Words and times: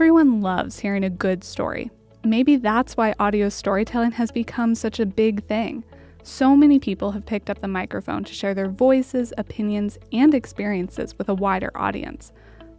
Everyone 0.00 0.40
loves 0.40 0.78
hearing 0.78 1.04
a 1.04 1.10
good 1.10 1.44
story. 1.44 1.90
Maybe 2.24 2.56
that's 2.56 2.96
why 2.96 3.14
audio 3.18 3.50
storytelling 3.50 4.12
has 4.12 4.32
become 4.32 4.74
such 4.74 4.98
a 4.98 5.04
big 5.04 5.44
thing. 5.44 5.84
So 6.22 6.56
many 6.56 6.78
people 6.78 7.10
have 7.10 7.26
picked 7.26 7.50
up 7.50 7.60
the 7.60 7.68
microphone 7.68 8.24
to 8.24 8.32
share 8.32 8.54
their 8.54 8.70
voices, 8.70 9.34
opinions, 9.36 9.98
and 10.10 10.34
experiences 10.34 11.18
with 11.18 11.28
a 11.28 11.34
wider 11.34 11.70
audience. 11.74 12.32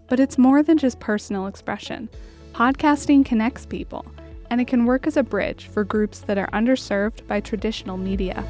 But 0.07 0.19
it's 0.19 0.39
more 0.39 0.63
than 0.63 0.79
just 0.79 0.99
personal 0.99 1.45
expression. 1.45 2.09
Podcasting 2.53 3.23
connects 3.23 3.67
people, 3.67 4.03
and 4.49 4.59
it 4.59 4.65
can 4.65 4.85
work 4.85 5.05
as 5.05 5.15
a 5.15 5.21
bridge 5.21 5.67
for 5.67 5.83
groups 5.83 6.21
that 6.21 6.39
are 6.39 6.47
underserved 6.47 7.27
by 7.27 7.39
traditional 7.39 7.97
media. 7.97 8.43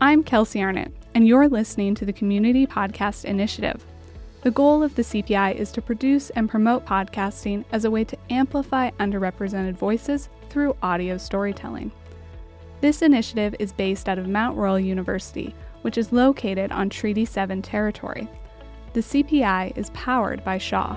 I'm 0.00 0.24
Kelsey 0.24 0.62
Arnott, 0.62 0.92
and 1.14 1.26
you're 1.26 1.48
listening 1.48 1.94
to 1.94 2.04
the 2.04 2.12
Community 2.12 2.66
Podcast 2.66 3.24
Initiative. 3.24 3.84
The 4.42 4.50
goal 4.50 4.82
of 4.82 4.94
the 4.94 5.02
CPI 5.02 5.54
is 5.54 5.70
to 5.72 5.82
produce 5.82 6.30
and 6.30 6.48
promote 6.48 6.84
podcasting 6.84 7.64
as 7.72 7.84
a 7.84 7.90
way 7.90 8.04
to 8.04 8.18
amplify 8.30 8.90
underrepresented 8.92 9.74
voices 9.74 10.28
through 10.48 10.76
audio 10.82 11.16
storytelling. 11.16 11.92
This 12.80 13.02
initiative 13.02 13.54
is 13.58 13.72
based 13.72 14.08
out 14.08 14.18
of 14.18 14.28
Mount 14.28 14.56
Royal 14.56 14.80
University, 14.80 15.54
which 15.82 15.96
is 15.96 16.12
located 16.12 16.72
on 16.72 16.88
Treaty 16.88 17.24
7 17.24 17.62
territory. 17.62 18.28
The 18.92 19.00
CPI 19.00 19.76
is 19.76 19.90
powered 19.90 20.44
by 20.44 20.58
Shaw. 20.58 20.96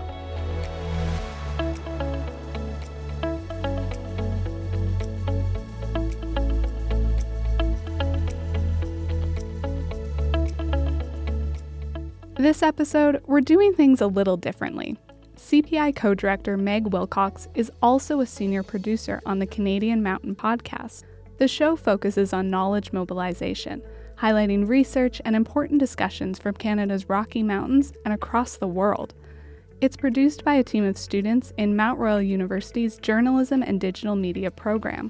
This 12.38 12.62
episode, 12.62 13.22
we're 13.28 13.40
doing 13.40 13.74
things 13.74 14.02
a 14.02 14.08
little 14.08 14.36
differently. 14.36 14.98
CPI 15.38 15.96
co 15.96 16.14
director 16.14 16.58
Meg 16.58 16.88
Wilcox 16.92 17.48
is 17.55 17.72
also 17.82 18.20
a 18.20 18.26
senior 18.26 18.62
producer 18.62 19.22
on 19.26 19.40
the 19.40 19.48
Canadian 19.48 20.04
Mountain 20.04 20.36
podcast. 20.36 21.04
The 21.38 21.48
show 21.48 21.77
focuses 21.77 22.34
on 22.34 22.50
knowledge 22.50 22.92
mobilization, 22.92 23.82
highlighting 24.18 24.68
research 24.68 25.22
and 25.24 25.34
important 25.34 25.80
discussions 25.80 26.38
from 26.38 26.55
Canada's 26.55 27.08
Rocky 27.08 27.42
Mountains 27.42 27.94
and 28.04 28.14
across 28.14 28.58
the 28.58 28.68
world. 28.68 29.14
It's 29.80 29.96
produced 29.96 30.44
by 30.44 30.55
a 30.55 30.64
team 30.64 30.84
of 30.84 30.98
students 30.98 31.54
in 31.58 31.77
Mount 31.77 31.99
Royal 31.99 32.22
University's 32.22 32.98
Journalism 32.98 33.64
and 33.64 33.80
Digital 33.80 34.18
Media 34.18 34.52
program. 34.52 35.10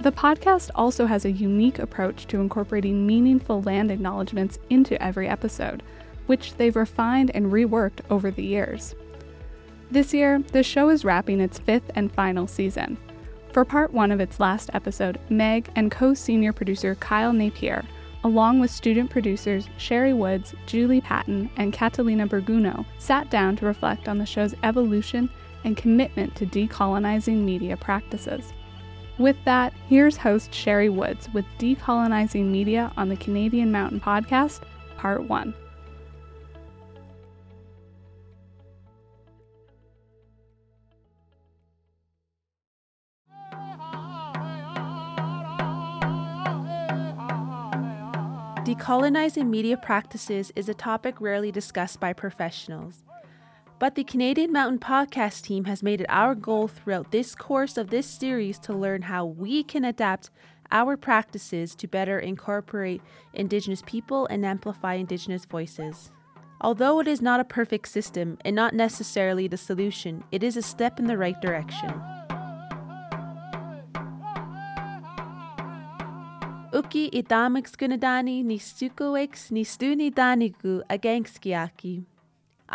The 0.00 0.12
podcast 0.12 0.70
also 0.74 1.06
has 1.06 1.24
a 1.24 1.32
unique 1.32 1.78
approach 1.78 2.26
to 2.26 2.40
incorporating 2.40 3.06
meaningful 3.06 3.62
land 3.62 3.90
acknowledgments 3.90 4.58
into 4.68 5.00
every 5.02 5.28
episode, 5.28 5.82
which 6.26 6.54
they've 6.56 6.76
refined 6.76 7.30
and 7.34 7.52
reworked 7.52 8.00
over 8.10 8.30
the 8.30 8.44
years. 8.44 8.94
This 9.90 10.12
year, 10.12 10.42
the 10.52 10.62
show 10.62 10.88
is 10.88 11.04
wrapping 11.04 11.40
its 11.40 11.58
fifth 11.58 11.90
and 11.94 12.12
final 12.12 12.46
season. 12.46 12.98
For 13.52 13.64
part 13.64 13.92
one 13.92 14.10
of 14.10 14.20
its 14.20 14.40
last 14.40 14.70
episode, 14.74 15.20
Meg 15.30 15.70
and 15.76 15.90
co 15.90 16.12
senior 16.14 16.52
producer 16.52 16.96
Kyle 16.96 17.32
Napier, 17.32 17.84
along 18.24 18.58
with 18.58 18.70
student 18.70 19.10
producers 19.10 19.68
Sherry 19.76 20.12
Woods, 20.12 20.54
Julie 20.66 21.00
Patton, 21.00 21.48
and 21.56 21.72
Catalina 21.72 22.26
Berguno, 22.26 22.84
sat 22.98 23.30
down 23.30 23.54
to 23.56 23.66
reflect 23.66 24.08
on 24.08 24.18
the 24.18 24.26
show's 24.26 24.54
evolution 24.64 25.30
and 25.62 25.76
commitment 25.76 26.34
to 26.34 26.46
decolonizing 26.46 27.44
media 27.44 27.76
practices. 27.76 28.52
With 29.16 29.36
that, 29.44 29.72
here's 29.88 30.16
host 30.16 30.52
Sherry 30.52 30.88
Woods 30.88 31.28
with 31.32 31.44
Decolonizing 31.58 32.46
Media 32.46 32.92
on 32.96 33.08
the 33.08 33.16
Canadian 33.16 33.70
Mountain 33.70 34.00
Podcast, 34.00 34.62
Part 34.96 35.28
1. 35.28 35.54
Decolonizing 48.64 49.46
media 49.46 49.76
practices 49.76 50.50
is 50.56 50.68
a 50.68 50.74
topic 50.74 51.20
rarely 51.20 51.52
discussed 51.52 52.00
by 52.00 52.12
professionals. 52.12 53.03
But 53.84 53.96
the 53.96 54.04
Canadian 54.04 54.50
Mountain 54.50 54.78
Podcast 54.78 55.42
team 55.42 55.66
has 55.66 55.82
made 55.82 56.00
it 56.00 56.06
our 56.08 56.34
goal 56.34 56.68
throughout 56.68 57.10
this 57.10 57.34
course 57.34 57.76
of 57.76 57.90
this 57.90 58.06
series 58.06 58.58
to 58.60 58.72
learn 58.72 59.02
how 59.02 59.26
we 59.26 59.62
can 59.62 59.84
adapt 59.84 60.30
our 60.72 60.96
practices 60.96 61.74
to 61.74 61.86
better 61.86 62.18
incorporate 62.18 63.02
Indigenous 63.34 63.82
people 63.84 64.26
and 64.28 64.46
amplify 64.46 64.94
Indigenous 64.94 65.44
voices. 65.44 66.10
Although 66.62 66.98
it 67.00 67.06
is 67.06 67.20
not 67.20 67.40
a 67.40 67.44
perfect 67.44 67.88
system 67.88 68.38
and 68.42 68.56
not 68.56 68.72
necessarily 68.72 69.48
the 69.48 69.58
solution, 69.58 70.24
it 70.32 70.42
is 70.42 70.56
a 70.56 70.62
step 70.62 70.98
in 70.98 71.06
the 71.06 71.18
right 71.18 71.38
direction. 71.42 71.90
Uki 76.72 77.10
itamix 77.10 77.76
gunadani 77.76 78.42
ni 78.42 78.58
sukoex 78.58 79.50
ni 79.50 79.62
stuni 79.62 80.10
danigu 80.10 80.80
agangskiaki. 80.88 82.06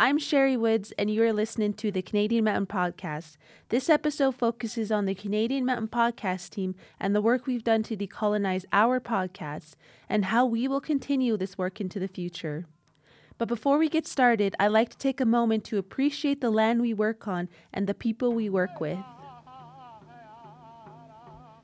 I'm 0.02 0.16
Sherry 0.16 0.56
Woods, 0.56 0.94
and 0.96 1.10
you 1.10 1.22
are 1.24 1.32
listening 1.34 1.74
to 1.74 1.92
the 1.92 2.00
Canadian 2.00 2.44
Mountain 2.44 2.68
Podcast. 2.68 3.36
This 3.68 3.90
episode 3.90 4.34
focuses 4.34 4.90
on 4.90 5.04
the 5.04 5.14
Canadian 5.14 5.66
Mountain 5.66 5.88
Podcast 5.88 6.48
team 6.48 6.74
and 6.98 7.14
the 7.14 7.20
work 7.20 7.46
we've 7.46 7.62
done 7.62 7.82
to 7.82 7.98
decolonize 7.98 8.64
our 8.72 8.98
podcast 8.98 9.74
and 10.08 10.24
how 10.24 10.46
we 10.46 10.66
will 10.66 10.80
continue 10.80 11.36
this 11.36 11.58
work 11.58 11.82
into 11.82 12.00
the 12.00 12.08
future. 12.08 12.64
But 13.36 13.46
before 13.46 13.76
we 13.76 13.90
get 13.90 14.06
started, 14.06 14.56
I'd 14.58 14.68
like 14.68 14.88
to 14.88 14.96
take 14.96 15.20
a 15.20 15.26
moment 15.26 15.64
to 15.64 15.76
appreciate 15.76 16.40
the 16.40 16.48
land 16.48 16.80
we 16.80 16.94
work 16.94 17.28
on 17.28 17.50
and 17.70 17.86
the 17.86 17.92
people 17.92 18.32
we 18.32 18.48
work 18.48 18.80
with. 18.80 19.00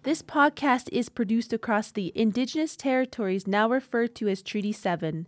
This 0.02 0.20
podcast 0.20 0.90
is 0.92 1.08
produced 1.08 1.54
across 1.54 1.90
the 1.90 2.12
Indigenous 2.14 2.76
territories 2.76 3.46
now 3.46 3.66
referred 3.66 4.14
to 4.16 4.28
as 4.28 4.42
Treaty 4.42 4.72
7. 4.72 5.26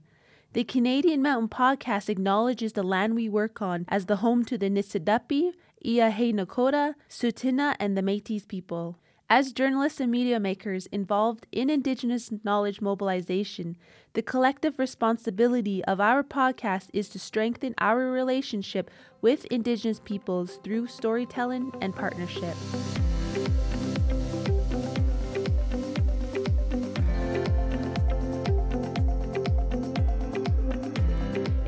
The 0.55 0.65
Canadian 0.65 1.21
Mountain 1.21 1.51
Podcast 1.51 2.09
acknowledges 2.09 2.73
the 2.73 2.83
land 2.83 3.15
we 3.15 3.29
work 3.29 3.61
on 3.61 3.85
as 3.87 4.07
the 4.07 4.17
home 4.17 4.47
to 4.47 4.57
the 4.57 4.71
Niitsitapi, 4.71 5.53
Iahe 5.85 6.33
Nakota, 6.33 6.95
Tsuut'ina, 7.11 7.77
and 7.79 7.99
the 7.99 8.03
Métis 8.03 8.49
people. 8.49 8.97
As 9.29 9.53
journalists 9.53 10.01
and 10.01 10.11
media 10.11 10.41
makers 10.41 10.87
involved 10.87 11.47
in 11.53 11.69
Indigenous 11.69 12.31
knowledge 12.45 12.81
mobilization, 12.81 13.77
the 14.15 14.23
collective 14.23 14.79
responsibility 14.79 15.85
of 15.85 16.01
our 16.01 16.25
podcast 16.25 16.89
is 16.95 17.11
to 17.11 17.19
strengthen 17.19 17.75
our 17.77 18.11
relationship 18.11 18.91
with 19.21 19.45
Indigenous 19.51 20.01
peoples 20.01 20.61
through 20.65 20.87
storytelling 20.87 21.73
and 21.83 21.95
partnership. 21.95 22.57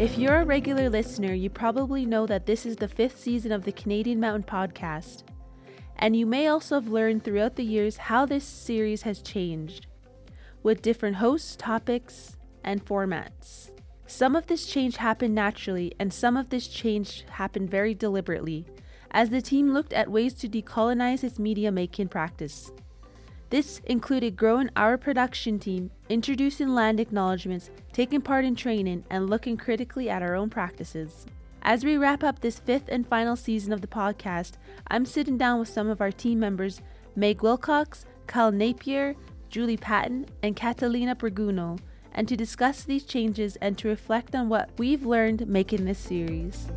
If 0.01 0.17
you're 0.17 0.41
a 0.41 0.47
regular 0.47 0.89
listener, 0.89 1.35
you 1.35 1.51
probably 1.51 2.07
know 2.07 2.25
that 2.25 2.47
this 2.47 2.65
is 2.65 2.77
the 2.77 2.89
fifth 2.89 3.21
season 3.21 3.53
of 3.53 3.65
the 3.65 3.73
Canadian 3.73 4.19
Mountain 4.19 4.45
Podcast. 4.45 5.25
And 5.97 6.17
you 6.17 6.25
may 6.25 6.47
also 6.47 6.77
have 6.77 6.89
learned 6.89 7.23
throughout 7.23 7.57
the 7.57 7.65
years 7.65 7.99
how 7.99 8.25
this 8.25 8.43
series 8.43 9.03
has 9.03 9.21
changed, 9.21 9.89
with 10.63 10.81
different 10.81 11.17
hosts, 11.17 11.55
topics, 11.55 12.39
and 12.65 12.83
formats. 12.83 13.73
Some 14.07 14.35
of 14.35 14.47
this 14.47 14.65
change 14.65 14.97
happened 14.97 15.35
naturally, 15.35 15.93
and 15.99 16.11
some 16.11 16.35
of 16.35 16.49
this 16.49 16.67
change 16.67 17.27
happened 17.33 17.71
very 17.71 17.95
deliberately, 17.95 18.65
as 19.11 19.29
the 19.29 19.43
team 19.43 19.75
looked 19.75 19.93
at 19.93 20.11
ways 20.11 20.33
to 20.37 20.49
decolonize 20.49 21.23
its 21.23 21.39
media 21.39 21.71
making 21.71 22.09
practice. 22.09 22.73
This 23.51 23.81
included 23.87 24.37
growing 24.37 24.71
our 24.77 24.97
production 24.97 25.59
team, 25.59 25.91
introducing 26.09 26.69
land 26.69 27.01
acknowledgements, 27.01 27.69
taking 27.93 28.21
part 28.21 28.45
in 28.45 28.55
training, 28.55 29.05
and 29.11 29.29
looking 29.29 29.57
critically 29.57 30.09
at 30.09 30.23
our 30.23 30.37
own 30.37 30.51
practices. 30.51 31.27
As 31.63 31.85
we 31.85 31.97
wrap 31.97 32.23
up 32.23 32.39
this 32.39 32.61
fifth 32.61 32.89
and 32.89 33.05
final 33.05 33.35
season 33.35 33.73
of 33.73 33.81
the 33.81 33.89
podcast, 33.89 34.53
I'm 34.87 35.05
sitting 35.05 35.37
down 35.37 35.59
with 35.59 35.69
some 35.69 35.89
of 35.89 36.01
our 36.01 36.13
team 36.13 36.39
members 36.39 36.81
Meg 37.17 37.43
Wilcox, 37.43 38.07
Kyle 38.29 38.53
Napier, 38.53 39.17
Julie 39.49 39.77
Patton, 39.77 40.27
and 40.45 40.55
Catalina 40.55 41.17
Berguno, 41.17 41.81
and 42.15 42.29
to 42.29 42.37
discuss 42.37 42.85
these 42.85 43.05
changes 43.05 43.57
and 43.57 43.77
to 43.79 43.89
reflect 43.89 44.37
on 44.37 44.49
what 44.49 44.71
we've 44.79 45.05
learned 45.05 45.49
making 45.49 45.87
this 45.87 45.99
series. 45.99 46.69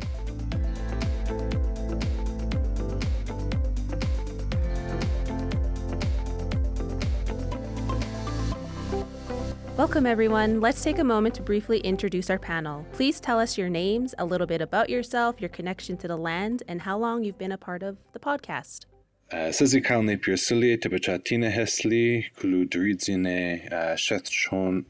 Welcome, 9.76 10.06
everyone. 10.06 10.60
Let's 10.60 10.84
take 10.84 11.00
a 11.00 11.04
moment 11.04 11.34
to 11.34 11.42
briefly 11.42 11.80
introduce 11.80 12.30
our 12.30 12.38
panel. 12.38 12.86
Please 12.92 13.18
tell 13.18 13.40
us 13.40 13.58
your 13.58 13.68
names, 13.68 14.14
a 14.18 14.24
little 14.24 14.46
bit 14.46 14.60
about 14.60 14.88
yourself, 14.88 15.40
your 15.40 15.48
connection 15.48 15.96
to 15.96 16.06
the 16.06 16.16
land, 16.16 16.62
and 16.68 16.82
how 16.82 16.96
long 16.96 17.24
you've 17.24 17.38
been 17.38 17.50
a 17.50 17.58
part 17.58 17.82
of 17.82 17.96
the 18.12 18.20
podcast. 18.20 18.84
Sazi 19.32 19.84
kalni 19.84 20.16
pirsili 20.16 20.78
tibachatina 20.78 21.52
hesli 21.52 22.26
dridzine 22.68 23.68
shethchonarin 23.96 24.84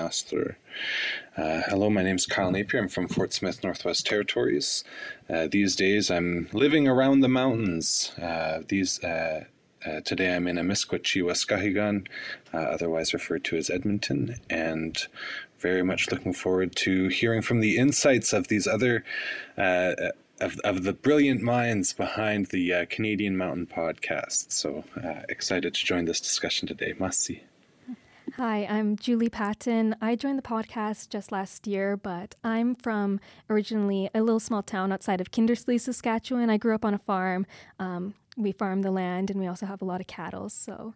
astler. 0.00 0.56
Hello, 1.36 1.88
my 1.88 2.02
name 2.02 2.16
is 2.16 2.26
Kyle 2.26 2.50
Napier. 2.50 2.80
I'm 2.80 2.88
from 2.88 3.06
Fort 3.06 3.32
Smith, 3.32 3.62
Northwest 3.62 4.04
Territories. 4.04 4.82
Uh, 5.30 5.46
these 5.48 5.76
days, 5.76 6.10
I'm 6.10 6.48
living 6.52 6.88
around 6.88 7.20
the 7.20 7.28
mountains. 7.28 8.10
Uh, 8.20 8.62
these 8.66 8.98
uh, 9.04 9.44
uh, 9.86 10.00
today 10.00 10.34
I'm 10.34 10.46
in 10.46 10.56
Amiskwachi, 10.56 11.22
Waskahigan, 11.22 12.06
uh, 12.52 12.56
otherwise 12.56 13.12
referred 13.12 13.44
to 13.44 13.56
as 13.56 13.70
Edmonton, 13.70 14.36
and 14.48 15.06
very 15.58 15.82
much 15.82 16.10
looking 16.10 16.32
forward 16.32 16.76
to 16.76 17.08
hearing 17.08 17.42
from 17.42 17.60
the 17.60 17.76
insights 17.76 18.32
of 18.32 18.48
these 18.48 18.66
other 18.66 19.04
uh, 19.56 19.94
of, 20.40 20.58
of 20.64 20.82
the 20.82 20.92
brilliant 20.92 21.40
minds 21.40 21.92
behind 21.92 22.46
the 22.46 22.72
uh, 22.72 22.86
Canadian 22.90 23.36
Mountain 23.36 23.66
podcast. 23.66 24.52
So 24.52 24.84
uh, 25.02 25.22
excited 25.28 25.74
to 25.74 25.84
join 25.84 26.04
this 26.06 26.20
discussion 26.20 26.66
today. 26.66 26.94
Masi. 26.94 27.42
Hi, 28.36 28.66
I'm 28.68 28.96
Julie 28.96 29.28
Patton. 29.28 29.94
I 30.00 30.16
joined 30.16 30.38
the 30.38 30.42
podcast 30.42 31.10
just 31.10 31.30
last 31.30 31.68
year, 31.68 31.96
but 31.96 32.34
I'm 32.42 32.74
from 32.74 33.20
originally 33.48 34.10
a 34.12 34.22
little 34.22 34.40
small 34.40 34.62
town 34.62 34.90
outside 34.90 35.20
of 35.20 35.30
Kindersley, 35.30 35.80
Saskatchewan. 35.80 36.50
I 36.50 36.56
grew 36.56 36.74
up 36.74 36.84
on 36.84 36.94
a 36.94 36.98
farm. 36.98 37.46
Um, 37.78 38.14
we 38.36 38.52
farm 38.52 38.82
the 38.82 38.90
land 38.90 39.30
and 39.30 39.40
we 39.40 39.46
also 39.46 39.66
have 39.66 39.82
a 39.82 39.84
lot 39.84 40.00
of 40.00 40.06
cattle. 40.06 40.48
So 40.48 40.94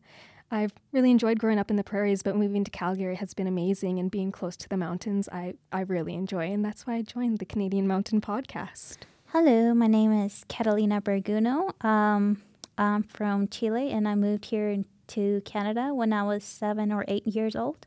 I've 0.51 0.73
really 0.93 1.11
enjoyed 1.11 1.39
growing 1.39 1.59
up 1.59 1.71
in 1.71 1.77
the 1.77 1.85
prairies, 1.85 2.23
but 2.23 2.37
moving 2.37 2.65
to 2.65 2.71
Calgary 2.71 3.17
has 3.17 3.35
been 3.35 3.47
amazing. 3.47 3.99
And 3.99 4.11
being 4.11 4.33
close 4.33 4.57
to 4.59 4.69
the 4.69 4.77
mountains, 4.77 5.29
I, 5.31 5.55
I 5.73 5.81
really 5.81 6.15
enjoy. 6.15 6.51
And 6.51 6.65
that's 6.65 6.87
why 6.87 6.95
I 6.95 7.03
joined 7.03 7.39
the 7.39 7.45
Canadian 7.45 7.87
Mountain 7.87 8.23
Podcast. 8.23 8.99
Hello, 9.33 9.75
my 9.75 9.87
name 9.87 10.13
is 10.13 10.45
Catalina 10.49 11.03
Berguno. 11.03 11.85
Um, 11.85 12.43
I'm 12.79 13.03
from 13.03 13.49
Chile 13.49 13.91
and 13.91 14.09
I 14.09 14.15
moved 14.15 14.47
here 14.47 14.85
to 15.09 15.43
Canada 15.45 15.93
when 15.93 16.13
I 16.13 16.23
was 16.23 16.45
seven 16.45 16.93
or 16.93 17.05
eight 17.09 17.27
years 17.27 17.55
old. 17.55 17.87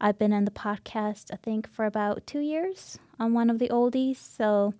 I've 0.00 0.18
been 0.18 0.32
in 0.32 0.44
the 0.44 0.52
podcast, 0.52 1.32
I 1.32 1.36
think, 1.36 1.68
for 1.68 1.84
about 1.84 2.26
two 2.26 2.38
years. 2.38 2.98
I'm 3.18 3.34
one 3.34 3.50
of 3.50 3.58
the 3.58 3.68
oldies. 3.70 4.16
So, 4.16 4.74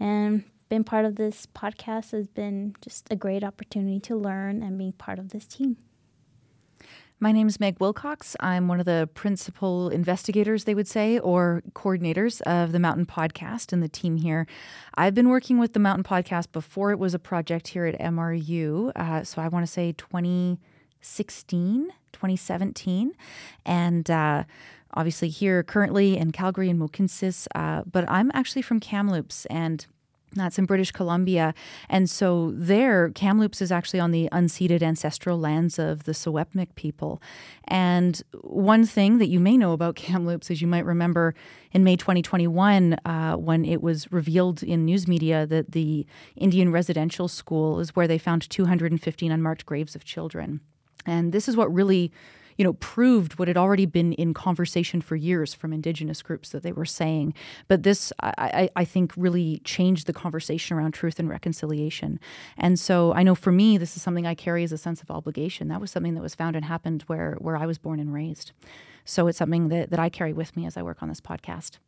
and 0.00 0.44
being 0.68 0.84
part 0.84 1.04
of 1.04 1.16
this 1.16 1.46
podcast 1.46 2.12
has 2.12 2.28
been 2.28 2.74
just 2.80 3.08
a 3.10 3.16
great 3.16 3.42
opportunity 3.42 4.00
to 4.00 4.16
learn 4.16 4.62
and 4.62 4.78
be 4.78 4.92
part 4.92 5.18
of 5.18 5.30
this 5.30 5.46
team. 5.46 5.76
My 7.20 7.32
name 7.32 7.48
is 7.48 7.58
Meg 7.58 7.80
Wilcox. 7.80 8.36
I'm 8.38 8.68
one 8.68 8.78
of 8.78 8.86
the 8.86 9.08
principal 9.12 9.88
investigators, 9.88 10.62
they 10.64 10.74
would 10.74 10.86
say, 10.86 11.18
or 11.18 11.64
coordinators 11.72 12.40
of 12.42 12.70
the 12.70 12.78
Mountain 12.78 13.06
Podcast 13.06 13.72
and 13.72 13.82
the 13.82 13.88
team 13.88 14.18
here. 14.18 14.46
I've 14.94 15.14
been 15.14 15.28
working 15.28 15.58
with 15.58 15.72
the 15.72 15.80
Mountain 15.80 16.04
Podcast 16.04 16.52
before 16.52 16.92
it 16.92 16.98
was 17.00 17.14
a 17.14 17.18
project 17.18 17.68
here 17.68 17.86
at 17.86 17.98
MRU. 17.98 18.92
Uh, 18.94 19.24
so 19.24 19.42
I 19.42 19.48
want 19.48 19.66
to 19.66 19.72
say 19.72 19.90
2016, 19.92 21.88
2017. 22.12 23.12
And 23.66 24.08
uh, 24.08 24.44
obviously 24.94 25.28
here 25.28 25.64
currently 25.64 26.16
in 26.16 26.30
Calgary 26.30 26.70
and 26.70 26.78
Mohkinstsis. 26.80 27.48
Uh, 27.52 27.82
but 27.90 28.08
I'm 28.08 28.30
actually 28.32 28.62
from 28.62 28.78
Kamloops 28.78 29.44
and 29.46 29.86
that's 30.34 30.58
in 30.58 30.66
British 30.66 30.92
Columbia. 30.92 31.54
And 31.88 32.08
so 32.08 32.52
there, 32.54 33.10
Kamloops 33.10 33.62
is 33.62 33.72
actually 33.72 34.00
on 34.00 34.10
the 34.10 34.28
unceded 34.32 34.82
ancestral 34.82 35.38
lands 35.38 35.78
of 35.78 36.04
the 36.04 36.12
Secwepemc 36.12 36.74
people. 36.74 37.22
And 37.64 38.20
one 38.42 38.84
thing 38.84 39.18
that 39.18 39.28
you 39.28 39.40
may 39.40 39.56
know 39.56 39.72
about 39.72 39.96
Kamloops 39.96 40.50
is 40.50 40.60
you 40.60 40.68
might 40.68 40.84
remember 40.84 41.34
in 41.72 41.84
May 41.84 41.96
2021 41.96 42.94
uh, 43.04 43.34
when 43.34 43.64
it 43.64 43.82
was 43.82 44.10
revealed 44.12 44.62
in 44.62 44.84
news 44.84 45.06
media 45.08 45.46
that 45.46 45.72
the 45.72 46.06
Indian 46.36 46.72
residential 46.72 47.28
school 47.28 47.80
is 47.80 47.94
where 47.96 48.08
they 48.08 48.18
found 48.18 48.48
215 48.48 49.32
unmarked 49.32 49.66
graves 49.66 49.94
of 49.94 50.04
children. 50.04 50.60
And 51.06 51.32
this 51.32 51.48
is 51.48 51.56
what 51.56 51.72
really 51.72 52.12
you 52.58 52.64
know, 52.64 52.74
proved 52.74 53.38
what 53.38 53.46
had 53.48 53.56
already 53.56 53.86
been 53.86 54.12
in 54.14 54.34
conversation 54.34 55.00
for 55.00 55.14
years 55.14 55.54
from 55.54 55.72
indigenous 55.72 56.20
groups 56.22 56.50
that 56.50 56.64
they 56.64 56.72
were 56.72 56.84
saying. 56.84 57.32
But 57.68 57.84
this, 57.84 58.12
I, 58.20 58.68
I 58.74 58.84
think, 58.84 59.12
really 59.16 59.60
changed 59.64 60.08
the 60.08 60.12
conversation 60.12 60.76
around 60.76 60.92
truth 60.92 61.20
and 61.20 61.28
reconciliation. 61.28 62.18
And 62.56 62.78
so 62.78 63.14
I 63.14 63.22
know 63.22 63.36
for 63.36 63.52
me, 63.52 63.78
this 63.78 63.96
is 63.96 64.02
something 64.02 64.26
I 64.26 64.34
carry 64.34 64.64
as 64.64 64.72
a 64.72 64.78
sense 64.78 65.00
of 65.00 65.10
obligation. 65.10 65.68
That 65.68 65.80
was 65.80 65.92
something 65.92 66.14
that 66.14 66.22
was 66.22 66.34
found 66.34 66.56
and 66.56 66.64
happened 66.64 67.02
where, 67.06 67.36
where 67.40 67.56
I 67.56 67.64
was 67.64 67.78
born 67.78 68.00
and 68.00 68.12
raised. 68.12 68.50
So 69.04 69.28
it's 69.28 69.38
something 69.38 69.68
that, 69.68 69.90
that 69.90 70.00
I 70.00 70.08
carry 70.08 70.32
with 70.32 70.56
me 70.56 70.66
as 70.66 70.76
I 70.76 70.82
work 70.82 71.00
on 71.00 71.08
this 71.08 71.20
podcast. 71.20 71.78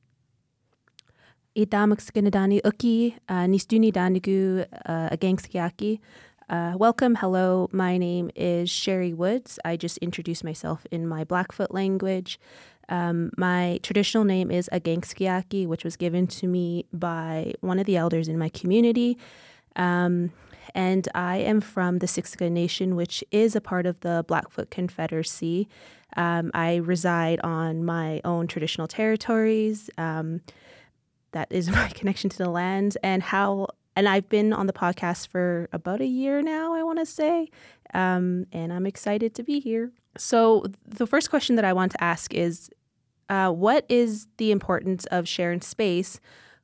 Itamak 1.56 2.00
skinadani 2.00 2.62
uki, 2.62 3.16
uh, 3.28 3.44
nistuni 3.44 3.92
danigu 3.92 4.64
welcome. 6.50 7.14
Hello. 7.14 7.68
My 7.72 7.96
name 7.96 8.30
is 8.34 8.70
Sherry 8.70 9.12
Woods. 9.12 9.58
I 9.64 9.76
just 9.76 9.98
introduced 9.98 10.42
myself 10.42 10.86
in 10.90 11.06
my 11.06 11.24
Blackfoot 11.24 11.72
language. 11.72 12.40
Um, 12.88 13.30
my 13.36 13.78
traditional 13.82 14.24
name 14.24 14.50
is 14.50 14.68
Agangskiaki, 14.72 15.66
which 15.66 15.84
was 15.84 15.96
given 15.96 16.26
to 16.28 16.48
me 16.48 16.86
by 16.92 17.52
one 17.60 17.78
of 17.78 17.86
the 17.86 17.96
elders 17.96 18.26
in 18.26 18.36
my 18.38 18.48
community. 18.48 19.16
Um, 19.76 20.32
and 20.74 21.08
I 21.14 21.36
am 21.36 21.60
from 21.60 21.98
the 21.98 22.06
Siksika 22.06 22.50
Nation, 22.50 22.96
which 22.96 23.22
is 23.30 23.54
a 23.54 23.60
part 23.60 23.86
of 23.86 24.00
the 24.00 24.24
Blackfoot 24.26 24.70
Confederacy. 24.70 25.68
Um, 26.16 26.50
I 26.52 26.76
reside 26.76 27.40
on 27.40 27.84
my 27.84 28.20
own 28.24 28.48
traditional 28.48 28.88
territories. 28.88 29.88
Um, 29.96 30.40
that 31.32 31.46
is 31.50 31.70
my 31.70 31.88
connection 31.88 32.30
to 32.30 32.38
the 32.38 32.50
land 32.50 32.98
and 33.02 33.22
how 33.22 33.68
and 34.00 34.08
I've 34.08 34.30
been 34.30 34.54
on 34.54 34.66
the 34.66 34.72
podcast 34.72 35.28
for 35.28 35.68
about 35.74 36.00
a 36.00 36.06
year 36.06 36.40
now, 36.40 36.72
I 36.72 36.82
want 36.82 37.00
to 37.00 37.04
say. 37.04 37.50
Um, 37.92 38.46
and 38.50 38.72
I'm 38.72 38.86
excited 38.86 39.34
to 39.34 39.42
be 39.42 39.60
here. 39.60 39.92
So, 40.16 40.64
the 40.86 41.06
first 41.06 41.28
question 41.28 41.56
that 41.56 41.66
I 41.66 41.74
want 41.74 41.92
to 41.92 42.02
ask 42.02 42.32
is 42.32 42.70
uh, 43.28 43.50
what 43.50 43.84
is 43.90 44.26
the 44.38 44.52
importance 44.52 45.04
of 45.10 45.28
sharing 45.28 45.60
space 45.60 46.18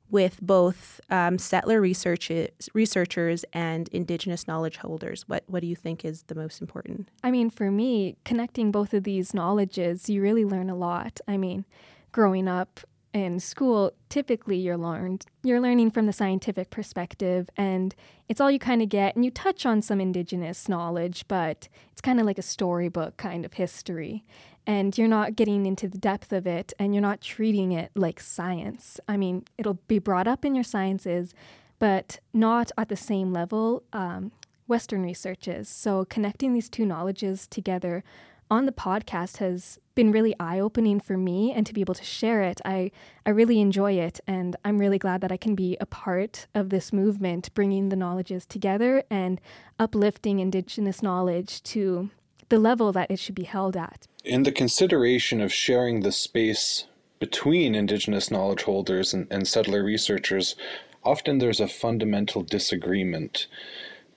with 0.09 0.41
both 0.41 0.99
um, 1.11 1.37
settler 1.37 1.79
researchers, 1.79 2.49
researchers 2.73 3.45
and 3.53 3.89
Indigenous 3.89 4.49
knowledge 4.49 4.79
holders? 4.79 5.29
What, 5.29 5.45
what 5.47 5.61
do 5.61 5.67
you 5.67 5.77
think 5.77 6.07
is 6.07 6.23
the 6.29 6.35
most 6.35 6.63
important? 6.63 7.11
I 7.23 7.31
mean, 7.31 7.51
for 7.51 7.71
me, 7.71 8.17
connecting 8.25 8.71
both 8.71 8.95
of 8.95 9.05
these 9.05 9.35
knowledges, 9.35 10.09
you 10.09 10.23
really 10.23 10.47
learn 10.47 10.71
a 10.71 10.75
lot. 10.75 11.21
I 11.29 11.37
mean, 11.37 11.67
growing 12.13 12.49
up 12.49 12.81
in 13.25 13.41
school, 13.41 13.93
typically 14.09 14.57
you're 14.57 14.77
learned 14.77 15.25
you're 15.43 15.61
learning 15.61 15.91
from 15.91 16.07
the 16.07 16.13
scientific 16.13 16.71
perspective 16.71 17.49
and 17.57 17.95
it's 18.29 18.41
all 18.41 18.51
you 18.51 18.59
kind 18.59 18.83
of 18.83 18.89
get 18.89 19.15
and 19.15 19.25
you 19.25 19.31
touch 19.31 19.65
on 19.65 19.81
some 19.81 20.01
indigenous 20.01 20.69
knowledge, 20.69 21.25
but 21.29 21.69
it's 21.93 22.01
kind 22.01 22.21
of 22.21 22.27
like 22.27 22.39
a 22.39 22.43
storybook 22.43 23.17
kind 23.17 23.45
of 23.45 23.55
history. 23.55 24.25
And 24.67 24.99
you're 24.99 25.07
not 25.07 25.37
getting 25.37 25.65
into 25.65 25.89
the 25.89 25.99
depth 25.99 26.33
of 26.33 26.47
it 26.47 26.73
and 26.79 26.93
you're 26.93 27.03
not 27.03 27.21
treating 27.21 27.71
it 27.71 27.93
like 27.95 28.19
science. 28.19 28.99
I 29.07 29.17
mean, 29.17 29.45
it'll 29.57 29.79
be 29.87 30.01
brought 30.01 30.27
up 30.27 30.45
in 30.45 30.57
your 30.57 30.65
sciences, 30.65 31.33
but 31.79 32.19
not 32.35 32.73
at 32.77 32.89
the 32.89 32.97
same 32.97 33.33
level 33.33 33.85
um, 33.93 34.33
Western 34.67 35.03
research 35.03 35.47
is. 35.47 35.69
So 35.69 36.05
connecting 36.07 36.53
these 36.53 36.69
two 36.69 36.85
knowledges 36.85 37.47
together 37.47 38.03
on 38.51 38.67
the 38.67 38.73
podcast 38.73 39.39
has 39.39 39.79
been 39.95 40.13
really 40.13 40.35
eye 40.39 40.61
opening 40.61 41.01
for 41.01 41.17
me 41.17 41.53
and 41.53 41.67
to 41.67 41.73
be 41.73 41.81
able 41.81 41.95
to 41.95 42.05
share 42.05 42.43
it. 42.43 42.61
I, 42.65 42.91
I 43.25 43.31
really 43.31 43.61
enjoy 43.61 43.93
it 43.93 44.21
and 44.27 44.55
I'm 44.65 44.79
really 44.79 44.99
glad 44.99 45.21
that 45.23 45.33
I 45.33 45.37
can 45.37 45.55
be 45.55 45.77
a 45.81 45.87
part 45.87 46.47
of 46.55 46.71
this 46.71 46.93
movement, 46.93 47.53
bringing 47.55 47.89
the 47.89 47.97
knowledges 47.97 48.47
together 48.47 49.03
and 49.11 49.41
uplifting 49.79 50.39
Indigenous 50.39 51.03
knowledge 51.03 51.63
to 51.65 52.11
the 52.49 52.59
level 52.59 52.93
that 52.93 53.11
it 53.11 53.19
should 53.19 53.35
be 53.35 53.45
held 53.45 53.77
at. 53.77 54.07
In 54.25 54.43
the 54.43 54.53
consideration 54.53 55.41
of 55.41 55.53
sharing 55.53 56.01
the 56.01 56.13
space 56.13 56.87
between 57.19 57.75
Indigenous 57.75 58.31
knowledge 58.31 58.63
holders 58.63 59.15
and, 59.15 59.27
and 59.31 59.49
settler 59.49 59.83
researchers, 59.83 60.55
often 61.03 61.39
there's 61.39 61.61
a 61.61 61.69
fundamental 61.69 62.43
disagreement 62.43 63.47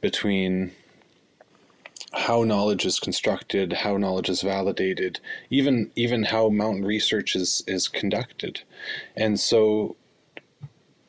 between 0.01 0.71
how 2.13 2.43
knowledge 2.43 2.85
is 2.85 2.99
constructed, 2.99 3.73
how 3.73 3.97
knowledge 3.97 4.29
is 4.29 4.41
validated, 4.41 5.19
even 5.49 5.91
even 5.95 6.23
how 6.23 6.49
mountain 6.49 6.85
research 6.85 7.35
is 7.35 7.63
is 7.67 7.87
conducted. 7.87 8.61
And 9.15 9.39
so 9.39 9.95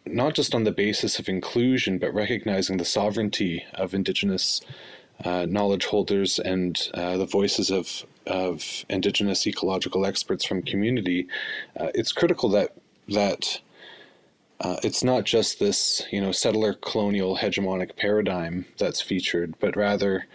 not 0.06 0.34
just 0.34 0.54
on 0.54 0.64
the 0.64 0.72
basis 0.72 1.18
of 1.18 1.28
inclusion, 1.28 1.98
but 1.98 2.12
recognizing 2.12 2.76
the 2.76 2.84
sovereignty 2.84 3.64
of 3.74 3.94
indigenous 3.94 4.60
uh, 5.24 5.46
knowledge 5.48 5.86
holders 5.86 6.38
and 6.38 6.88
uh, 6.94 7.16
the 7.16 7.26
voices 7.26 7.70
of 7.70 8.04
of 8.26 8.84
indigenous 8.88 9.46
ecological 9.46 10.04
experts 10.04 10.44
from 10.44 10.62
community, 10.62 11.26
uh, 11.78 11.88
it's 11.94 12.12
critical 12.12 12.48
that 12.50 12.76
that 13.08 13.60
uh, 14.60 14.76
it's 14.82 15.02
not 15.02 15.24
just 15.24 15.58
this 15.58 16.02
you 16.10 16.20
know 16.20 16.32
settler 16.32 16.74
colonial 16.74 17.38
hegemonic 17.38 17.96
paradigm 17.96 18.66
that's 18.78 19.00
featured, 19.00 19.54
but 19.60 19.76
rather 19.76 20.26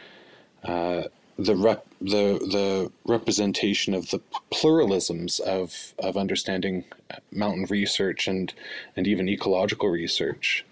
uh, 0.65 1.03
the 1.37 1.55
rep, 1.55 1.85
the 2.01 2.39
the 2.39 2.91
representation 3.05 3.93
of 3.93 4.09
the 4.09 4.21
pluralisms 4.51 5.39
of 5.39 5.93
of 5.99 6.17
understanding 6.17 6.85
mountain 7.31 7.65
research 7.69 8.27
and 8.27 8.53
and 8.95 9.07
even 9.07 9.27
ecological 9.27 9.89
research. 9.89 10.65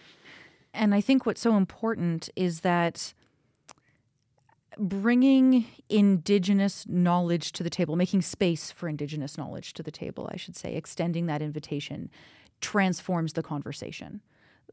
And 0.73 0.95
I 0.95 1.01
think 1.01 1.25
what's 1.25 1.41
so 1.41 1.55
important 1.55 2.29
is 2.35 2.62
that 2.62 3.13
bringing 4.77 5.65
Indigenous 5.89 6.88
knowledge 6.88 7.51
to 7.51 7.63
the 7.63 7.69
table, 7.69 7.95
making 7.95 8.23
space 8.23 8.71
for 8.71 8.89
Indigenous 8.89 9.38
knowledge 9.38 9.73
to 9.73 9.83
the 9.83 9.91
table, 9.91 10.27
I 10.31 10.38
should 10.38 10.55
say, 10.55 10.75
extending 10.75 11.27
that 11.27 11.41
invitation 11.41 12.09
transforms 12.62 13.33
the 13.33 13.43
conversation 13.43 14.21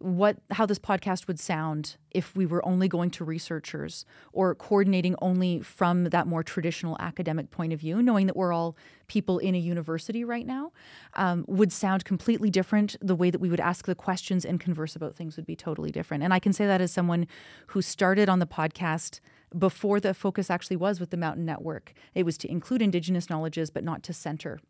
what 0.01 0.39
how 0.51 0.65
this 0.65 0.79
podcast 0.79 1.29
would 1.29 1.39
sound 1.39 1.97
if 2.11 2.35
we 2.35 2.47
were 2.47 2.65
only 2.67 2.89
going 2.89 3.11
to 3.11 3.25
researchers 3.25 4.07
or 4.33 4.55
coordinating 4.55 5.15
only 5.21 5.61
from 5.61 6.05
that 6.05 6.27
more 6.27 6.43
traditional 6.43 6.97
academic 6.99 7.51
point 7.51 7.73
of 7.73 7.81
view, 7.81 8.03
knowing 8.03 8.27
that 8.27 8.35
we're 8.35 8.53
all 8.53 8.77
people 9.09 9.39
in 9.39 9.55
a 9.55 9.59
university 9.59 10.25
right 10.25 10.47
now, 10.47 10.73
um, 11.15 11.45
would 11.47 11.71
sound 11.71 12.05
completely 12.07 12.49
different. 12.49 12.97
The 13.03 13.15
way 13.15 13.31
that 13.31 13.41
we 13.41 13.51
would 13.51 13.61
ask 13.61 13.85
the 13.85 13.95
questions 13.95 14.45
and 14.45 14.59
converse 14.59 14.97
about 14.97 15.17
things 15.17 15.37
would 15.37 15.47
be 15.47 15.55
totally 15.55 15.91
different. 15.91 16.23
And 16.23 16.33
I 16.33 16.39
can 16.39 16.55
say 16.55 16.67
that 16.67 16.81
as 16.81 16.91
someone 16.91 17.27
who 17.69 17.83
started 17.83 18.29
on 18.29 18.39
the 18.39 18.47
podcast 18.47 19.21
before 19.57 20.01
the 20.01 20.15
focus 20.15 20.51
actually 20.51 20.77
was 20.77 20.99
with 20.99 21.11
the 21.11 21.17
Mountain 21.17 21.45
Network. 21.45 21.93
It 22.15 22.25
was 22.25 22.39
to 22.39 22.51
include 22.51 22.81
Indigenous 22.81 23.29
knowledges, 23.29 23.69
but 23.71 23.85
not 23.85 24.03
to 24.05 24.13
center 24.13 24.61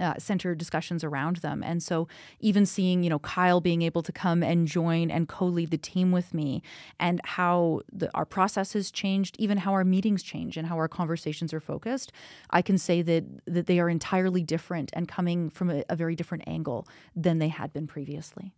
uh, 0.00 0.14
center 0.18 0.54
discussions 0.54 1.04
around 1.04 1.36
them. 1.36 1.62
And 1.62 1.82
so 1.82 2.08
even 2.40 2.66
seeing, 2.66 3.02
you 3.04 3.10
know, 3.10 3.18
Kyle 3.20 3.60
being 3.60 3.82
able 3.82 4.02
to 4.02 4.12
come 4.12 4.42
and 4.42 4.66
join 4.66 5.10
and 5.10 5.28
co-lead 5.28 5.70
the 5.70 5.78
team 5.78 6.10
with 6.10 6.32
me 6.34 6.62
and 6.98 7.20
how 7.24 7.82
the, 7.92 8.10
our 8.14 8.24
process 8.24 8.72
has 8.72 8.90
changed, 8.90 9.36
even 9.38 9.58
how 9.58 9.72
our 9.72 9.84
meetings 9.84 10.22
change 10.22 10.56
and 10.56 10.66
how 10.66 10.76
our 10.76 10.88
conversations 10.88 11.52
are 11.52 11.60
focused, 11.60 12.12
I 12.50 12.62
can 12.62 12.78
say 12.78 13.02
that 13.02 13.24
that 13.46 13.66
they 13.66 13.78
are 13.78 13.88
entirely 13.88 14.42
different 14.42 14.90
and 14.92 15.06
coming 15.06 15.50
from 15.50 15.70
a, 15.70 15.84
a 15.88 15.96
very 15.96 16.16
different 16.16 16.44
angle 16.46 16.86
than 17.14 17.38
they 17.38 17.48
had 17.48 17.72
been 17.72 17.86
previously. 17.86 18.54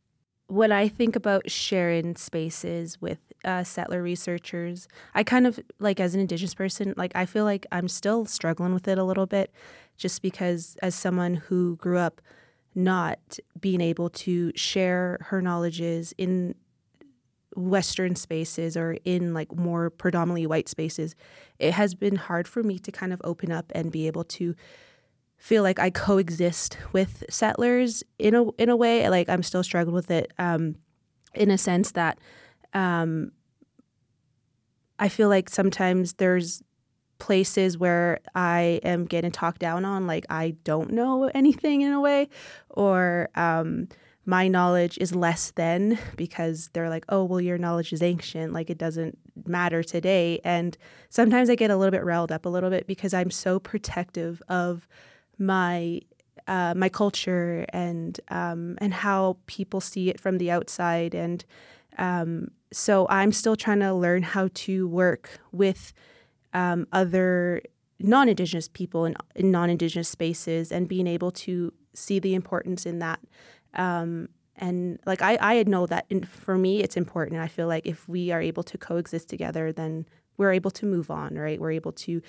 When 0.49 0.71
I 0.71 0.89
think 0.89 1.17
about 1.17 1.51
sharing 1.51 2.15
spaces 2.17 3.01
with 3.01 3.19
uh, 3.45 3.65
settler 3.65 4.03
researchers, 4.03 4.87
I 5.15 5.25
kind 5.25 5.47
of 5.47 5.59
like 5.79 5.99
as 5.99 6.15
an 6.15 6.21
Indigenous 6.21 6.55
person, 6.55 6.93
like 6.97 7.13
I 7.15 7.25
feel 7.25 7.45
like 7.45 7.67
I'm 7.73 7.89
still 7.89 8.27
struggling 8.27 8.75
with 8.75 8.87
it 8.87 8.99
a 8.99 9.05
little 9.05 9.27
bit 9.27 9.51
just 9.97 10.23
because 10.23 10.77
as 10.83 10.95
someone 10.95 11.35
who 11.35 11.77
grew 11.77 11.99
up 11.99 12.21
not 12.75 13.39
being 13.61 13.81
able 13.81 14.09
to 14.09 14.53
share 14.55 15.19
her 15.23 15.43
knowledges 15.43 16.15
in 16.17 16.55
western 17.55 18.17
spaces 18.17 18.77
or 18.79 18.97
in 19.05 19.35
like 19.35 19.55
more 19.55 19.91
predominantly 19.91 20.47
white 20.47 20.71
spaces 20.71 21.15
it 21.59 21.73
has 21.73 21.95
been 21.95 22.17
hard 22.17 22.49
for 22.49 22.63
me 22.63 22.79
to 22.79 22.91
kind 22.91 23.13
of 23.13 23.21
open 23.25 23.53
up 23.53 23.71
and 23.75 23.93
be 23.93 24.07
able 24.07 24.25
to 24.25 24.55
feel 25.43 25.65
like 25.65 25.81
I 25.81 25.91
coexist 25.91 26.79
with 26.93 27.25
settlers 27.29 28.05
in 28.17 28.37
a 28.37 28.49
in 28.53 28.69
a 28.69 28.77
way. 28.77 29.09
Like 29.09 29.29
I'm 29.29 29.43
still 29.43 29.65
struggling 29.65 29.93
with 29.93 30.09
it 30.09 30.33
um, 30.39 30.77
in 31.35 31.51
a 31.51 31.59
sense 31.59 31.91
that 31.93 32.19
um, 32.75 33.33
I 35.01 35.09
feel 35.09 35.29
like 35.29 35.51
sometimes 35.51 36.13
there's 36.15 36.63
places 37.23 37.79
where 37.79 38.19
I 38.35 38.81
am 38.83 39.05
getting 39.05 39.31
talked 39.31 39.61
down 39.61 39.85
on, 39.85 40.09
like 40.09 40.27
I 40.29 40.57
don't 40.65 40.91
know 40.91 41.31
anything 41.35 41.83
in 41.83 41.93
a 41.93 42.01
way, 42.01 42.29
or 42.69 43.29
um, 43.37 43.87
my 44.27 44.49
knowledge 44.49 44.99
is 44.99 45.15
less 45.15 45.53
than 45.53 46.01
because 46.17 46.69
they're 46.73 46.91
like, 46.91 47.05
oh, 47.09 47.23
well, 47.23 47.41
your 47.41 47.59
knowledge 47.59 47.93
is 47.93 48.03
ancient, 48.03 48.53
like 48.53 48.71
it 48.71 48.77
doesn't 48.77 49.17
matter 49.47 49.85
today. 49.85 50.41
And 50.43 50.77
sometimes 51.11 51.49
I 51.49 51.55
get 51.55 51.71
a 51.71 51.77
little 51.77 51.93
bit 51.93 52.05
riled 52.05 52.33
up 52.33 52.45
a 52.45 52.49
little 52.49 52.71
bit 52.71 52.89
because 52.89 53.15
I'm 53.15 53.31
so 53.31 53.61
protective 53.61 54.43
of 54.49 54.89
my 55.39 56.01
uh, 56.49 56.75
my 56.77 56.89
culture 56.89 57.65
and 57.73 58.19
um, 58.33 58.77
and 58.79 58.93
how 58.93 59.37
people 59.47 59.81
see 59.81 60.11
it 60.11 60.19
from 60.19 60.39
the 60.39 60.51
outside, 60.51 61.15
and 61.15 61.45
um, 61.99 62.49
so 62.73 63.07
I'm 63.09 63.31
still 63.31 63.55
trying 63.55 63.79
to 63.79 63.95
learn 63.95 64.25
how 64.25 64.49
to 64.67 64.89
work 64.89 65.39
with 65.53 65.93
um, 66.53 66.87
other 66.93 67.63
non 67.99 68.29
Indigenous 68.29 68.69
people 68.69 69.05
in, 69.05 69.15
in 69.35 69.51
non 69.51 69.71
Indigenous 69.71 70.09
spaces 70.09 70.73
and 70.73 70.89
being 70.89 71.07
able 71.07 71.31
to 71.31 71.73
see 71.95 72.19
the 72.19 72.35
importance 72.35 72.87
in 72.87 72.99
that. 72.99 73.21
Um, 73.75 74.29
and 74.57 74.99
like 75.07 75.23
I, 75.23 75.39
I 75.41 75.63
know 75.65 75.87
that 75.87 76.07
in, 76.11 76.25
for 76.25 76.59
me, 76.59 76.83
it's 76.83 76.97
important. 76.97 77.41
I 77.41 77.49
feel 77.49 77.69
like 77.69 77.87
if 77.87 78.09
we 78.09 78.31
are 78.31 78.41
able 78.41 78.63
to 78.65 78.79
coexist 78.79 79.29
together, 79.29 79.73
then 79.73 80.07
we're 80.37 80.53
able 80.53 80.71
to 80.73 80.87
move 80.87 81.11
on, 81.11 81.35
right? 81.37 81.61
We're 81.61 81.73
able 81.73 81.93
to 81.93 82.23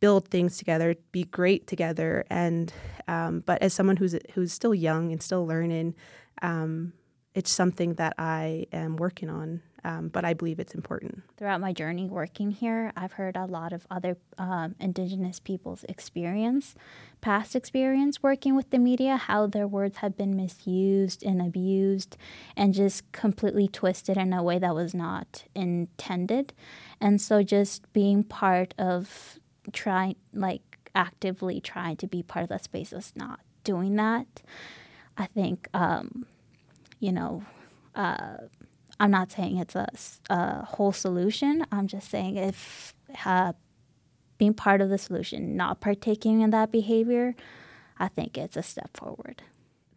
build 0.00 0.28
things 0.28 0.56
together, 0.58 0.94
be 1.12 1.24
great 1.24 1.66
together. 1.66 2.24
And 2.30 2.72
um, 3.08 3.42
but 3.44 3.60
as 3.62 3.74
someone 3.74 3.96
who's 3.96 4.16
who's 4.34 4.52
still 4.52 4.74
young 4.74 5.12
and 5.12 5.22
still 5.22 5.46
learning, 5.46 5.94
um, 6.42 6.92
it's 7.38 7.50
something 7.50 7.94
that 7.94 8.14
I 8.18 8.66
am 8.72 8.96
working 8.96 9.30
on 9.30 9.62
um, 9.84 10.08
but 10.08 10.24
I 10.24 10.34
believe 10.34 10.58
it's 10.58 10.74
important. 10.74 11.22
Throughout 11.36 11.60
my 11.60 11.72
journey 11.72 12.08
working 12.08 12.50
here, 12.50 12.92
I've 12.96 13.12
heard 13.12 13.36
a 13.36 13.46
lot 13.46 13.72
of 13.72 13.86
other 13.90 14.16
um, 14.36 14.74
Indigenous 14.80 15.38
people's 15.38 15.84
experience, 15.84 16.74
past 17.20 17.54
experience 17.54 18.22
working 18.22 18.56
with 18.56 18.70
the 18.70 18.78
media, 18.78 19.16
how 19.16 19.46
their 19.46 19.66
words 19.66 19.98
have 19.98 20.16
been 20.16 20.36
misused 20.36 21.22
and 21.22 21.40
abused 21.40 22.16
and 22.56 22.74
just 22.74 23.10
completely 23.12 23.68
twisted 23.68 24.16
in 24.16 24.32
a 24.32 24.42
way 24.42 24.58
that 24.58 24.74
was 24.74 24.94
not 24.94 25.44
intended. 25.54 26.52
And 27.00 27.20
so 27.20 27.42
just 27.42 27.90
being 27.92 28.24
part 28.24 28.74
of 28.78 29.38
trying, 29.72 30.16
like 30.32 30.90
actively 30.94 31.60
trying 31.60 31.96
to 31.98 32.06
be 32.06 32.22
part 32.22 32.42
of 32.42 32.48
that 32.48 32.64
space 32.64 32.92
is 32.92 33.12
not 33.14 33.40
doing 33.62 33.94
that. 33.96 34.42
I 35.16 35.26
think, 35.26 35.68
um, 35.72 36.26
you 36.98 37.12
know, 37.12 37.44
uh, 37.94 38.36
I'm 39.00 39.10
not 39.10 39.30
saying 39.30 39.58
it's 39.58 39.76
a, 39.76 39.88
a 40.30 40.64
whole 40.64 40.92
solution. 40.92 41.66
I'm 41.70 41.86
just 41.86 42.10
saying 42.10 42.36
if 42.36 42.94
uh, 43.24 43.52
being 44.38 44.54
part 44.54 44.80
of 44.80 44.88
the 44.88 44.98
solution, 44.98 45.56
not 45.56 45.80
partaking 45.80 46.40
in 46.40 46.50
that 46.50 46.72
behavior, 46.72 47.34
I 47.98 48.08
think 48.08 48.36
it's 48.38 48.56
a 48.56 48.62
step 48.62 48.96
forward. 48.96 49.42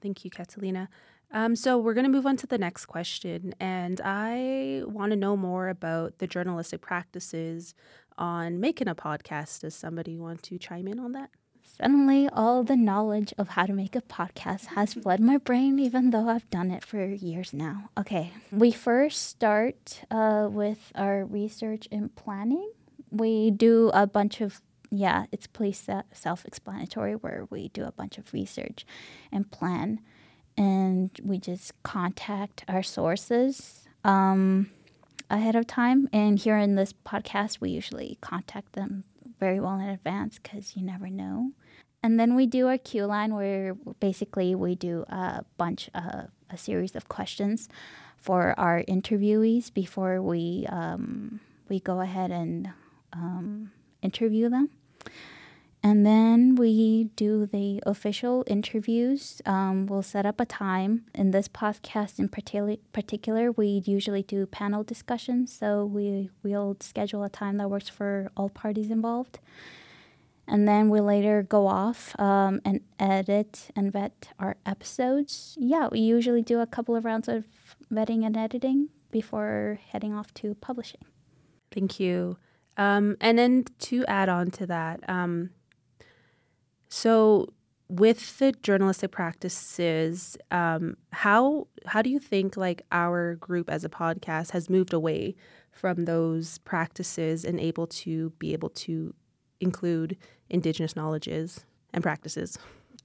Thank 0.01 0.25
you, 0.25 0.31
Catalina. 0.31 0.89
Um, 1.33 1.55
so 1.55 1.77
we're 1.77 1.93
going 1.93 2.05
to 2.05 2.11
move 2.11 2.25
on 2.25 2.35
to 2.37 2.47
the 2.47 2.57
next 2.57 2.87
question, 2.87 3.53
and 3.59 4.01
I 4.03 4.83
want 4.85 5.11
to 5.11 5.15
know 5.15 5.37
more 5.37 5.69
about 5.69 6.17
the 6.17 6.27
journalistic 6.27 6.81
practices 6.81 7.73
on 8.17 8.59
making 8.59 8.89
a 8.89 8.95
podcast. 8.95 9.61
Does 9.61 9.73
somebody 9.73 10.17
want 10.17 10.43
to 10.43 10.57
chime 10.57 10.87
in 10.87 10.99
on 10.99 11.13
that? 11.13 11.29
Suddenly, 11.77 12.29
all 12.29 12.63
the 12.63 12.75
knowledge 12.75 13.33
of 13.37 13.49
how 13.49 13.65
to 13.65 13.73
make 13.73 13.95
a 13.95 14.01
podcast 14.01 14.67
has 14.75 14.93
flooded 14.93 15.25
my 15.25 15.37
brain, 15.37 15.79
even 15.79 16.11
though 16.11 16.27
I've 16.29 16.49
done 16.49 16.69
it 16.69 16.83
for 16.83 17.03
years 17.03 17.53
now. 17.53 17.89
Okay, 17.97 18.31
we 18.51 18.71
first 18.71 19.27
start 19.27 20.03
uh, 20.11 20.47
with 20.51 20.91
our 20.95 21.25
research 21.25 21.87
and 21.91 22.13
planning. 22.15 22.71
We 23.09 23.51
do 23.51 23.89
a 23.93 24.05
bunch 24.05 24.41
of 24.41 24.61
yeah, 24.91 25.25
it's 25.31 25.47
pretty 25.47 25.71
self-explanatory 26.11 27.15
where 27.15 27.47
we 27.49 27.69
do 27.69 27.85
a 27.85 27.93
bunch 27.93 28.17
of 28.17 28.33
research 28.33 28.85
and 29.31 29.49
plan, 29.49 30.01
and 30.57 31.09
we 31.23 31.37
just 31.39 31.71
contact 31.83 32.65
our 32.67 32.83
sources 32.83 33.87
um, 34.03 34.69
ahead 35.29 35.55
of 35.55 35.65
time. 35.65 36.09
And 36.11 36.37
here 36.37 36.57
in 36.57 36.75
this 36.75 36.93
podcast, 37.05 37.61
we 37.61 37.69
usually 37.69 38.17
contact 38.19 38.73
them 38.73 39.05
very 39.39 39.61
well 39.61 39.79
in 39.79 39.87
advance 39.87 40.37
because 40.37 40.75
you 40.75 40.83
never 40.83 41.09
know. 41.09 41.53
And 42.03 42.19
then 42.19 42.35
we 42.35 42.47
do 42.47 42.67
our 42.67 42.77
Q 42.77 43.05
line 43.05 43.35
where 43.35 43.75
basically 43.99 44.55
we 44.55 44.75
do 44.75 45.05
a 45.09 45.43
bunch 45.57 45.89
of 45.93 46.29
a 46.49 46.57
series 46.57 46.95
of 46.95 47.07
questions 47.07 47.69
for 48.17 48.53
our 48.59 48.83
interviewees 48.83 49.73
before 49.73 50.21
we 50.21 50.65
um, 50.69 51.39
we 51.69 51.79
go 51.79 52.01
ahead 52.01 52.31
and 52.31 52.69
um, 53.13 53.71
interview 54.01 54.49
them. 54.49 54.69
And 55.83 56.05
then 56.05 56.55
we 56.55 57.09
do 57.15 57.47
the 57.47 57.81
official 57.87 58.43
interviews. 58.45 59.41
Um, 59.47 59.87
we'll 59.87 60.03
set 60.03 60.27
up 60.27 60.39
a 60.39 60.45
time. 60.45 61.05
In 61.15 61.31
this 61.31 61.47
podcast, 61.47 62.19
in 62.19 62.29
particular, 62.29 63.51
we 63.51 63.81
usually 63.85 64.21
do 64.21 64.45
panel 64.45 64.83
discussions. 64.83 65.51
So 65.51 65.83
we 65.85 66.29
we'll 66.43 66.77
schedule 66.81 67.23
a 67.23 67.29
time 67.29 67.57
that 67.57 67.69
works 67.69 67.89
for 67.89 68.31
all 68.37 68.49
parties 68.49 68.91
involved 68.91 69.39
and 70.51 70.67
then 70.67 70.89
we 70.89 70.99
later 70.99 71.43
go 71.43 71.65
off 71.65 72.13
um, 72.19 72.59
and 72.65 72.81
edit 72.99 73.69
and 73.73 73.91
vet 73.91 74.27
our 74.37 74.57
episodes. 74.65 75.57
Yeah, 75.57 75.87
we 75.89 75.99
usually 75.99 76.41
do 76.41 76.59
a 76.59 76.67
couple 76.67 76.93
of 76.93 77.05
rounds 77.05 77.29
of 77.29 77.45
vetting 77.89 78.25
and 78.25 78.35
editing 78.35 78.89
before 79.11 79.79
heading 79.91 80.13
off 80.13 80.33
to 80.35 80.53
publishing. 80.55 81.05
Thank 81.71 82.01
you. 82.01 82.37
Um, 82.75 83.15
and 83.21 83.39
then 83.39 83.63
to 83.79 84.05
add 84.07 84.27
on 84.27 84.51
to 84.51 84.67
that, 84.67 85.09
um, 85.09 85.51
so 86.89 87.47
with 87.87 88.39
the 88.39 88.51
journalistic 88.51 89.11
practices, 89.11 90.37
um, 90.51 90.97
how 91.13 91.67
how 91.85 92.01
do 92.01 92.09
you 92.09 92.19
think 92.19 92.57
like 92.57 92.81
our 92.91 93.35
group 93.35 93.69
as 93.69 93.85
a 93.85 93.89
podcast 93.89 94.51
has 94.51 94.69
moved 94.69 94.93
away 94.93 95.35
from 95.71 96.03
those 96.03 96.57
practices 96.59 97.45
and 97.45 97.57
able 97.57 97.87
to 97.87 98.31
be 98.31 98.51
able 98.51 98.69
to 98.69 99.13
include 99.61 100.17
indigenous 100.49 100.95
knowledges 100.95 101.65
and 101.93 102.03
practices? 102.03 102.57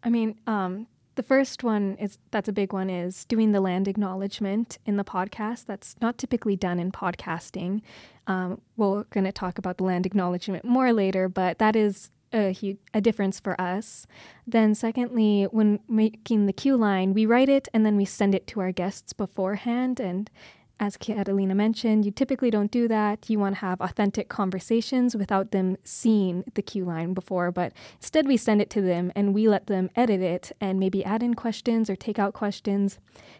I 0.03 0.11
mean, 0.11 0.39
um, 0.47 0.87
The 1.17 1.23
first 1.23 1.65
one 1.65 1.97
is 1.99 2.19
that's 2.31 2.49
a 2.49 2.53
big 2.53 2.75
one 2.75 2.91
is 2.91 3.25
doing 3.25 3.53
the 3.53 3.61
land 3.61 3.89
acknowledgement 3.89 4.79
in 4.85 4.99
the 4.99 5.05
podcast. 5.05 5.65
That's 5.65 5.97
not 6.03 6.19
typically 6.19 6.57
done 6.57 6.79
in 6.79 6.93
podcasting. 6.93 7.81
Um, 8.27 8.61
we're 8.77 9.05
going 9.05 9.25
to 9.25 9.33
talk 9.33 9.57
about 9.57 9.79
the 9.79 9.85
land 9.85 10.05
acknowledgement 10.05 10.65
more 10.65 10.93
later, 10.93 11.27
but 11.29 11.59
that 11.59 11.75
is 11.75 12.11
a, 12.35 12.51
huge, 12.51 12.77
a 12.93 13.01
difference 13.01 13.41
for 13.41 13.59
us. 13.59 14.07
Then, 14.47 14.75
secondly, 14.75 15.45
when 15.45 15.81
making 15.89 16.45
the 16.45 16.53
cue 16.53 16.77
line, 16.77 17.15
we 17.15 17.25
write 17.25 17.49
it 17.49 17.67
and 17.73 17.87
then 17.87 17.97
we 17.97 18.05
send 18.05 18.35
it 18.35 18.47
to 18.49 18.61
our 18.61 18.73
guests 18.73 19.15
beforehand. 19.15 19.99
And 19.99 20.31
as 20.79 20.97
Catalina 20.97 21.55
mentioned, 21.55 22.05
you 22.05 22.11
typically 22.11 22.51
don't 22.51 22.71
do 22.71 22.87
that. 22.89 23.31
You 23.31 23.39
want 23.39 23.57
to 23.57 23.61
have 23.61 23.81
authentic 23.81 24.29
conversations 24.29 25.17
without 25.17 25.51
them 25.51 25.77
seeing 25.85 26.45
the 26.55 26.63
cue 26.63 26.85
line 26.85 27.15
before, 27.15 27.51
but 27.51 27.73
instead 27.97 28.27
we 28.27 28.37
send 28.37 28.61
it 28.61 28.69
to 28.71 28.83
them 28.83 29.11
and 29.17 29.33
we 29.33 29.49
let 29.49 29.69
them 29.69 29.91
edit 29.97 30.21
it 30.21 30.53
and 30.61 30.79
maybe 30.79 31.05
add 31.05 31.23
in 31.23 31.35
questions 31.35 31.89
or 31.89 31.97
take 31.97 32.19
out 32.19 32.35
questions 32.35 32.99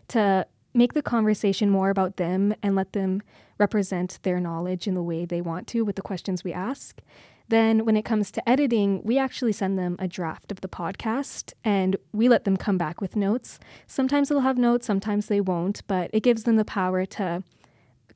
to 0.09 0.47
make 0.73 0.95
the 0.95 1.03
conversation 1.03 1.71
more 1.71 1.91
about 1.91 2.17
them 2.17 2.55
and 2.63 2.75
let 2.75 2.93
them 2.93 3.23
represent 3.59 4.19
their 4.23 4.41
knowledge 4.41 4.87
in 4.87 4.95
the 4.95 5.03
way 5.03 5.25
they 5.25 5.41
want 5.41 5.67
to 5.67 5.83
with 5.83 5.97
the 5.97 6.03
questions 6.03 6.43
we 6.43 6.53
ask. 6.53 7.01
Then, 7.49 7.85
when 7.85 7.97
it 7.97 8.05
comes 8.05 8.31
to 8.33 8.49
editing, 8.49 9.03
we 9.05 9.19
actually 9.19 9.53
send 9.53 9.79
them 9.79 9.97
a 9.99 10.09
draft 10.09 10.51
of 10.51 10.63
the 10.63 10.69
podcast 10.69 11.53
and 11.63 11.97
we 12.13 12.29
let 12.29 12.45
them 12.45 12.57
come 12.57 12.77
back 12.77 13.01
with 13.01 13.15
notes. 13.15 13.61
Sometimes 13.87 14.29
they'll 14.29 14.41
have 14.41 14.59
notes, 14.59 14.87
sometimes 14.87 15.27
they 15.27 15.41
won't, 15.41 15.83
but 15.87 16.11
it 16.13 16.23
gives 16.25 16.43
them 16.43 16.57
the 16.57 16.65
power 16.65 17.07
to 17.07 17.45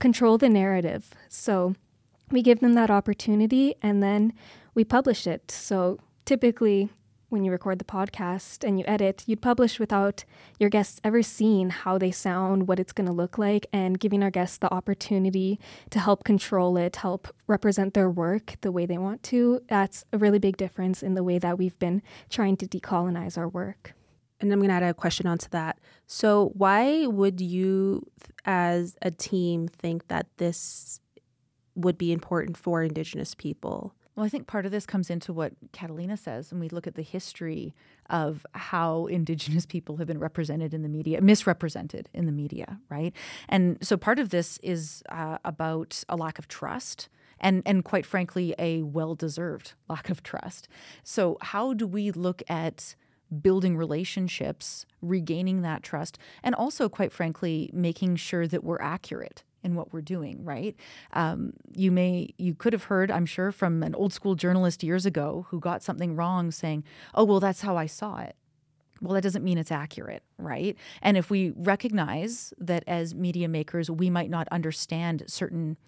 control 0.01 0.37
the 0.37 0.49
narrative. 0.49 1.11
So, 1.29 1.75
we 2.31 2.43
give 2.43 2.61
them 2.61 2.75
that 2.75 2.91
opportunity 2.91 3.75
and 3.83 4.03
then 4.03 4.33
we 4.75 4.85
publish 4.85 5.27
it. 5.27 5.51
So, 5.51 5.99
typically, 6.25 6.91
when 7.31 7.45
you 7.45 7.53
record 7.53 7.79
the 7.79 7.85
podcast 7.85 8.67
and 8.67 8.79
you 8.79 8.85
edit, 8.87 9.23
you'd 9.27 9.41
publish 9.41 9.79
without 9.79 10.25
your 10.59 10.69
guests 10.69 11.01
ever 11.03 11.23
seeing 11.23 11.71
how 11.71 11.97
they 11.97 12.11
sound, 12.11 12.69
what 12.69 12.81
it's 12.81 12.93
going 12.93 13.07
to 13.07 13.13
look 13.13 13.39
like, 13.39 13.67
and 13.73 13.99
giving 13.99 14.23
our 14.23 14.31
guests 14.31 14.59
the 14.59 14.73
opportunity 14.73 15.59
to 15.91 16.01
help 16.01 16.25
control 16.25 16.77
it, 16.77 16.97
help 16.97 17.29
represent 17.47 17.95
their 17.95 18.11
work 18.11 18.57
the 18.61 18.73
way 18.73 18.85
they 18.85 18.99
want 18.99 19.23
to. 19.23 19.61
That's 19.69 20.05
a 20.13 20.19
really 20.19 20.39
big 20.39 20.57
difference 20.57 21.03
in 21.03 21.15
the 21.15 21.25
way 21.25 21.39
that 21.39 21.57
we've 21.57 21.79
been 21.79 22.03
trying 22.29 22.57
to 22.59 22.67
decolonize 22.67 23.39
our 23.39 23.49
work. 23.49 23.95
And 24.41 24.53
I'm 24.53 24.59
going 24.59 24.71
to 24.71 24.75
add 24.75 24.83
a 24.83 24.95
question 24.95 25.27
onto 25.27 25.49
that. 25.51 25.79
So, 26.07 26.51
why 26.55 27.07
would 27.07 27.41
you, 27.41 28.07
as 28.45 28.97
a 29.03 29.11
team, 29.11 29.69
think 29.69 30.09
that 30.09 30.27
this 30.39 31.01
would 31.75 31.99
be 31.99 32.11
important 32.13 32.57
for 32.57 32.83
Indigenous 32.83 33.35
people? 33.35 33.95
Well, 34.21 34.27
I 34.27 34.29
think 34.29 34.47
part 34.47 34.67
of 34.67 34.71
this 34.71 34.85
comes 34.85 35.09
into 35.09 35.33
what 35.33 35.55
Catalina 35.73 36.15
says, 36.15 36.53
and 36.53 36.61
we 36.61 36.69
look 36.69 36.87
at 36.87 36.95
the 36.95 37.01
history 37.01 37.75
of 38.11 38.45
how 38.53 39.07
Indigenous 39.07 39.65
people 39.65 39.97
have 39.97 40.07
been 40.07 40.19
represented 40.19 40.75
in 40.75 40.83
the 40.83 40.91
media, 40.91 41.23
misrepresented 41.23 42.11
in 42.13 42.27
the 42.27 42.33
media, 42.33 42.81
right? 42.91 43.17
And 43.49 43.79
so 43.81 43.97
part 43.97 44.19
of 44.19 44.29
this 44.29 44.59
is 44.63 45.03
uh, 45.09 45.39
about 45.43 46.05
a 46.11 46.17
lack 46.17 46.39
of 46.39 46.49
trust. 46.49 47.09
And, 47.41 47.63
and 47.65 47.83
quite 47.83 48.05
frankly, 48.05 48.55
a 48.59 48.83
well 48.83 49.15
deserved 49.15 49.73
lack 49.89 50.11
of 50.11 50.23
trust. 50.23 50.69
So, 51.03 51.39
how 51.41 51.73
do 51.73 51.87
we 51.87 52.11
look 52.11 52.43
at 52.47 52.95
building 53.41 53.75
relationships, 53.75 54.85
regaining 55.01 55.63
that 55.63 55.83
trust, 55.83 56.19
and 56.43 56.55
also, 56.55 56.91
quite 56.91 57.11
frankly, 57.11 57.71
making 57.73 58.17
sure 58.17 58.47
that 58.47 58.63
we're 58.63 58.83
accurate 58.83 59.45
in 59.63 59.75
what 59.75 59.93
we're 59.93 60.01
doing, 60.01 60.45
right? 60.45 60.77
Um, 61.13 61.53
you 61.75 61.91
may, 61.91 62.35
you 62.39 62.55
could 62.55 62.73
have 62.73 62.85
heard, 62.85 63.11
I'm 63.11 63.27
sure, 63.27 63.53
from 63.53 63.83
an 63.83 63.95
old 63.95 64.13
school 64.13 64.35
journalist 64.35 64.83
years 64.83 65.07
ago 65.07 65.47
who 65.51 65.61
got 65.61 65.83
something 65.83 66.17
wrong 66.17 66.51
saying, 66.51 66.85
oh, 67.15 67.25
well, 67.25 67.41
that's 67.41 67.61
how 67.61 67.77
I 67.77 67.87
saw 67.87 68.19
it. 68.21 68.37
Well, 69.01 69.15
that 69.15 69.23
doesn't 69.23 69.45
mean 69.45 69.57
it's 69.57 69.73
accurate, 69.73 70.23
right? 70.39 70.77
And 71.01 71.17
if 71.17 71.31
we 71.31 71.53
recognize 71.57 72.53
that 72.59 72.85
as 72.87 73.15
media 73.15 73.49
makers, 73.49 73.91
we 73.91 74.11
might 74.11 74.29
not 74.29 74.47
understand 74.49 75.25
certain 75.27 75.79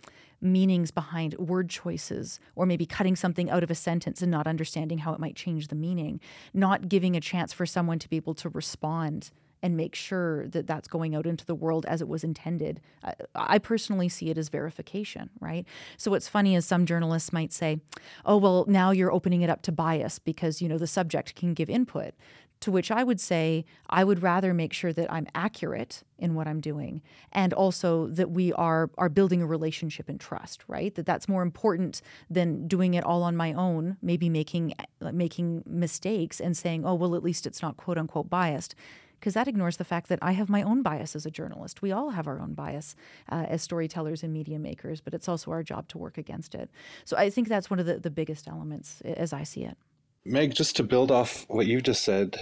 meanings 0.40 0.90
behind 0.90 1.34
word 1.38 1.70
choices, 1.70 2.40
or 2.56 2.66
maybe 2.66 2.84
cutting 2.84 3.14
something 3.14 3.48
out 3.48 3.62
of 3.62 3.70
a 3.70 3.74
sentence 3.74 4.22
and 4.22 4.30
not 4.30 4.46
understanding 4.46 4.98
how 4.98 5.12
it 5.12 5.20
might 5.20 5.36
change 5.36 5.68
the 5.68 5.74
meaning, 5.74 6.20
not 6.52 6.88
giving 6.88 7.14
a 7.14 7.20
chance 7.20 7.52
for 7.52 7.64
someone 7.64 7.98
to 7.98 8.08
be 8.08 8.16
able 8.16 8.34
to 8.34 8.48
respond 8.48 9.30
and 9.62 9.76
make 9.76 9.94
sure 9.94 10.48
that 10.48 10.66
that's 10.66 10.88
going 10.88 11.14
out 11.14 11.26
into 11.26 11.46
the 11.46 11.54
world 11.54 11.86
as 11.86 12.00
it 12.00 12.08
was 12.08 12.24
intended. 12.24 12.80
I, 13.04 13.14
I, 13.34 13.58
personally 13.58 14.08
see 14.08 14.28
it 14.28 14.36
as 14.36 14.48
verification, 14.48 15.30
right? 15.40 15.64
So 15.96 16.10
what's 16.10 16.28
funny 16.28 16.56
is 16.56 16.66
some 16.66 16.84
journalists 16.84 17.32
might 17.32 17.52
say, 17.52 17.80
"Oh, 18.24 18.36
well, 18.36 18.64
now 18.68 18.90
you're 18.90 19.12
opening 19.12 19.42
it 19.42 19.50
up 19.50 19.62
to 19.62 19.72
bias 19.72 20.18
because, 20.18 20.60
you 20.60 20.68
know, 20.68 20.78
the 20.78 20.86
subject 20.86 21.34
can 21.36 21.54
give 21.54 21.70
input." 21.70 22.14
To 22.60 22.70
which 22.70 22.92
I 22.92 23.02
would 23.02 23.20
say, 23.20 23.64
I 23.90 24.04
would 24.04 24.22
rather 24.22 24.54
make 24.54 24.72
sure 24.72 24.92
that 24.92 25.12
I'm 25.12 25.26
accurate 25.34 26.04
in 26.16 26.36
what 26.36 26.46
I'm 26.46 26.60
doing 26.60 27.02
and 27.32 27.52
also 27.52 28.06
that 28.06 28.30
we 28.30 28.52
are 28.52 28.88
are 28.98 29.08
building 29.08 29.42
a 29.42 29.46
relationship 29.46 30.08
and 30.08 30.20
trust, 30.20 30.62
right? 30.68 30.94
That 30.94 31.04
that's 31.04 31.28
more 31.28 31.42
important 31.42 32.02
than 32.30 32.68
doing 32.68 32.94
it 32.94 33.02
all 33.02 33.24
on 33.24 33.36
my 33.36 33.52
own, 33.52 33.96
maybe 34.00 34.28
making 34.28 34.74
making 35.00 35.64
mistakes 35.66 36.40
and 36.40 36.56
saying, 36.56 36.84
"Oh, 36.84 36.94
well, 36.94 37.16
at 37.16 37.24
least 37.24 37.46
it's 37.46 37.62
not 37.62 37.76
quote 37.76 37.98
unquote 37.98 38.30
biased." 38.30 38.76
Because 39.22 39.34
that 39.34 39.46
ignores 39.46 39.76
the 39.76 39.84
fact 39.84 40.08
that 40.08 40.18
I 40.20 40.32
have 40.32 40.48
my 40.48 40.64
own 40.64 40.82
bias 40.82 41.14
as 41.14 41.24
a 41.24 41.30
journalist. 41.30 41.80
We 41.80 41.92
all 41.92 42.10
have 42.10 42.26
our 42.26 42.40
own 42.40 42.54
bias 42.54 42.96
uh, 43.30 43.46
as 43.48 43.62
storytellers 43.62 44.24
and 44.24 44.32
media 44.32 44.58
makers, 44.58 45.00
but 45.00 45.14
it's 45.14 45.28
also 45.28 45.52
our 45.52 45.62
job 45.62 45.86
to 45.90 45.98
work 45.98 46.18
against 46.18 46.56
it. 46.56 46.68
So 47.04 47.16
I 47.16 47.30
think 47.30 47.46
that's 47.46 47.70
one 47.70 47.78
of 47.78 47.86
the, 47.86 48.00
the 48.00 48.10
biggest 48.10 48.48
elements 48.48 49.00
as 49.02 49.32
I 49.32 49.44
see 49.44 49.62
it. 49.62 49.78
Meg, 50.24 50.56
just 50.56 50.74
to 50.74 50.82
build 50.82 51.12
off 51.12 51.46
what 51.48 51.68
you 51.68 51.80
just 51.80 52.02
said, 52.02 52.36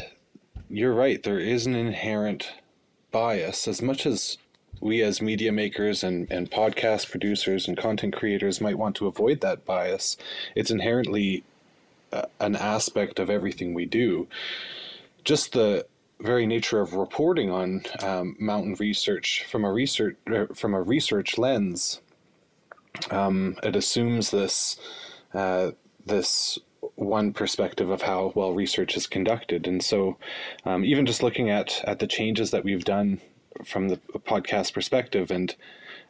you're 0.71 0.95
right. 0.95 1.23
There 1.23 1.39
is 1.39 1.67
an 1.67 1.75
inherent 1.75 2.51
bias. 3.11 3.69
As 3.69 3.83
much 3.83 4.07
as 4.07 4.39
we 4.81 5.03
as 5.03 5.21
media 5.21 5.53
makers 5.53 6.03
and, 6.03 6.31
and 6.31 6.51
podcast 6.51 7.11
producers 7.11 7.69
and 7.69 7.77
content 7.77 8.17
creators 8.17 8.59
might 8.59 8.79
want 8.79 8.97
to 8.97 9.07
avoid 9.07 9.43
that 9.43 9.67
bias, 9.67 10.17
it's 10.55 10.71
inherently 10.71 11.45
uh, 12.11 12.23
an 12.41 12.57
aspect 12.57 13.19
of 13.19 13.29
everything 13.29 13.75
we 13.75 13.85
do. 13.85 14.29
Just 15.25 15.53
the 15.53 15.85
very 16.21 16.47
nature 16.47 16.81
of 16.81 16.95
reporting 16.95 17.51
on 17.51 17.83
um, 18.03 18.37
mountain 18.39 18.75
research 18.79 19.45
from 19.45 19.65
a 19.65 19.73
research 19.73 20.17
er, 20.29 20.49
from 20.55 20.75
a 20.75 20.83
research 20.83 21.39
lens, 21.39 22.01
um, 23.11 23.57
it 23.63 23.77
assumes 23.77 24.31
this 24.31 24.79
uh, 25.35 25.73
this 26.05 26.59
one 26.95 27.33
perspective 27.33 27.91
of 27.91 28.03
how 28.03 28.33
well 28.35 28.53
research 28.53 28.97
is 28.97 29.07
conducted, 29.07 29.67
and 29.67 29.83
so 29.83 30.17
um, 30.65 30.85
even 30.85 31.07
just 31.07 31.23
looking 31.23 31.51
at 31.51 31.83
at 31.87 31.99
the 31.99 32.07
changes 32.07 32.51
that 32.51 32.65
we've 32.65 32.85
done 32.85 33.21
from 33.65 33.89
the 33.89 33.97
podcast 33.97 34.73
perspective 34.73 35.31
and 35.31 35.57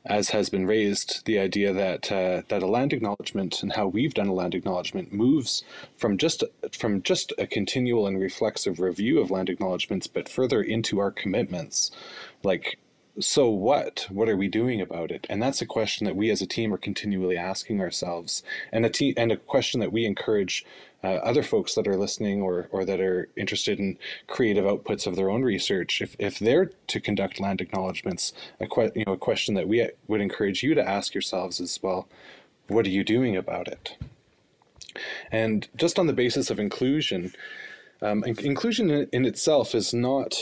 as 0.06 0.30
has 0.30 0.48
been 0.48 0.66
raised, 0.66 1.24
the 1.26 1.38
idea 1.38 1.72
that 1.72 2.10
uh, 2.10 2.42
that 2.48 2.62
a 2.62 2.66
land 2.66 2.92
acknowledgement 2.92 3.62
and 3.62 3.72
how 3.74 3.86
we've 3.86 4.14
done 4.14 4.28
a 4.28 4.34
land 4.34 4.54
acknowledgement 4.54 5.12
moves 5.12 5.62
from 5.96 6.16
just 6.16 6.42
from 6.72 7.02
just 7.02 7.32
a 7.38 7.46
continual 7.46 8.06
and 8.06 8.18
reflexive 8.18 8.80
review 8.80 9.20
of 9.20 9.30
land 9.30 9.48
acknowledgements, 9.48 10.06
but 10.06 10.28
further 10.28 10.62
into 10.62 10.98
our 10.98 11.10
commitments, 11.10 11.90
like. 12.42 12.78
So 13.18 13.50
what? 13.50 14.06
What 14.08 14.30
are 14.30 14.36
we 14.36 14.48
doing 14.48 14.80
about 14.80 15.10
it? 15.10 15.26
And 15.28 15.42
that's 15.42 15.60
a 15.60 15.66
question 15.66 16.06
that 16.06 16.16
we 16.16 16.30
as 16.30 16.40
a 16.40 16.46
team 16.46 16.72
are 16.72 16.78
continually 16.78 17.36
asking 17.36 17.80
ourselves, 17.80 18.42
and 18.72 18.86
a 18.86 18.88
te- 18.88 19.14
and 19.16 19.30
a 19.32 19.36
question 19.36 19.80
that 19.80 19.92
we 19.92 20.06
encourage 20.06 20.64
uh, 21.02 21.08
other 21.08 21.42
folks 21.42 21.74
that 21.74 21.88
are 21.88 21.96
listening 21.96 22.42
or, 22.42 22.68
or 22.70 22.84
that 22.84 23.00
are 23.00 23.28
interested 23.36 23.78
in 23.78 23.98
creative 24.26 24.64
outputs 24.64 25.06
of 25.06 25.16
their 25.16 25.30
own 25.30 25.42
research, 25.42 26.02
if, 26.02 26.14
if 26.18 26.38
they're 26.38 26.70
to 26.86 27.00
conduct 27.00 27.40
land 27.40 27.60
acknowledgements, 27.60 28.32
a, 28.60 28.66
que- 28.66 28.92
you 28.94 29.04
know, 29.06 29.12
a 29.14 29.18
question 29.18 29.54
that 29.54 29.68
we 29.68 29.88
would 30.08 30.20
encourage 30.20 30.62
you 30.62 30.74
to 30.74 30.86
ask 30.86 31.14
yourselves 31.14 31.60
is, 31.60 31.78
well, 31.82 32.06
what 32.68 32.86
are 32.86 32.90
you 32.90 33.04
doing 33.04 33.36
about 33.36 33.66
it? 33.66 33.96
And 35.30 35.68
just 35.76 35.98
on 35.98 36.06
the 36.06 36.12
basis 36.12 36.50
of 36.50 36.58
inclusion, 36.58 37.32
um, 38.02 38.24
inclusion 38.24 38.90
in, 39.12 39.24
itself 39.24 39.74
is 39.74 39.94
not 39.94 40.34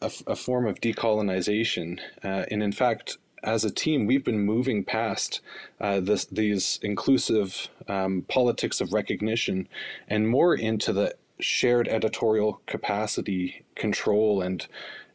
a, 0.00 0.10
a 0.26 0.36
form 0.36 0.66
of 0.66 0.80
decolonization. 0.80 2.00
Uh, 2.22 2.44
and 2.50 2.62
in 2.62 2.72
fact, 2.72 3.18
as 3.44 3.64
a 3.64 3.70
team, 3.70 4.06
we've 4.06 4.24
been 4.24 4.40
moving 4.40 4.84
past 4.84 5.40
uh, 5.80 6.00
this, 6.00 6.24
these 6.26 6.78
inclusive 6.82 7.68
um, 7.88 8.24
politics 8.28 8.80
of 8.80 8.92
recognition 8.92 9.68
and 10.08 10.28
more 10.28 10.54
into 10.54 10.92
the 10.92 11.14
shared 11.40 11.88
editorial 11.88 12.60
capacity, 12.66 13.64
control, 13.74 14.42
and 14.42 14.66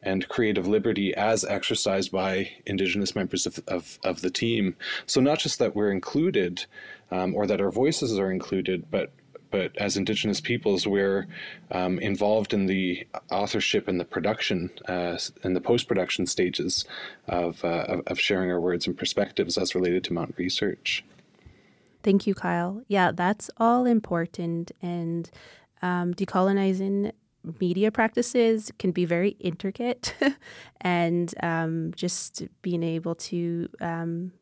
and 0.02 0.26
creative 0.28 0.66
liberty 0.66 1.14
as 1.14 1.44
exercised 1.44 2.10
by 2.10 2.50
Indigenous 2.64 3.14
members 3.14 3.44
of, 3.44 3.60
of, 3.68 3.98
of 4.02 4.22
the 4.22 4.30
team. 4.30 4.74
So 5.04 5.20
not 5.20 5.38
just 5.38 5.58
that 5.58 5.76
we're 5.76 5.92
included 5.92 6.64
um, 7.10 7.34
or 7.34 7.46
that 7.46 7.60
our 7.60 7.70
voices 7.70 8.18
are 8.18 8.32
included, 8.32 8.90
but 8.90 9.12
but 9.50 9.76
as 9.76 9.96
Indigenous 9.96 10.40
peoples, 10.40 10.86
we're 10.86 11.26
um, 11.70 11.98
involved 11.98 12.54
in 12.54 12.66
the 12.66 13.06
authorship 13.30 13.88
and 13.88 13.98
the 13.98 14.04
production 14.04 14.70
uh, 14.88 15.18
and 15.42 15.56
the 15.56 15.60
post 15.60 15.88
production 15.88 16.26
stages 16.26 16.84
of, 17.28 17.64
uh, 17.64 18.00
of, 18.06 18.18
sharing 18.18 18.50
our 18.50 18.60
words 18.60 18.86
and 18.86 18.96
perspectives 18.96 19.58
as 19.58 19.74
related 19.74 20.04
to 20.04 20.12
mountain 20.12 20.34
research. 20.38 21.04
Thank 22.02 22.26
you, 22.26 22.34
Kyle. 22.34 22.82
Yeah, 22.88 23.12
that's 23.12 23.50
all 23.58 23.86
important. 23.86 24.72
And 24.80 25.30
um, 25.82 26.14
decolonizing 26.14 27.12
media 27.60 27.90
practices 27.90 28.70
can 28.78 28.90
be 28.90 29.04
very 29.04 29.30
intricate, 29.40 30.14
and 30.80 31.34
um, 31.42 31.92
just 31.94 32.42
being 32.62 32.82
able 32.82 33.14
to 33.14 33.68
um, 33.80 34.32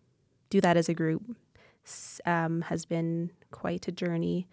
do 0.51 0.61
that 0.61 0.77
as 0.77 0.89
a 0.89 0.95
group 0.95 1.23
um, 2.27 2.63
has 2.63 2.85
been 2.85 3.31
quite 3.51 3.89
a 3.89 3.93
journey. 3.93 4.47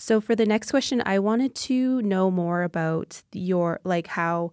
So 0.00 0.20
for 0.20 0.34
the 0.34 0.46
next 0.46 0.70
question, 0.70 1.02
I 1.04 1.18
wanted 1.18 1.54
to 1.56 2.00
know 2.00 2.30
more 2.30 2.62
about 2.62 3.22
your 3.32 3.80
like 3.84 4.06
how 4.06 4.52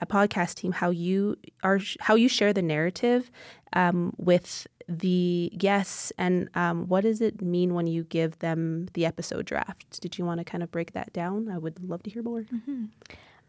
a 0.00 0.06
podcast 0.06 0.54
team 0.54 0.72
how 0.72 0.90
you 0.90 1.36
are 1.62 1.78
how 2.00 2.16
you 2.16 2.28
share 2.28 2.52
the 2.52 2.62
narrative 2.62 3.30
um, 3.72 4.12
with 4.16 4.66
the 4.88 5.52
guests. 5.56 6.12
And 6.18 6.48
um, 6.54 6.88
what 6.88 7.02
does 7.02 7.20
it 7.20 7.40
mean 7.40 7.74
when 7.74 7.86
you 7.86 8.02
give 8.02 8.40
them 8.40 8.88
the 8.94 9.06
episode 9.06 9.46
draft? 9.46 10.00
Did 10.00 10.18
you 10.18 10.24
want 10.24 10.38
to 10.38 10.44
kind 10.44 10.64
of 10.64 10.72
break 10.72 10.92
that 10.94 11.12
down? 11.12 11.48
I 11.48 11.58
would 11.58 11.88
love 11.88 12.02
to 12.02 12.10
hear 12.10 12.24
more. 12.24 12.40
Mm-hmm. 12.40 12.86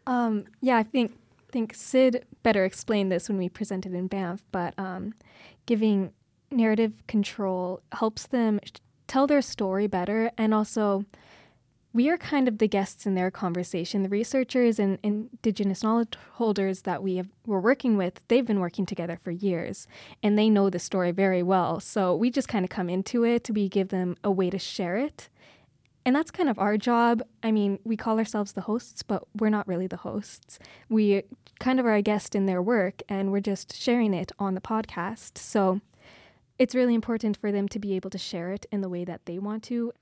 um, 0.06 0.44
yeah 0.60 0.76
i 0.76 0.82
think 0.82 1.12
think 1.50 1.74
sid 1.74 2.24
better 2.42 2.64
explained 2.64 3.12
this 3.12 3.28
when 3.28 3.36
we 3.36 3.48
presented 3.48 3.92
in 3.92 4.06
banff 4.06 4.42
but 4.52 4.72
um, 4.78 5.12
giving 5.66 6.12
narrative 6.50 6.92
control 7.08 7.82
helps 7.92 8.26
them 8.26 8.58
tell 9.12 9.26
their 9.26 9.42
story 9.42 9.86
better 9.86 10.30
and 10.38 10.54
also 10.54 11.04
we 11.92 12.08
are 12.08 12.16
kind 12.16 12.48
of 12.48 12.56
the 12.56 12.66
guests 12.66 13.04
in 13.04 13.14
their 13.14 13.30
conversation. 13.30 14.02
The 14.02 14.08
researchers 14.08 14.78
and 14.78 14.98
indigenous 15.02 15.82
knowledge 15.82 16.14
holders 16.36 16.80
that 16.82 17.02
we 17.02 17.16
have, 17.16 17.28
we're 17.44 17.60
working 17.60 17.98
with, 17.98 18.22
they've 18.28 18.46
been 18.46 18.60
working 18.60 18.86
together 18.86 19.18
for 19.22 19.30
years 19.30 19.86
and 20.22 20.38
they 20.38 20.48
know 20.48 20.70
the 20.70 20.78
story 20.78 21.10
very 21.10 21.42
well. 21.42 21.78
So 21.78 22.16
we 22.16 22.30
just 22.30 22.48
kind 22.48 22.64
of 22.64 22.70
come 22.70 22.88
into 22.88 23.22
it. 23.22 23.50
We 23.50 23.68
give 23.68 23.88
them 23.88 24.16
a 24.24 24.30
way 24.30 24.48
to 24.48 24.58
share 24.58 24.96
it. 24.96 25.28
And 26.06 26.16
that's 26.16 26.30
kind 26.30 26.48
of 26.48 26.58
our 26.58 26.78
job. 26.78 27.20
I 27.42 27.52
mean, 27.52 27.80
we 27.84 27.98
call 27.98 28.18
ourselves 28.18 28.52
the 28.52 28.62
hosts, 28.62 29.02
but 29.02 29.24
we're 29.38 29.50
not 29.50 29.68
really 29.68 29.86
the 29.86 29.98
hosts. 29.98 30.58
We 30.88 31.24
kind 31.60 31.78
of 31.78 31.84
are 31.84 31.96
a 31.96 32.00
guest 32.00 32.34
in 32.34 32.46
their 32.46 32.62
work 32.62 33.02
and 33.10 33.30
we're 33.30 33.40
just 33.40 33.78
sharing 33.78 34.14
it 34.14 34.32
on 34.38 34.54
the 34.54 34.62
podcast. 34.62 35.36
So 35.36 35.82
it's 36.58 36.74
really 36.74 36.94
important 36.94 37.36
for 37.36 37.50
them 37.50 37.68
to 37.68 37.78
be 37.78 37.94
able 37.94 38.10
to 38.10 38.18
share 38.18 38.52
it 38.52 38.66
in 38.70 38.80
the 38.80 38.88
way 38.88 39.04
that 39.04 39.26
they 39.26 39.38
want 39.38 39.62
to. 39.64 39.92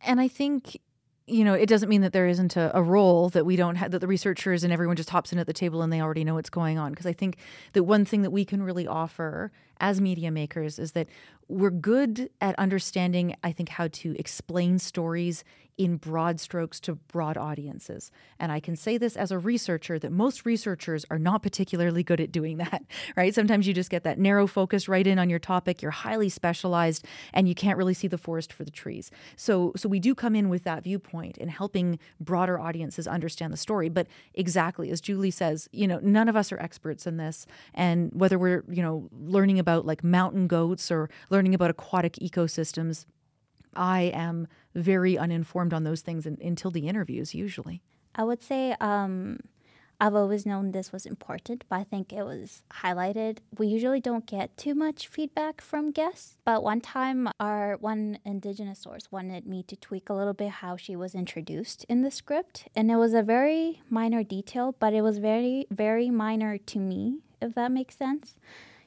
And 0.00 0.20
I 0.20 0.28
think 0.28 0.78
you 1.26 1.44
know, 1.44 1.54
it 1.54 1.66
doesn't 1.66 1.88
mean 1.88 2.00
that 2.00 2.12
there 2.12 2.26
isn't 2.26 2.56
a, 2.56 2.76
a 2.76 2.82
role 2.82 3.28
that 3.30 3.46
we 3.46 3.56
don't 3.56 3.76
have, 3.76 3.92
that 3.92 4.00
the 4.00 4.06
researchers 4.06 4.64
and 4.64 4.72
everyone 4.72 4.96
just 4.96 5.10
hops 5.10 5.32
in 5.32 5.38
at 5.38 5.46
the 5.46 5.52
table 5.52 5.80
and 5.82 5.92
they 5.92 6.00
already 6.00 6.24
know 6.24 6.34
what's 6.34 6.50
going 6.50 6.78
on. 6.78 6.90
Because 6.90 7.06
I 7.06 7.12
think 7.12 7.36
that 7.74 7.84
one 7.84 8.04
thing 8.04 8.22
that 8.22 8.30
we 8.30 8.44
can 8.44 8.62
really 8.62 8.86
offer 8.86 9.52
as 9.82 10.00
media 10.00 10.30
makers 10.30 10.78
is 10.78 10.92
that 10.92 11.08
we're 11.48 11.70
good 11.70 12.30
at 12.40 12.58
understanding, 12.58 13.36
I 13.42 13.52
think, 13.52 13.68
how 13.68 13.88
to 13.88 14.16
explain 14.18 14.78
stories 14.78 15.44
in 15.78 15.96
broad 15.96 16.38
strokes 16.38 16.78
to 16.78 16.94
broad 16.94 17.36
audiences. 17.36 18.10
And 18.38 18.52
I 18.52 18.60
can 18.60 18.76
say 18.76 18.98
this 18.98 19.16
as 19.16 19.30
a 19.30 19.38
researcher 19.38 19.98
that 19.98 20.12
most 20.12 20.44
researchers 20.44 21.06
are 21.10 21.18
not 21.18 21.42
particularly 21.42 22.02
good 22.02 22.20
at 22.20 22.30
doing 22.30 22.58
that, 22.58 22.82
right? 23.16 23.34
Sometimes 23.34 23.66
you 23.66 23.72
just 23.72 23.90
get 23.90 24.04
that 24.04 24.18
narrow 24.18 24.46
focus 24.46 24.86
right 24.86 25.06
in 25.06 25.18
on 25.18 25.30
your 25.30 25.38
topic, 25.38 25.80
you're 25.80 25.90
highly 25.90 26.28
specialized 26.28 27.06
and 27.32 27.48
you 27.48 27.54
can't 27.54 27.78
really 27.78 27.94
see 27.94 28.06
the 28.06 28.18
forest 28.18 28.52
for 28.52 28.64
the 28.64 28.70
trees. 28.70 29.10
So 29.36 29.72
so 29.76 29.88
we 29.88 29.98
do 29.98 30.14
come 30.14 30.36
in 30.36 30.48
with 30.48 30.64
that 30.64 30.84
viewpoint 30.84 31.38
in 31.38 31.48
helping 31.48 31.98
broader 32.20 32.60
audiences 32.60 33.08
understand 33.08 33.52
the 33.52 33.56
story, 33.56 33.88
but 33.88 34.06
exactly 34.34 34.90
as 34.90 35.00
Julie 35.00 35.30
says, 35.30 35.68
you 35.72 35.88
know, 35.88 35.98
none 36.02 36.28
of 36.28 36.36
us 36.36 36.52
are 36.52 36.60
experts 36.60 37.06
in 37.06 37.16
this 37.16 37.46
and 37.74 38.12
whether 38.12 38.38
we're, 38.38 38.64
you 38.68 38.82
know, 38.82 39.08
learning 39.18 39.58
about 39.58 39.71
like 39.76 40.04
mountain 40.04 40.46
goats 40.46 40.90
or 40.90 41.08
learning 41.30 41.54
about 41.54 41.70
aquatic 41.70 42.14
ecosystems, 42.14 43.06
I 43.74 44.02
am 44.14 44.48
very 44.74 45.16
uninformed 45.16 45.72
on 45.72 45.84
those 45.84 46.00
things 46.00 46.26
in, 46.26 46.38
until 46.42 46.70
the 46.70 46.88
interviews, 46.88 47.34
usually. 47.34 47.82
I 48.14 48.24
would 48.24 48.42
say 48.42 48.76
um, 48.80 49.38
I've 50.02 50.16
always 50.16 50.44
known 50.44 50.72
this 50.72 50.90
was 50.90 51.06
important, 51.06 51.62
but 51.68 51.76
I 51.76 51.84
think 51.84 52.12
it 52.12 52.24
was 52.24 52.64
highlighted. 52.82 53.38
We 53.56 53.68
usually 53.68 54.00
don't 54.00 54.26
get 54.26 54.56
too 54.56 54.74
much 54.74 55.06
feedback 55.06 55.60
from 55.60 55.92
guests, 55.92 56.38
but 56.44 56.64
one 56.64 56.80
time 56.80 57.28
our 57.38 57.76
one 57.76 58.18
Indigenous 58.24 58.80
source 58.80 59.12
wanted 59.12 59.46
me 59.46 59.62
to 59.62 59.76
tweak 59.76 60.08
a 60.08 60.14
little 60.14 60.34
bit 60.34 60.50
how 60.50 60.76
she 60.76 60.96
was 60.96 61.14
introduced 61.14 61.84
in 61.88 62.02
the 62.02 62.10
script, 62.10 62.66
and 62.74 62.90
it 62.90 62.96
was 62.96 63.14
a 63.14 63.22
very 63.22 63.80
minor 63.88 64.24
detail, 64.24 64.74
but 64.80 64.92
it 64.92 65.02
was 65.02 65.18
very, 65.18 65.68
very 65.70 66.10
minor 66.10 66.58
to 66.58 66.80
me, 66.80 67.18
if 67.40 67.54
that 67.54 67.70
makes 67.70 67.96
sense. 67.96 68.34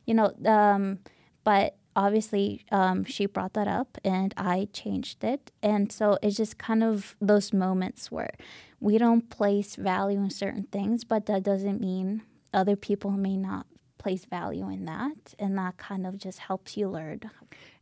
You 0.05 0.13
know, 0.13 0.33
um, 0.45 0.99
but 1.43 1.77
obviously 1.95 2.65
um, 2.71 3.05
she 3.05 3.25
brought 3.25 3.53
that 3.53 3.67
up 3.67 3.97
and 4.03 4.33
I 4.37 4.67
changed 4.73 5.23
it. 5.23 5.51
And 5.63 5.91
so 5.91 6.17
it's 6.21 6.35
just 6.35 6.57
kind 6.57 6.83
of 6.83 7.15
those 7.21 7.53
moments 7.53 8.11
where 8.11 8.33
we 8.79 8.97
don't 8.97 9.29
place 9.29 9.75
value 9.75 10.19
in 10.19 10.29
certain 10.29 10.67
things, 10.71 11.03
but 11.03 11.25
that 11.27 11.43
doesn't 11.43 11.79
mean 11.79 12.23
other 12.53 12.75
people 12.75 13.11
may 13.11 13.37
not 13.37 13.65
place 13.97 14.25
value 14.25 14.69
in 14.69 14.85
that. 14.85 15.33
And 15.39 15.57
that 15.57 15.77
kind 15.77 16.05
of 16.05 16.17
just 16.17 16.39
helps 16.39 16.75
you 16.77 16.89
learn 16.89 17.19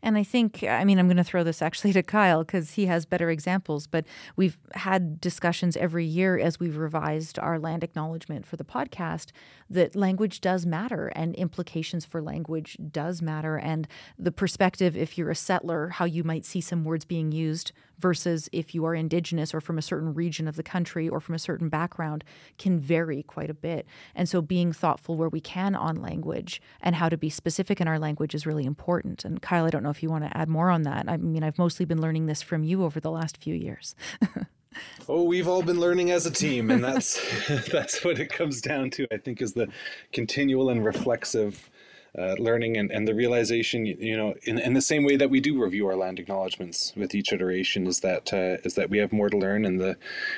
and 0.04 0.18
I 0.18 0.24
think, 0.24 0.64
I 0.64 0.84
mean, 0.84 1.00
I'm 1.00 1.08
going 1.08 1.16
to 1.18 1.24
throw 1.24 1.44
this 1.44 1.62
actually 1.62 1.94
to 1.94 2.04
Kyle 2.04 2.44
because 2.44 2.72
he 2.74 2.88
has 2.88 3.06
better 3.06 3.30
examples, 3.30 3.88
but 3.88 4.06
we've 4.36 4.58
had 4.76 5.22
discussions 5.22 5.78
every 5.78 6.06
year 6.06 6.38
as 6.38 6.60
we've 6.60 6.76
revised 6.76 7.40
our 7.40 7.58
land 7.58 7.86
acknowledgement 7.86 8.46
for 8.46 8.58
the 8.58 8.66
podcast 8.66 9.32
that 9.70 9.96
language 9.96 10.42
does 10.42 10.66
matter 10.66 11.08
and 11.16 11.34
implications 11.36 12.04
for 12.04 12.22
language 12.22 12.78
does 12.92 13.22
matter. 13.22 13.58
And 13.58 13.88
the 14.20 14.32
perspective, 14.32 14.98
if 14.98 15.18
you're 15.18 15.32
a 15.32 15.36
settler, 15.36 15.88
how 15.88 16.04
you 16.04 16.26
might 16.26 16.44
see 16.44 16.60
some 16.60 16.84
words 16.84 17.06
being 17.06 17.32
used 17.32 17.72
versus 17.98 18.50
if 18.52 18.76
you 18.76 18.84
are 18.84 18.94
indigenous 18.94 19.54
or 19.54 19.62
from 19.62 19.78
a 19.78 19.82
certain 19.82 20.14
region 20.14 20.50
of 20.50 20.58
the 20.58 20.64
country 20.64 21.08
or 21.08 21.22
from 21.22 21.36
a 21.36 21.40
certain 21.40 21.70
background 21.70 22.26
can 22.58 22.78
vary 22.78 23.24
quite 23.24 23.50
a 23.50 23.54
bit. 23.54 23.86
And 24.14 24.28
so 24.28 24.42
being 24.42 24.74
thoughtful 24.74 25.16
where 25.16 25.30
we 25.30 25.40
can 25.40 25.76
on 25.76 26.02
language 26.02 26.62
and 26.82 26.96
how 26.96 27.08
to 27.08 27.18
be 27.18 27.30
specific 27.30 27.80
in 27.80 27.88
our 27.88 28.00
language 28.00 28.36
is 28.36 28.46
really 28.46 28.66
important. 28.66 29.24
And 29.24 29.42
Kyle, 29.42 29.66
I 29.66 29.70
don't 29.70 29.84
know 29.84 29.93
if 29.94 30.04
you 30.04 30.10
want 30.10 30.24
to 30.24 30.36
add 30.36 30.50
more 30.50 30.70
on 30.70 30.82
that. 30.84 31.06
I 31.08 31.18
mean, 31.18 31.44
I've 31.44 31.58
mostly 31.58 31.86
been 31.86 32.02
learning 32.02 32.26
this 32.26 32.42
from 32.42 32.64
you 32.64 32.84
over 32.84 33.00
the 33.00 33.12
last 33.12 33.38
few 33.38 33.54
years. 33.54 33.96
oh, 35.10 35.24
we've 35.24 35.48
all 35.48 35.62
been 35.62 35.80
learning 35.80 36.12
as 36.12 36.26
a 36.26 36.32
team, 36.32 36.72
and 36.72 36.84
that's 36.84 37.22
that's 37.72 38.04
what 38.04 38.20
it 38.20 38.32
comes 38.32 38.62
down 38.62 38.90
to. 38.92 39.08
I 39.12 39.18
think 39.18 39.42
is 39.42 39.54
the 39.54 39.68
continual 40.12 40.70
and 40.70 40.84
reflexive 40.84 41.70
uh, 42.18 42.36
learning 42.38 42.78
and, 42.78 42.92
and 42.92 43.08
the 43.08 43.16
realization, 43.16 43.86
you 43.86 44.16
know, 44.16 44.36
in, 44.44 44.60
in 44.60 44.74
the 44.74 44.82
same 44.82 45.04
way 45.04 45.16
that 45.16 45.32
we 45.32 45.40
do 45.40 45.62
review 45.62 45.88
our 45.88 45.96
land 45.96 46.20
acknowledgments 46.20 46.94
with 46.96 47.16
each 47.16 47.34
iteration, 47.34 47.88
is 47.88 48.02
that 48.02 48.32
uh, 48.32 48.62
is 48.64 48.76
that 48.76 48.90
we 48.90 49.00
have 49.00 49.12
more 49.12 49.30
to 49.30 49.38
learn, 49.38 49.66
and 49.66 49.80
the 49.80 49.98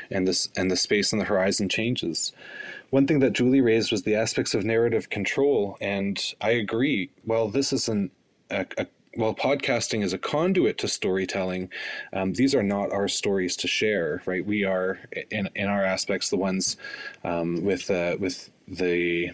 and 0.09 0.27
this 0.27 0.49
and 0.55 0.71
the 0.71 0.77
space 0.77 1.11
on 1.11 1.19
the 1.19 1.25
horizon 1.25 1.67
changes. 1.67 2.31
One 2.91 3.07
thing 3.07 3.19
that 3.19 3.33
Julie 3.33 3.61
raised 3.61 3.91
was 3.91 4.03
the 4.03 4.15
aspects 4.15 4.53
of 4.53 4.63
narrative 4.63 5.09
control, 5.09 5.77
and 5.81 6.33
I 6.39 6.51
agree. 6.51 7.09
Well, 7.25 7.49
this 7.49 7.73
is 7.73 7.89
an 7.89 8.11
a, 8.49 8.65
a 8.77 8.87
while 9.15 9.33
podcasting 9.33 10.03
is 10.03 10.13
a 10.13 10.17
conduit 10.17 10.77
to 10.79 10.87
storytelling, 10.87 11.69
um, 12.13 12.33
these 12.33 12.53
are 12.53 12.63
not 12.63 12.91
our 12.91 13.07
stories 13.07 13.55
to 13.57 13.67
share, 13.67 14.21
right? 14.25 14.45
We 14.45 14.63
are 14.63 14.99
in 15.31 15.49
in 15.55 15.67
our 15.67 15.83
aspects 15.83 16.29
the 16.29 16.37
ones 16.37 16.77
um, 17.23 17.63
with 17.63 17.89
uh, 17.89 18.17
with 18.19 18.51
the 18.67 19.31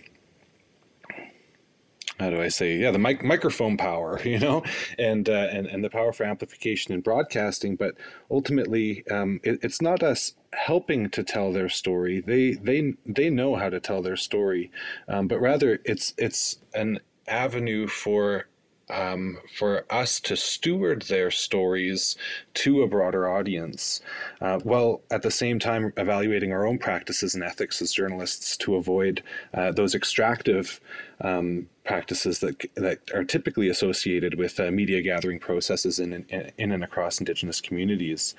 how 2.21 2.29
do 2.29 2.39
I 2.39 2.49
say? 2.49 2.77
Yeah, 2.77 2.91
the 2.91 2.99
mic- 2.99 3.23
microphone 3.23 3.77
power, 3.77 4.21
you 4.23 4.39
know, 4.39 4.63
and 4.99 5.27
uh, 5.27 5.47
and 5.51 5.65
and 5.65 5.83
the 5.83 5.89
power 5.89 6.13
for 6.13 6.23
amplification 6.23 6.93
and 6.93 7.03
broadcasting. 7.03 7.75
But 7.75 7.95
ultimately, 8.29 9.03
um, 9.09 9.39
it, 9.43 9.59
it's 9.63 9.81
not 9.81 10.03
us 10.03 10.35
helping 10.53 11.09
to 11.09 11.23
tell 11.23 11.51
their 11.51 11.69
story. 11.69 12.21
They 12.21 12.53
they 12.53 12.93
they 13.05 13.29
know 13.29 13.55
how 13.55 13.69
to 13.69 13.79
tell 13.79 14.01
their 14.01 14.17
story, 14.17 14.71
um, 15.07 15.27
but 15.27 15.41
rather 15.41 15.79
it's 15.83 16.13
it's 16.17 16.59
an 16.75 16.99
avenue 17.27 17.87
for 17.87 18.45
um, 18.91 19.37
for 19.57 19.85
us 19.89 20.19
to 20.21 20.35
steward 20.35 21.03
their 21.03 21.31
stories 21.31 22.15
to 22.55 22.83
a 22.83 22.87
broader 22.87 23.27
audience, 23.27 24.01
uh, 24.41 24.59
while 24.59 25.01
at 25.09 25.21
the 25.21 25.31
same 25.31 25.59
time 25.59 25.93
evaluating 25.97 26.51
our 26.51 26.67
own 26.67 26.77
practices 26.77 27.33
and 27.33 27.43
ethics 27.43 27.81
as 27.81 27.91
journalists 27.93 28.57
to 28.57 28.75
avoid 28.75 29.23
uh, 29.53 29.71
those 29.71 29.95
extractive 29.95 30.79
um, 31.21 31.67
practices 31.83 32.39
that 32.39 32.63
that 32.75 32.99
are 33.13 33.23
typically 33.23 33.69
associated 33.69 34.37
with 34.37 34.59
uh, 34.59 34.69
media 34.71 35.01
gathering 35.01 35.39
processes 35.39 35.99
in, 35.99 36.13
in, 36.29 36.51
in 36.57 36.71
and 36.71 36.83
across 36.83 37.19
Indigenous 37.19 37.61
communities. 37.61 38.35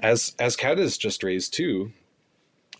As 0.00 0.34
as 0.38 0.56
Kat 0.56 0.78
has 0.78 0.96
just 0.96 1.22
raised 1.22 1.52
too, 1.52 1.92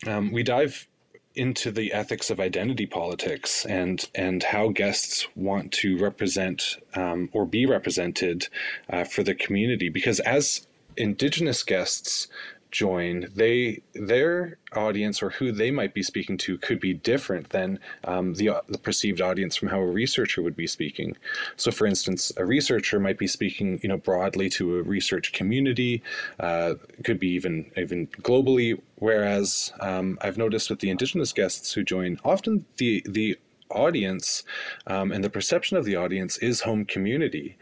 um, 0.07 0.31
we 0.31 0.43
dive 0.43 0.87
into 1.35 1.71
the 1.71 1.91
ethics 1.93 2.29
of 2.29 2.39
identity 2.39 2.85
politics 2.85 3.65
and 3.65 4.09
and 4.15 4.43
how 4.43 4.69
guests 4.69 5.27
want 5.35 5.71
to 5.71 5.97
represent 5.97 6.77
um, 6.95 7.29
or 7.33 7.45
be 7.45 7.65
represented 7.65 8.47
uh, 8.89 9.03
for 9.03 9.23
the 9.23 9.35
community. 9.35 9.89
Because 9.89 10.19
as 10.21 10.67
Indigenous 10.97 11.63
guests 11.63 12.27
join, 12.75 13.31
they 13.33 13.81
their 13.93 14.57
audience 14.73 15.23
or 15.23 15.29
who 15.29 15.53
they 15.53 15.71
might 15.71 15.93
be 15.93 16.03
speaking 16.03 16.37
to 16.37 16.57
could 16.57 16.79
be 16.81 16.93
different 16.93 17.49
than 17.51 17.79
um, 18.03 18.33
the, 18.33 18.49
the 18.67 18.77
perceived 18.77 19.21
audience 19.21 19.55
from 19.55 19.69
how 19.69 19.79
a 19.79 19.85
researcher 19.85 20.41
would 20.41 20.57
be 20.57 20.67
speaking. 20.67 21.15
So, 21.55 21.71
for 21.71 21.87
instance, 21.87 22.33
a 22.35 22.45
researcher 22.45 22.99
might 22.99 23.17
be 23.17 23.27
speaking, 23.27 23.79
you 23.81 23.87
know, 23.87 23.97
broadly 23.97 24.49
to 24.57 24.77
a 24.77 24.83
research 24.83 25.31
community, 25.31 26.03
uh, 26.41 26.73
could 27.05 27.19
be 27.19 27.29
even 27.29 27.71
even 27.77 28.07
globally. 28.21 28.79
Whereas 28.97 29.71
um, 29.79 30.17
I've 30.21 30.37
noticed 30.37 30.69
with 30.69 30.79
the 30.79 30.89
Indigenous 30.89 31.31
guests 31.31 31.71
who 31.73 31.81
join, 31.83 32.19
often 32.25 32.65
the 32.75 33.03
the 33.07 33.39
audience 33.69 34.43
um, 34.85 35.11
and 35.13 35.23
the 35.23 35.29
perception 35.29 35.77
of 35.77 35.85
the 35.85 35.95
audience 35.95 36.37
is 36.37 36.61
home 36.61 36.83
community, 36.85 37.57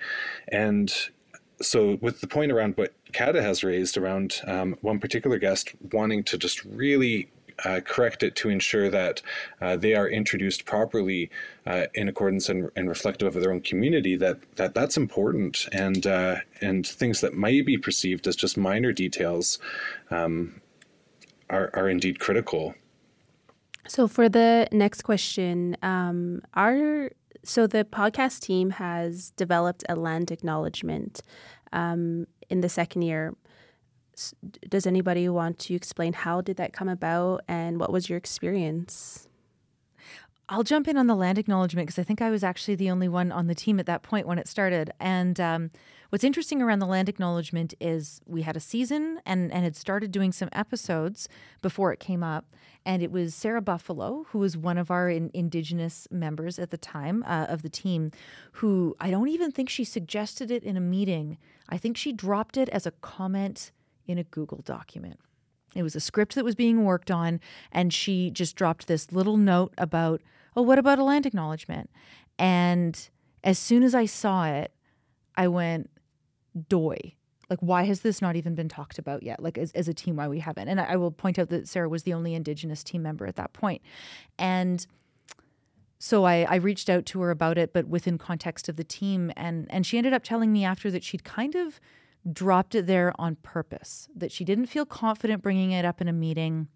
and 0.48 1.10
so 1.64 1.98
with 2.02 2.22
the 2.22 2.28
point 2.28 2.52
around 2.52 2.78
what 2.78 2.94
Kata 3.14 3.42
has 3.42 3.64
raised 3.64 3.98
around 3.98 4.42
um, 4.48 4.76
one 4.82 5.00
particular 5.00 5.38
guest 5.38 5.72
wanting 5.92 6.24
to 6.26 6.38
just 6.38 6.64
really 6.66 7.30
uh, 7.66 7.80
correct 7.86 8.24
it 8.24 8.36
to 8.36 8.50
ensure 8.50 8.90
that 8.90 9.22
uh, 9.62 9.76
they 9.76 9.94
are 9.94 10.08
introduced 10.08 10.66
properly 10.66 11.30
uh, 11.66 11.86
in 11.94 12.08
accordance 12.10 12.50
and, 12.50 12.70
and, 12.76 12.90
reflective 12.90 13.28
of 13.36 13.42
their 13.42 13.52
own 13.52 13.62
community 13.62 14.16
that, 14.16 14.40
that 14.56 14.74
that's 14.74 14.98
important. 14.98 15.68
And 15.72 16.06
uh, 16.06 16.38
and 16.62 16.86
things 16.86 17.22
that 17.22 17.34
might 17.34 17.66
be 17.66 17.78
perceived 17.78 18.28
as 18.28 18.36
just 18.36 18.58
minor 18.58 18.92
details 18.92 19.60
um, 20.10 20.62
are, 21.50 21.70
are 21.74 21.90
indeed 21.90 22.20
critical. 22.20 22.76
So 23.88 24.08
for 24.08 24.30
the 24.30 24.68
next 24.72 25.04
question 25.04 25.78
um, 25.82 26.42
our 26.54 27.12
so 27.44 27.68
the 27.68 27.84
podcast 27.84 28.42
team 28.42 28.72
has 28.72 29.32
developed 29.32 29.84
a 29.90 29.96
land 29.96 30.32
acknowledgement 30.32 31.22
um, 31.72 32.26
in 32.50 32.62
the 32.62 32.70
second 32.70 33.02
year. 33.02 33.36
Does 34.70 34.86
anybody 34.86 35.28
want 35.28 35.60
to 35.60 35.76
explain 35.76 36.14
how 36.14 36.42
did 36.42 36.58
that 36.58 36.72
come 36.72 36.88
about 36.88 37.42
and 37.48 37.80
what 37.80 37.92
was 37.92 38.10
your 38.10 38.18
experience? 38.18 39.28
I'll 40.50 40.64
jump 40.64 40.88
in 40.88 40.98
on 40.98 41.08
the 41.08 41.16
land 41.16 41.38
acknowledgement 41.38 41.88
because 41.88 42.00
I 42.00 42.04
think 42.04 42.22
I 42.22 42.30
was 42.30 42.44
actually 42.44 42.76
the 42.76 42.92
only 42.92 43.08
one 43.08 43.32
on 43.32 43.48
the 43.48 43.56
team 43.56 43.80
at 43.80 43.86
that 43.88 44.04
point 44.04 44.28
when 44.28 44.38
it 44.38 44.48
started. 44.48 44.92
And 45.00 45.40
um, 45.40 45.72
what's 46.14 46.24
interesting 46.24 46.62
around 46.62 46.78
the 46.78 46.86
land 46.86 47.10
acknowledgement 47.10 47.74
is 47.80 48.22
we 48.28 48.44
had 48.44 48.56
a 48.56 48.60
season 48.60 49.20
and, 49.26 49.52
and 49.52 49.64
had 49.64 49.76
started 49.76 50.12
doing 50.12 50.32
some 50.32 50.48
episodes 50.52 51.28
before 51.64 51.92
it 51.92 52.00
came 52.00 52.22
up. 52.22 52.46
And 52.86 53.02
it 53.02 53.12
was 53.12 53.34
Sarah 53.34 53.64
Buffalo, 53.64 54.28
who 54.30 54.38
was 54.38 54.56
one 54.56 54.78
of 54.78 54.92
our 54.92 55.10
in, 55.10 55.32
Indigenous 55.34 56.08
members 56.12 56.60
at 56.60 56.70
the 56.70 56.78
time 56.78 57.24
uh, 57.26 57.48
of 57.50 57.64
the 57.64 57.70
team, 57.70 58.12
who 58.52 58.96
I 59.00 59.10
don't 59.10 59.30
even 59.30 59.52
think 59.52 59.70
she 59.70 59.84
suggested 59.84 60.52
it 60.52 60.64
in 60.64 60.78
a 60.78 60.80
meeting. 60.80 61.40
I 61.70 61.80
think 61.80 61.98
she 61.98 62.14
dropped 62.14 62.58
it 62.58 62.70
as 62.70 62.86
a 62.86 62.92
comment 62.92 63.72
in 64.06 64.20
a 64.20 64.24
Google 64.24 64.62
document. 64.64 65.20
It 65.74 65.82
was 65.82 65.96
a 65.96 66.00
script 66.00 66.36
that 66.36 66.46
was 66.46 66.54
being 66.54 66.86
worked 66.86 67.10
on, 67.10 67.40
and 67.72 67.92
she 67.92 68.30
just 68.30 68.56
dropped 68.56 68.86
this 68.86 69.12
little 69.12 69.38
note 69.38 69.74
about, 69.80 70.22
oh, 70.56 70.62
what 70.62 70.78
about 70.78 71.00
a 71.00 71.04
land 71.04 71.26
acknowledgement? 71.26 71.90
And 72.38 73.10
as 73.44 73.58
soon 73.58 73.82
as 73.82 73.96
I 73.96 74.06
saw 74.06 74.46
it, 74.46 74.72
I 75.36 75.48
went, 75.48 75.90
doy. 76.70 77.14
Like 77.50 77.60
why 77.60 77.84
has 77.84 78.02
this 78.02 78.22
not 78.22 78.36
even 78.36 78.56
been 78.56 78.70
talked 78.70 78.98
about 78.98 79.24
yet? 79.24 79.42
Like 79.42 79.58
as, 79.58 79.72
as 79.74 79.88
a 79.88 79.94
team 79.94 80.16
why 80.16 80.28
we 80.28 80.40
haven't? 80.40 80.70
And 80.70 80.80
I, 80.80 80.94
I 80.94 80.96
will 80.96 81.12
point 81.12 81.38
out 81.38 81.50
that 81.50 81.68
sarah 81.68 81.90
was 81.90 82.04
the 82.04 82.14
only 82.14 82.34
indigenous 82.34 82.84
team 82.84 83.04
member 83.04 83.28
at 83.28 83.36
that 83.36 83.54
point. 83.54 83.82
And 84.40 84.86
so 86.00 86.26
I, 86.26 86.46
I 86.50 86.56
reached 86.56 86.90
out 86.90 87.06
to 87.08 87.22
her 87.22 87.32
about 87.32 87.58
it 87.58 87.74
but 87.74 87.88
within 87.88 88.18
context 88.18 88.70
of 88.70 88.76
the 88.76 88.84
team. 88.84 89.32
And 89.36 89.68
and 89.70 89.86
she 89.86 89.98
ended 89.98 90.14
up 90.14 90.24
telling 90.24 90.52
me 90.52 90.64
after 90.66 90.90
that 90.92 91.04
she'd 91.04 91.24
kind 91.24 91.56
of 91.56 91.80
dropped 92.32 92.74
it 92.76 92.88
there 92.88 93.14
on 93.20 93.36
purpose 93.38 94.08
that 94.16 94.32
she 94.32 94.46
didn't 94.46 94.68
feel 94.68 94.86
confident 94.86 95.42
bringing 95.42 95.72
it 95.72 95.84
up 95.84 96.00
in 96.00 96.08
a 96.08 96.14
meeting 96.14 96.70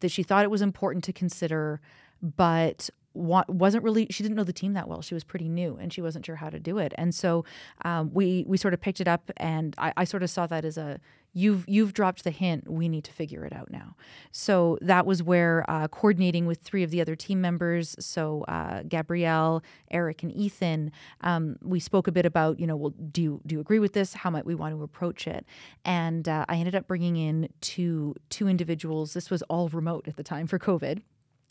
that 0.00 0.10
she 0.10 0.22
thought 0.22 0.44
it 0.44 0.50
was 0.50 0.62
important 0.62 1.04
to 1.04 1.12
consider 1.12 1.80
but 2.20 2.90
wasn't 3.16 3.82
really 3.82 4.06
she 4.10 4.22
didn't 4.22 4.36
know 4.36 4.44
the 4.44 4.52
team 4.52 4.74
that 4.74 4.88
well. 4.88 5.02
She 5.02 5.14
was 5.14 5.24
pretty 5.24 5.48
new 5.48 5.76
and 5.80 5.92
she 5.92 6.02
wasn't 6.02 6.26
sure 6.26 6.36
how 6.36 6.50
to 6.50 6.58
do 6.58 6.78
it. 6.78 6.92
And 6.96 7.14
so 7.14 7.44
um, 7.84 8.10
we 8.12 8.44
we 8.46 8.56
sort 8.56 8.74
of 8.74 8.80
picked 8.80 9.00
it 9.00 9.08
up 9.08 9.30
and 9.36 9.74
I, 9.78 9.92
I, 9.96 10.04
sort 10.04 10.22
of 10.22 10.30
saw 10.30 10.46
that 10.46 10.64
as 10.64 10.76
a 10.76 11.00
you've 11.32 11.64
you've 11.68 11.92
dropped 11.92 12.24
the 12.24 12.30
hint. 12.30 12.70
We 12.70 12.88
need 12.88 13.04
to 13.04 13.12
figure 13.12 13.44
it 13.44 13.52
out 13.52 13.70
now. 13.70 13.96
So 14.32 14.78
that 14.80 15.06
was 15.06 15.22
where 15.22 15.64
uh, 15.68 15.88
coordinating 15.88 16.46
with 16.46 16.60
three 16.60 16.82
of 16.82 16.90
the 16.90 17.00
other 17.00 17.16
team 17.16 17.40
members. 17.40 17.96
So 17.98 18.44
uh, 18.48 18.82
gabrielle 18.88 19.62
eric 19.90 20.22
and 20.22 20.32
ethan 20.32 20.92
um, 21.22 21.56
we 21.62 21.80
spoke 21.80 22.08
a 22.08 22.12
bit 22.12 22.26
about 22.26 22.58
you 22.60 22.66
know 22.66 22.76
well 22.76 22.94
do 23.12 23.22
you 23.22 23.40
do 23.46 23.54
you 23.54 23.60
agree 23.60 23.78
with 23.78 23.92
this? 23.92 24.14
How 24.14 24.30
might 24.30 24.46
we 24.46 24.54
want 24.54 24.74
to 24.74 24.82
approach 24.82 25.26
it? 25.26 25.46
And 25.84 26.28
uh, 26.28 26.44
i 26.48 26.56
ended 26.56 26.74
up 26.74 26.86
bringing 26.86 27.16
in 27.16 27.48
two 27.60 28.14
two 28.30 28.48
individuals. 28.48 29.14
This 29.14 29.30
was 29.30 29.42
all 29.42 29.68
remote 29.68 30.06
at 30.08 30.16
the 30.16 30.22
time 30.22 30.46
for 30.46 30.58
covid 30.58 31.02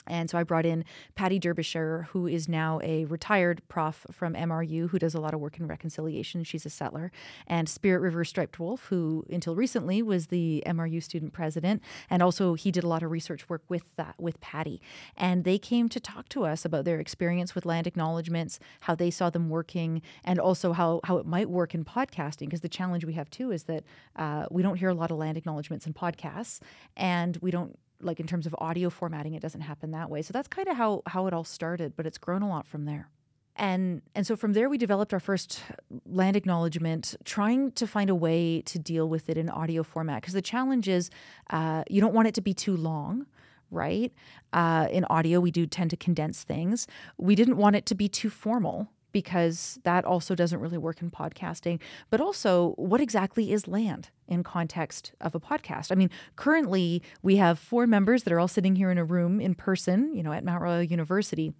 and 0.07 0.29
so 0.29 0.37
I 0.37 0.43
brought 0.43 0.65
in 0.65 0.85
Patti 1.15 1.39
Derbyshire, 1.39 2.07
who 2.11 2.27
is 2.27 2.47
now 2.47 2.79
a 2.83 3.05
retired 3.05 3.61
prof 3.67 4.05
from 4.11 4.33
MRU, 4.33 4.89
who 4.89 4.99
does 4.99 5.15
a 5.15 5.19
lot 5.19 5.33
of 5.33 5.39
work 5.39 5.59
in 5.59 5.67
reconciliation. 5.67 6.43
She's 6.43 6.65
a 6.65 6.69
settler. 6.69 7.11
And 7.47 7.67
Spirit 7.67 7.99
River 8.01 8.23
Striped 8.23 8.59
Wolf, 8.59 8.85
who 8.85 9.25
until 9.29 9.55
recently 9.55 10.01
was 10.01 10.27
the 10.27 10.63
MRU 10.65 11.01
student 11.01 11.33
president. 11.33 11.81
And 12.09 12.21
also 12.21 12.53
he 12.53 12.71
did 12.71 12.83
a 12.83 12.87
lot 12.87 13.03
of 13.03 13.11
research 13.11 13.49
work 13.49 13.63
with 13.69 13.83
that 13.95 14.15
with 14.19 14.39
Patti. 14.41 14.81
And 15.17 15.43
they 15.43 15.57
came 15.57 15.89
to 15.89 15.99
talk 15.99 16.29
to 16.29 16.45
us 16.45 16.65
about 16.65 16.85
their 16.85 16.99
experience 16.99 17.55
with 17.55 17.65
land 17.65 17.87
acknowledgements, 17.87 18.59
how 18.81 18.95
they 18.95 19.11
saw 19.11 19.29
them 19.29 19.49
working, 19.49 20.01
and 20.23 20.39
also 20.39 20.73
how, 20.73 20.99
how 21.03 21.17
it 21.17 21.25
might 21.25 21.49
work 21.49 21.73
in 21.73 21.83
podcasting. 21.83 22.45
Because 22.45 22.61
the 22.61 22.69
challenge 22.69 23.05
we 23.05 23.13
have 23.13 23.29
too 23.29 23.51
is 23.51 23.63
that 23.63 23.83
uh, 24.15 24.45
we 24.51 24.61
don't 24.61 24.77
hear 24.77 24.89
a 24.89 24.93
lot 24.93 25.11
of 25.11 25.17
land 25.17 25.37
acknowledgements 25.37 25.85
in 25.85 25.93
podcasts, 25.93 26.59
and 26.95 27.37
we 27.41 27.51
don't 27.51 27.77
like 28.05 28.19
in 28.19 28.27
terms 28.27 28.45
of 28.45 28.55
audio 28.59 28.89
formatting, 28.89 29.33
it 29.33 29.41
doesn't 29.41 29.61
happen 29.61 29.91
that 29.91 30.09
way. 30.09 30.21
So 30.21 30.31
that's 30.31 30.47
kind 30.47 30.67
of 30.67 30.77
how 30.77 31.01
how 31.07 31.27
it 31.27 31.33
all 31.33 31.43
started, 31.43 31.95
but 31.95 32.05
it's 32.05 32.17
grown 32.17 32.41
a 32.41 32.49
lot 32.49 32.65
from 32.65 32.85
there. 32.85 33.09
And 33.55 34.01
and 34.13 34.27
so 34.27 34.35
from 34.35 34.53
there 34.53 34.69
we 34.69 34.77
developed 34.77 35.13
our 35.13 35.19
first 35.19 35.61
land 36.05 36.35
acknowledgement, 36.35 37.15
trying 37.23 37.71
to 37.73 37.87
find 37.87 38.09
a 38.09 38.15
way 38.15 38.61
to 38.61 38.79
deal 38.79 39.07
with 39.07 39.29
it 39.29 39.37
in 39.37 39.49
audio 39.49 39.83
format 39.83 40.21
because 40.21 40.33
the 40.33 40.41
challenge 40.41 40.87
is 40.87 41.09
uh, 41.49 41.83
you 41.89 42.01
don't 42.01 42.13
want 42.13 42.27
it 42.27 42.33
to 42.35 42.41
be 42.41 42.53
too 42.53 42.77
long 42.77 43.25
right? 43.71 44.13
Uh, 44.53 44.87
in 44.91 45.03
audio, 45.05 45.39
we 45.39 45.51
do 45.51 45.65
tend 45.65 45.89
to 45.89 45.97
condense 45.97 46.43
things. 46.43 46.87
We 47.17 47.35
didn't 47.35 47.57
want 47.57 47.75
it 47.75 47.85
to 47.87 47.95
be 47.95 48.07
too 48.07 48.29
formal 48.29 48.89
because 49.15 49.79
that 49.83 50.03
also 50.03 50.35
doesn't 50.35 50.59
really 50.59 50.77
work 50.77 51.01
in 51.01 51.09
podcasting. 51.09 51.79
But 52.09 52.19
also, 52.19 52.73
what 52.75 52.99
exactly 52.99 53.53
is 53.53 53.65
land 53.65 54.09
in 54.27 54.43
context 54.43 55.13
of 55.21 55.33
a 55.33 55.39
podcast? 55.39 55.89
I 55.89 55.95
mean, 55.95 56.09
currently 56.35 57.01
we 57.21 57.37
have 57.37 57.57
four 57.57 57.87
members 57.87 58.23
that 58.23 58.33
are 58.33 58.41
all 58.41 58.49
sitting 58.49 58.75
here 58.75 58.91
in 58.91 58.97
a 58.97 59.05
room 59.05 59.39
in 59.39 59.55
person, 59.55 60.13
you 60.13 60.21
know, 60.21 60.33
at 60.33 60.43
Mount 60.43 60.61
Royal 60.61 60.83
University. 60.83 61.53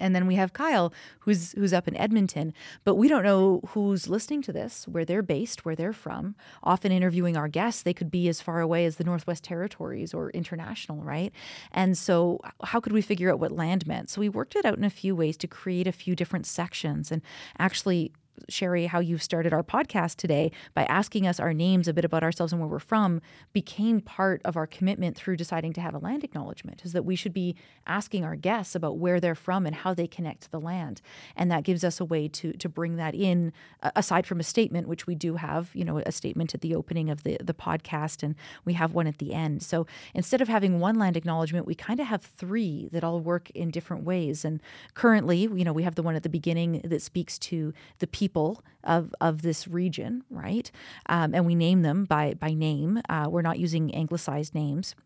And 0.00 0.14
then 0.14 0.26
we 0.26 0.34
have 0.36 0.52
Kyle, 0.52 0.92
who's 1.20 1.52
who's 1.52 1.72
up 1.72 1.88
in 1.88 1.96
Edmonton, 1.96 2.52
but 2.84 2.96
we 2.96 3.08
don't 3.08 3.24
know 3.24 3.60
who's 3.68 4.08
listening 4.08 4.42
to 4.42 4.52
this, 4.52 4.86
where 4.88 5.04
they're 5.04 5.22
based, 5.22 5.64
where 5.64 5.76
they're 5.76 5.92
from. 5.92 6.34
Often 6.62 6.92
interviewing 6.92 7.36
our 7.36 7.48
guests, 7.48 7.82
they 7.82 7.94
could 7.94 8.10
be 8.10 8.28
as 8.28 8.40
far 8.40 8.60
away 8.60 8.84
as 8.84 8.96
the 8.96 9.04
Northwest 9.04 9.44
Territories 9.44 10.12
or 10.14 10.30
international, 10.30 11.02
right? 11.02 11.32
And 11.72 11.96
so, 11.96 12.40
how 12.62 12.80
could 12.80 12.92
we 12.92 13.02
figure 13.02 13.32
out 13.32 13.40
what 13.40 13.52
land 13.52 13.86
meant? 13.86 14.10
So 14.10 14.20
we 14.20 14.28
worked 14.28 14.56
it 14.56 14.64
out 14.64 14.78
in 14.78 14.84
a 14.84 14.90
few 14.90 15.16
ways 15.16 15.36
to 15.38 15.46
create 15.46 15.86
a 15.86 15.92
few 15.92 16.14
different 16.14 16.46
sections 16.46 17.10
and 17.10 17.22
actually 17.58 18.12
Sherry, 18.48 18.86
how 18.86 19.00
you've 19.00 19.22
started 19.22 19.52
our 19.52 19.62
podcast 19.62 20.16
today 20.16 20.52
by 20.74 20.84
asking 20.84 21.26
us 21.26 21.40
our 21.40 21.52
names, 21.52 21.88
a 21.88 21.94
bit 21.94 22.04
about 22.04 22.22
ourselves 22.22 22.52
and 22.52 22.60
where 22.60 22.68
we're 22.68 22.78
from, 22.78 23.20
became 23.52 24.00
part 24.00 24.40
of 24.44 24.56
our 24.56 24.66
commitment 24.66 25.16
through 25.16 25.36
deciding 25.36 25.72
to 25.74 25.80
have 25.80 25.94
a 25.94 25.98
land 25.98 26.24
acknowledgement, 26.24 26.82
is 26.84 26.92
that 26.92 27.04
we 27.04 27.16
should 27.16 27.32
be 27.32 27.56
asking 27.86 28.24
our 28.24 28.36
guests 28.36 28.74
about 28.74 28.98
where 28.98 29.20
they're 29.20 29.34
from 29.34 29.66
and 29.66 29.76
how 29.76 29.94
they 29.94 30.06
connect 30.06 30.42
to 30.42 30.50
the 30.50 30.60
land. 30.60 31.00
And 31.36 31.50
that 31.50 31.64
gives 31.64 31.84
us 31.84 32.00
a 32.00 32.04
way 32.04 32.28
to 32.28 32.52
to 32.52 32.68
bring 32.68 32.96
that 32.96 33.14
in, 33.14 33.52
uh, 33.82 33.90
aside 33.96 34.26
from 34.26 34.40
a 34.40 34.42
statement, 34.42 34.88
which 34.88 35.06
we 35.06 35.14
do 35.14 35.36
have, 35.36 35.70
you 35.74 35.84
know, 35.84 35.98
a 35.98 36.12
statement 36.12 36.54
at 36.54 36.60
the 36.60 36.74
opening 36.74 37.10
of 37.10 37.22
the, 37.22 37.38
the 37.42 37.54
podcast, 37.54 38.22
and 38.22 38.34
we 38.64 38.74
have 38.74 38.92
one 38.92 39.06
at 39.06 39.18
the 39.18 39.32
end. 39.32 39.62
So 39.62 39.86
instead 40.14 40.40
of 40.40 40.48
having 40.48 40.80
one 40.80 40.98
land 40.98 41.16
acknowledgement, 41.16 41.66
we 41.66 41.74
kind 41.74 42.00
of 42.00 42.06
have 42.06 42.22
three 42.22 42.88
that 42.92 43.04
all 43.04 43.20
work 43.20 43.50
in 43.50 43.70
different 43.70 44.04
ways. 44.04 44.44
And 44.44 44.60
currently, 44.94 45.38
you 45.38 45.64
know, 45.64 45.72
we 45.72 45.82
have 45.82 45.94
the 45.94 46.02
one 46.02 46.16
at 46.16 46.22
the 46.22 46.28
beginning 46.28 46.80
that 46.84 47.02
speaks 47.02 47.38
to 47.38 47.72
the 47.98 48.06
people 48.06 48.25
people 48.26 48.64
of, 48.82 49.14
of 49.20 49.42
this 49.42 49.68
region, 49.68 50.24
right? 50.30 50.70
Um, 51.08 51.32
and 51.32 51.46
we 51.46 51.54
name 51.54 51.82
them 51.82 52.04
by, 52.04 52.34
by 52.34 52.54
name. 52.54 53.00
Uh, 53.08 53.26
we're 53.30 53.42
not 53.42 53.60
using 53.60 53.94
anglicized 53.94 54.52
names. 54.52 54.96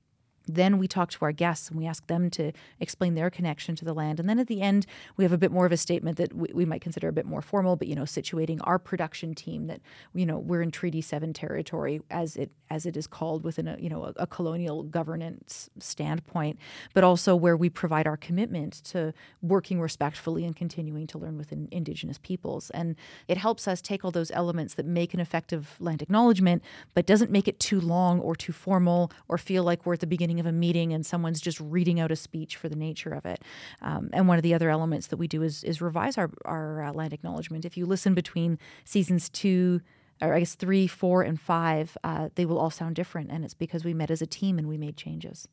Then 0.54 0.78
we 0.78 0.88
talk 0.88 1.10
to 1.10 1.24
our 1.24 1.32
guests 1.32 1.68
and 1.68 1.78
we 1.78 1.86
ask 1.86 2.06
them 2.06 2.30
to 2.30 2.52
explain 2.78 3.14
their 3.14 3.30
connection 3.30 3.76
to 3.76 3.84
the 3.84 3.94
land. 3.94 4.20
And 4.20 4.28
then 4.28 4.38
at 4.38 4.46
the 4.46 4.62
end, 4.62 4.86
we 5.16 5.24
have 5.24 5.32
a 5.32 5.38
bit 5.38 5.52
more 5.52 5.66
of 5.66 5.72
a 5.72 5.76
statement 5.76 6.16
that 6.18 6.34
we, 6.34 6.50
we 6.52 6.64
might 6.64 6.80
consider 6.80 7.08
a 7.08 7.12
bit 7.12 7.26
more 7.26 7.42
formal, 7.42 7.76
but 7.76 7.88
you 7.88 7.94
know, 7.94 8.02
situating 8.02 8.58
our 8.64 8.78
production 8.78 9.34
team 9.34 9.66
that 9.66 9.80
you 10.14 10.26
know 10.26 10.38
we're 10.38 10.62
in 10.62 10.70
Treaty 10.70 11.00
Seven 11.00 11.32
territory 11.32 12.00
as 12.10 12.36
it 12.36 12.50
as 12.70 12.86
it 12.86 12.96
is 12.96 13.06
called 13.06 13.44
within 13.44 13.68
a 13.68 13.76
you 13.78 13.88
know 13.88 14.04
a, 14.04 14.12
a 14.16 14.26
colonial 14.26 14.82
governance 14.82 15.70
standpoint, 15.78 16.58
but 16.94 17.04
also 17.04 17.36
where 17.36 17.56
we 17.56 17.68
provide 17.70 18.06
our 18.06 18.16
commitment 18.16 18.72
to 18.84 19.12
working 19.42 19.80
respectfully 19.80 20.44
and 20.44 20.56
continuing 20.56 21.06
to 21.06 21.18
learn 21.18 21.38
within 21.38 21.68
Indigenous 21.70 22.18
peoples. 22.18 22.70
And 22.70 22.96
it 23.28 23.36
helps 23.36 23.68
us 23.68 23.80
take 23.80 24.04
all 24.04 24.10
those 24.10 24.30
elements 24.30 24.74
that 24.74 24.86
make 24.86 25.14
an 25.14 25.20
effective 25.20 25.76
land 25.78 26.02
acknowledgement, 26.02 26.62
but 26.94 27.06
doesn't 27.06 27.30
make 27.30 27.48
it 27.48 27.60
too 27.60 27.80
long 27.80 28.20
or 28.20 28.34
too 28.34 28.52
formal 28.52 29.10
or 29.28 29.38
feel 29.38 29.62
like 29.62 29.86
we're 29.86 29.94
at 29.94 30.00
the 30.00 30.06
beginning 30.06 30.39
of 30.40 30.46
a 30.46 30.52
meeting 30.52 30.92
and 30.92 31.04
someone's 31.04 31.40
just 31.40 31.60
reading 31.60 32.00
out 32.00 32.10
a 32.10 32.16
speech 32.16 32.56
for 32.56 32.68
the 32.68 32.76
nature 32.76 33.10
of 33.10 33.24
it. 33.26 33.42
Um, 33.82 34.10
and 34.12 34.26
one 34.26 34.38
of 34.38 34.42
the 34.42 34.54
other 34.54 34.70
elements 34.70 35.06
that 35.08 35.16
we 35.18 35.28
do 35.28 35.42
is, 35.42 35.62
is 35.64 35.80
revise 35.80 36.18
our, 36.18 36.30
our 36.44 36.82
uh, 36.82 36.92
land 36.92 37.12
acknowledgement. 37.12 37.64
If 37.64 37.76
you 37.76 37.86
listen 37.86 38.14
between 38.14 38.58
seasons 38.84 39.28
two, 39.28 39.80
or 40.22 40.34
I 40.34 40.40
guess 40.40 40.54
three, 40.54 40.86
four, 40.86 41.22
and 41.22 41.40
five, 41.40 41.96
uh, 42.04 42.28
they 42.34 42.44
will 42.44 42.58
all 42.58 42.70
sound 42.70 42.96
different. 42.96 43.30
And 43.30 43.44
it's 43.44 43.54
because 43.54 43.84
we 43.84 43.94
met 43.94 44.10
as 44.10 44.20
a 44.20 44.26
team 44.26 44.58
and 44.58 44.68
we 44.68 44.76
made 44.76 44.96
changes. 44.96 45.48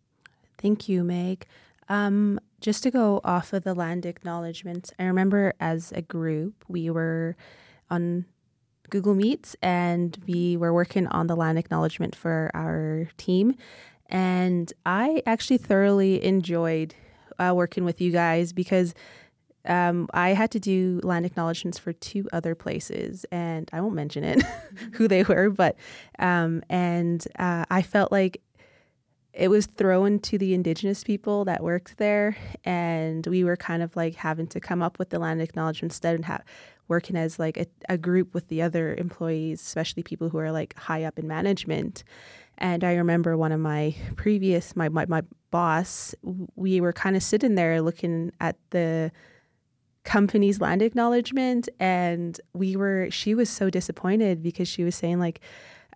Thank 0.57 0.89
you, 0.89 1.03
Meg. 1.03 1.45
Um, 1.89 2.39
just 2.59 2.83
to 2.83 2.91
go 2.91 3.21
off 3.23 3.53
of 3.53 3.63
the 3.63 3.73
land 3.73 4.05
acknowledgements, 4.05 4.91
I 4.99 5.05
remember 5.05 5.53
as 5.59 5.91
a 5.93 6.01
group, 6.01 6.65
we 6.67 6.89
were 6.89 7.37
on 7.89 8.25
Google 8.89 9.15
Meets 9.15 9.55
and 9.61 10.17
we 10.27 10.57
were 10.57 10.73
working 10.73 11.07
on 11.07 11.27
the 11.27 11.35
land 11.35 11.57
acknowledgement 11.57 12.15
for 12.15 12.51
our 12.53 13.09
team. 13.17 13.55
And 14.09 14.71
I 14.85 15.21
actually 15.25 15.57
thoroughly 15.57 16.23
enjoyed 16.23 16.95
uh, 17.39 17.53
working 17.55 17.85
with 17.85 18.01
you 18.01 18.11
guys 18.11 18.53
because 18.53 18.93
um, 19.65 20.07
I 20.13 20.29
had 20.29 20.51
to 20.51 20.59
do 20.59 21.01
land 21.03 21.25
acknowledgements 21.25 21.77
for 21.77 21.91
two 21.91 22.27
other 22.31 22.55
places, 22.55 23.25
and 23.31 23.69
I 23.73 23.81
won't 23.81 23.95
mention 23.95 24.23
it, 24.23 24.41
who 24.93 25.07
they 25.07 25.23
were, 25.23 25.49
but 25.49 25.75
um, 26.19 26.63
and 26.69 27.25
uh, 27.37 27.65
I 27.69 27.81
felt 27.81 28.11
like 28.11 28.41
it 29.33 29.49
was 29.49 29.67
thrown 29.67 30.19
to 30.19 30.37
the 30.37 30.53
indigenous 30.53 31.03
people 31.03 31.45
that 31.45 31.61
worked 31.61 31.97
there, 31.97 32.37
and 32.63 33.27
we 33.27 33.43
were 33.43 33.57
kind 33.57 33.83
of 33.83 33.95
like 33.95 34.15
having 34.15 34.47
to 34.47 34.59
come 34.59 34.81
up 34.81 34.97
with 34.97 35.09
the 35.09 35.19
land 35.19 35.41
acknowledgement 35.41 35.91
instead 35.91 36.17
of 36.17 36.25
ha- 36.25 36.41
working 36.87 37.15
as 37.17 37.37
like 37.37 37.57
a, 37.57 37.67
a 37.89 37.97
group 37.97 38.33
with 38.33 38.47
the 38.47 38.61
other 38.61 38.95
employees, 38.95 39.61
especially 39.61 40.01
people 40.01 40.29
who 40.29 40.37
are 40.37 40.51
like 40.51 40.75
high 40.77 41.03
up 41.03 41.19
in 41.19 41.27
management. 41.27 42.03
And 42.57 42.83
I 42.83 42.95
remember 42.95 43.37
one 43.37 43.51
of 43.51 43.59
my 43.59 43.95
previous 44.15 44.75
my 44.75 44.89
my, 44.89 45.05
my 45.05 45.21
boss, 45.51 46.15
we 46.55 46.81
were 46.81 46.93
kind 46.93 47.15
of 47.15 47.23
sitting 47.23 47.55
there 47.55 47.81
looking 47.81 48.31
at 48.39 48.57
the 48.71 49.11
company's 50.03 50.61
land 50.61 50.81
acknowledgement 50.81 51.67
and 51.81 52.39
we 52.53 52.77
were 52.77 53.09
she 53.11 53.35
was 53.35 53.49
so 53.49 53.69
disappointed 53.69 54.41
because 54.41 54.65
she 54.67 54.85
was 54.85 54.95
saying 54.95 55.19
like 55.19 55.41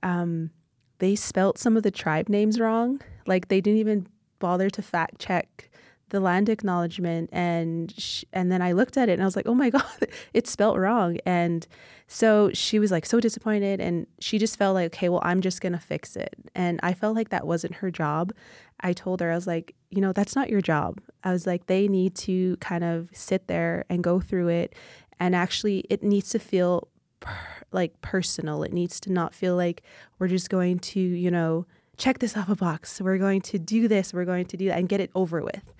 um, 0.03 0.51
they 0.99 1.15
spelt 1.15 1.57
some 1.57 1.77
of 1.77 1.83
the 1.83 1.91
tribe 1.91 2.29
names 2.29 2.59
wrong. 2.59 3.01
Like 3.25 3.47
they 3.47 3.61
didn't 3.61 3.79
even 3.79 4.07
bother 4.39 4.69
to 4.69 4.81
fact 4.81 5.19
check 5.19 5.70
the 6.11 6.19
land 6.19 6.47
acknowledgement 6.47 7.29
and 7.33 7.93
sh- 7.97 8.23
and 8.31 8.51
then 8.51 8.61
I 8.61 8.71
looked 8.71 8.95
at 8.95 9.09
it 9.09 9.13
and 9.13 9.21
I 9.21 9.25
was 9.25 9.35
like, 9.35 9.47
"Oh 9.47 9.55
my 9.55 9.69
god, 9.77 10.07
it's 10.33 10.51
spelt 10.51 10.77
wrong." 10.77 11.17
And 11.25 11.67
so 12.07 12.51
she 12.53 12.79
was 12.79 12.91
like 12.91 13.05
so 13.05 13.19
disappointed 13.19 13.81
and 13.81 14.07
she 14.19 14.37
just 14.37 14.57
felt 14.57 14.75
like, 14.75 14.93
"Okay, 14.93 15.09
well, 15.09 15.21
I'm 15.23 15.41
just 15.41 15.59
going 15.61 15.73
to 15.73 15.79
fix 15.79 16.15
it." 16.15 16.35
And 16.55 16.79
I 16.83 16.93
felt 16.93 17.15
like 17.15 17.29
that 17.29 17.47
wasn't 17.47 17.75
her 17.75 17.91
job. 17.91 18.31
I 18.79 18.93
told 18.93 19.19
her 19.21 19.31
I 19.31 19.35
was 19.35 19.47
like, 19.47 19.75
"You 19.89 20.01
know, 20.01 20.13
that's 20.13 20.35
not 20.35 20.49
your 20.49 20.61
job." 20.61 21.01
I 21.23 21.31
was 21.31 21.47
like, 21.47 21.65
"They 21.65 21.87
need 21.87 22.15
to 22.15 22.57
kind 22.57 22.83
of 22.83 23.09
sit 23.13 23.47
there 23.47 23.85
and 23.89 24.03
go 24.03 24.19
through 24.19 24.49
it 24.49 24.75
and 25.21 25.35
actually 25.35 25.85
it 25.89 26.01
needs 26.01 26.29
to 26.29 26.39
feel 26.39 26.87
per- 27.19 27.37
like 27.71 28.01
personal. 28.01 28.63
It 28.63 28.73
needs 28.73 28.99
to 29.01 29.11
not 29.11 29.35
feel 29.35 29.55
like 29.55 29.83
we're 30.17 30.27
just 30.27 30.49
going 30.49 30.79
to, 30.79 30.99
you 30.99 31.29
know, 31.29 31.67
check 31.97 32.19
this 32.19 32.35
off 32.35 32.49
a 32.49 32.55
box. 32.55 32.99
We're 33.01 33.17
going 33.17 33.41
to 33.41 33.59
do 33.59 33.87
this, 33.87 34.13
we're 34.13 34.25
going 34.25 34.45
to 34.47 34.57
do 34.57 34.67
that 34.67 34.77
and 34.77 34.89
get 34.89 34.99
it 34.99 35.11
over 35.15 35.41
with. 35.41 35.73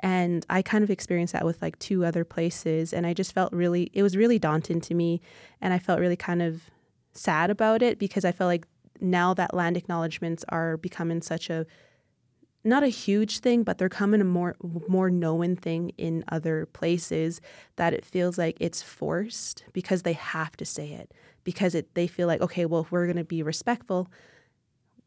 And 0.00 0.46
I 0.48 0.62
kind 0.62 0.84
of 0.84 0.90
experienced 0.90 1.32
that 1.32 1.44
with 1.44 1.60
like 1.60 1.78
two 1.78 2.04
other 2.04 2.24
places. 2.24 2.92
And 2.92 3.06
I 3.06 3.14
just 3.14 3.32
felt 3.32 3.52
really, 3.52 3.90
it 3.92 4.02
was 4.02 4.16
really 4.16 4.38
daunting 4.38 4.80
to 4.82 4.94
me. 4.94 5.20
And 5.60 5.72
I 5.72 5.78
felt 5.78 5.98
really 5.98 6.16
kind 6.16 6.40
of 6.40 6.62
sad 7.12 7.50
about 7.50 7.82
it 7.82 7.98
because 7.98 8.24
I 8.24 8.32
felt 8.32 8.48
like 8.48 8.66
now 9.00 9.34
that 9.34 9.54
land 9.54 9.76
acknowledgements 9.76 10.44
are 10.50 10.76
becoming 10.76 11.20
such 11.20 11.50
a, 11.50 11.66
not 12.64 12.82
a 12.82 12.88
huge 12.88 13.38
thing, 13.38 13.62
but 13.62 13.78
they're 13.78 13.88
coming 13.88 14.20
a 14.20 14.24
more 14.24 14.56
more 14.88 15.10
known 15.10 15.56
thing 15.56 15.92
in 15.96 16.24
other 16.28 16.66
places 16.66 17.40
that 17.76 17.94
it 17.94 18.04
feels 18.04 18.36
like 18.36 18.56
it's 18.60 18.82
forced 18.82 19.64
because 19.72 20.02
they 20.02 20.12
have 20.12 20.56
to 20.56 20.64
say 20.64 20.90
it 20.90 21.12
because 21.44 21.74
it 21.74 21.94
they 21.94 22.06
feel 22.06 22.26
like 22.26 22.40
okay, 22.40 22.66
well, 22.66 22.82
if 22.82 22.90
we're 22.90 23.06
going 23.06 23.16
to 23.16 23.24
be 23.24 23.42
respectful, 23.42 24.08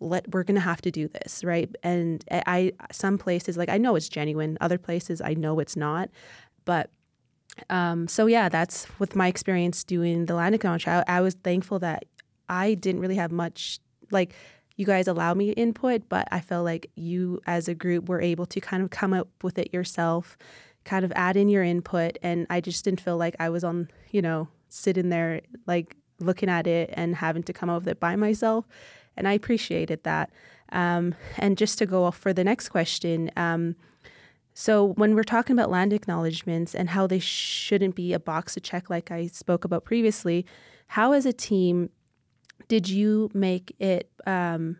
let 0.01 0.29
we're 0.33 0.43
going 0.43 0.55
to 0.55 0.61
have 0.61 0.81
to 0.81 0.91
do 0.91 1.07
this 1.07 1.43
right? 1.43 1.73
And 1.83 2.25
i 2.31 2.73
some 2.91 3.17
places 3.17 3.57
like 3.57 3.69
i 3.69 3.77
know 3.77 3.95
it's 3.95 4.09
genuine 4.09 4.57
other 4.61 4.77
places 4.77 5.21
i 5.21 5.33
know 5.33 5.59
it's 5.59 5.75
not 5.75 6.09
but 6.65 6.89
um, 7.69 8.07
so 8.07 8.27
yeah 8.27 8.49
that's 8.49 8.87
with 8.99 9.15
my 9.15 9.27
experience 9.27 9.83
doing 9.83 10.25
the 10.25 10.35
land 10.35 10.55
acknowledgement 10.55 11.05
I, 11.07 11.17
I 11.17 11.21
was 11.21 11.35
thankful 11.35 11.79
that 11.79 12.05
i 12.49 12.73
didn't 12.73 13.01
really 13.01 13.15
have 13.15 13.31
much 13.31 13.79
like 14.09 14.33
you 14.77 14.85
guys 14.85 15.07
allow 15.07 15.33
me 15.33 15.51
input 15.51 16.07
but 16.09 16.27
i 16.31 16.39
felt 16.39 16.65
like 16.65 16.89
you 16.95 17.41
as 17.45 17.67
a 17.67 17.75
group 17.75 18.09
were 18.09 18.21
able 18.21 18.45
to 18.47 18.61
kind 18.61 18.81
of 18.83 18.89
come 18.89 19.13
up 19.13 19.29
with 19.43 19.57
it 19.57 19.73
yourself 19.73 20.37
kind 20.85 21.05
of 21.05 21.11
add 21.15 21.37
in 21.37 21.49
your 21.49 21.63
input 21.63 22.17
and 22.23 22.47
i 22.49 22.59
just 22.61 22.83
didn't 22.85 23.01
feel 23.01 23.17
like 23.17 23.35
i 23.39 23.49
was 23.49 23.63
on 23.63 23.89
you 24.11 24.21
know 24.21 24.47
sitting 24.69 25.09
there 25.09 25.41
like 25.67 25.95
looking 26.19 26.49
at 26.49 26.67
it 26.67 26.89
and 26.93 27.15
having 27.15 27.43
to 27.43 27.53
come 27.53 27.69
up 27.69 27.81
with 27.81 27.89
it 27.89 27.99
by 27.99 28.15
myself 28.15 28.65
and 29.17 29.27
I 29.27 29.33
appreciated 29.33 30.03
that. 30.03 30.31
Um, 30.71 31.15
and 31.37 31.57
just 31.57 31.77
to 31.79 31.85
go 31.85 32.05
off 32.05 32.17
for 32.17 32.31
the 32.31 32.43
next 32.43 32.69
question, 32.69 33.29
um, 33.35 33.75
so 34.53 34.85
when 34.93 35.15
we're 35.15 35.23
talking 35.23 35.53
about 35.53 35.69
land 35.69 35.93
acknowledgements 35.93 36.75
and 36.75 36.89
how 36.89 37.07
they 37.07 37.19
shouldn't 37.19 37.95
be 37.95 38.13
a 38.13 38.19
box 38.19 38.53
to 38.55 38.59
check, 38.59 38.89
like 38.89 39.11
I 39.11 39.27
spoke 39.27 39.63
about 39.63 39.85
previously, 39.85 40.45
how 40.87 41.13
as 41.13 41.25
a 41.25 41.33
team 41.33 41.89
did 42.67 42.89
you 42.89 43.29
make 43.33 43.75
it 43.79 44.09
um, 44.25 44.77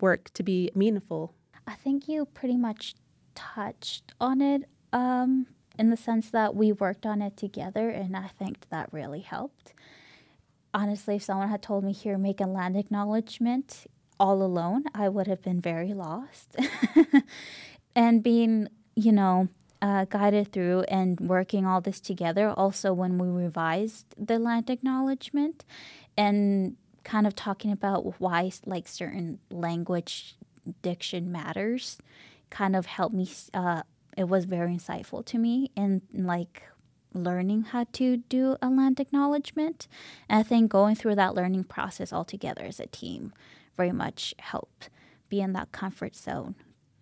work 0.00 0.30
to 0.34 0.42
be 0.42 0.70
meaningful? 0.74 1.34
I 1.66 1.74
think 1.74 2.08
you 2.08 2.26
pretty 2.26 2.56
much 2.56 2.94
touched 3.34 4.12
on 4.20 4.40
it 4.40 4.68
um, 4.92 5.46
in 5.78 5.90
the 5.90 5.96
sense 5.96 6.30
that 6.30 6.54
we 6.54 6.72
worked 6.72 7.06
on 7.06 7.22
it 7.22 7.36
together, 7.36 7.88
and 7.88 8.16
I 8.16 8.28
think 8.38 8.68
that 8.70 8.92
really 8.92 9.20
helped 9.20 9.72
honestly, 10.74 11.16
if 11.16 11.22
someone 11.22 11.48
had 11.48 11.62
told 11.62 11.84
me 11.84 11.92
here, 11.92 12.18
make 12.18 12.40
a 12.40 12.46
land 12.46 12.76
acknowledgement 12.76 13.86
all 14.18 14.42
alone, 14.42 14.84
I 14.94 15.08
would 15.08 15.26
have 15.26 15.42
been 15.42 15.60
very 15.60 15.94
lost. 15.94 16.56
and 17.96 18.22
being, 18.22 18.68
you 18.94 19.12
know, 19.12 19.48
uh, 19.80 20.04
guided 20.04 20.52
through 20.52 20.82
and 20.82 21.18
working 21.20 21.66
all 21.66 21.80
this 21.80 21.98
together, 21.98 22.50
also 22.50 22.92
when 22.92 23.18
we 23.18 23.28
revised 23.28 24.14
the 24.16 24.38
land 24.38 24.70
acknowledgement 24.70 25.64
and 26.16 26.76
kind 27.04 27.26
of 27.26 27.34
talking 27.34 27.72
about 27.72 28.20
why 28.20 28.50
like 28.64 28.86
certain 28.86 29.38
language 29.50 30.36
diction 30.82 31.32
matters 31.32 31.98
kind 32.50 32.76
of 32.76 32.86
helped 32.86 33.14
me 33.14 33.28
uh, 33.54 33.82
it 34.16 34.28
was 34.28 34.44
very 34.44 34.74
insightful 34.74 35.24
to 35.24 35.38
me 35.38 35.70
and 35.76 36.02
like 36.12 36.62
learning 37.14 37.62
how 37.64 37.86
to 37.92 38.18
do 38.18 38.56
a 38.62 38.68
land 38.68 39.00
acknowledgement. 39.00 39.88
And 40.28 40.40
I 40.40 40.42
think 40.42 40.70
going 40.70 40.94
through 40.94 41.14
that 41.16 41.34
learning 41.34 41.64
process 41.64 42.12
all 42.12 42.24
together 42.24 42.64
as 42.64 42.80
a 42.80 42.86
team 42.86 43.32
very 43.76 43.92
much 43.92 44.34
helped 44.38 44.90
be 45.28 45.40
in 45.40 45.52
that 45.54 45.72
comfort 45.72 46.14
zone. 46.14 46.54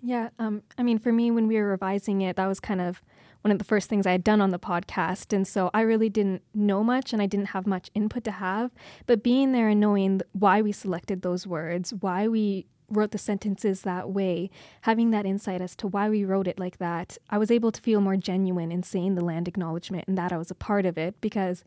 Yeah, 0.03 0.31
um, 0.39 0.63
I 0.79 0.83
mean, 0.83 0.99
for 0.99 1.13
me, 1.13 1.31
when 1.31 1.47
we 1.47 1.57
were 1.57 1.69
revising 1.69 2.23
it, 2.23 2.37
that 2.37 2.47
was 2.47 2.61
kind 2.61 2.81
of 2.81 3.03
one 3.43 3.53
of 3.53 3.59
the 3.59 3.65
first 3.65 3.89
things 3.89 4.07
I 4.07 4.13
had 4.13 4.25
done 4.25 4.41
on 4.41 4.51
the 4.51 4.59
podcast. 4.59 5.35
And 5.35 5.47
so 5.47 5.71
I 5.73 5.83
really 5.83 6.09
didn't 6.09 6.43
know 6.55 6.83
much 6.85 7.13
and 7.13 7.23
I 7.23 7.27
didn't 7.27 7.47
have 7.47 7.67
much 7.67 7.91
input 7.95 8.25
to 8.25 8.33
have. 8.33 8.71
But 9.07 9.23
being 9.23 9.53
there 9.53 9.69
and 9.69 9.81
knowing 9.81 10.21
why 10.33 10.63
we 10.63 10.73
selected 10.73 11.23
those 11.23 11.47
words, 11.47 11.93
why 11.93 12.29
we 12.29 12.67
wrote 12.91 13.13
the 13.13 13.19
sentences 13.19 13.83
that 13.83 14.11
way, 14.11 14.51
having 14.83 15.11
that 15.11 15.27
insight 15.27 15.61
as 15.61 15.77
to 15.77 15.87
why 15.87 16.09
we 16.09 16.25
wrote 16.25 16.49
it 16.49 16.59
like 16.59 16.79
that, 16.79 17.17
I 17.31 17.39
was 17.39 17.51
able 17.51 17.73
to 17.73 17.81
feel 17.81 18.01
more 18.01 18.17
genuine 18.17 18.73
in 18.73 18.83
saying 18.83 19.15
the 19.15 19.25
land 19.25 19.49
acknowledgement 19.49 20.09
and 20.09 20.19
that 20.19 20.33
I 20.33 20.39
was 20.39 20.51
a 20.51 20.55
part 20.55 20.87
of 20.87 20.99
it 20.99 21.21
because 21.21 21.65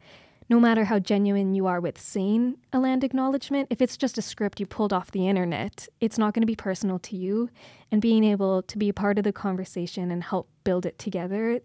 no 0.49 0.59
matter 0.59 0.85
how 0.85 0.99
genuine 0.99 1.53
you 1.53 1.67
are 1.67 1.79
with 1.79 1.99
saying 1.99 2.57
a 2.71 2.79
land 2.79 3.03
acknowledgement, 3.03 3.67
if 3.69 3.81
it's 3.81 3.97
just 3.97 4.17
a 4.17 4.21
script 4.21 4.59
you 4.59 4.65
pulled 4.65 4.93
off 4.93 5.11
the 5.11 5.27
internet, 5.27 5.87
it's 6.01 6.17
not 6.17 6.33
going 6.33 6.41
to 6.41 6.47
be 6.47 6.55
personal 6.55 6.99
to 6.99 7.15
you. 7.15 7.49
And 7.91 8.01
being 8.01 8.23
able 8.23 8.61
to 8.63 8.77
be 8.77 8.89
a 8.89 8.93
part 8.93 9.17
of 9.17 9.23
the 9.23 9.31
conversation 9.31 10.11
and 10.11 10.23
help 10.23 10.49
build 10.63 10.85
it 10.85 10.99
together, 10.99 11.61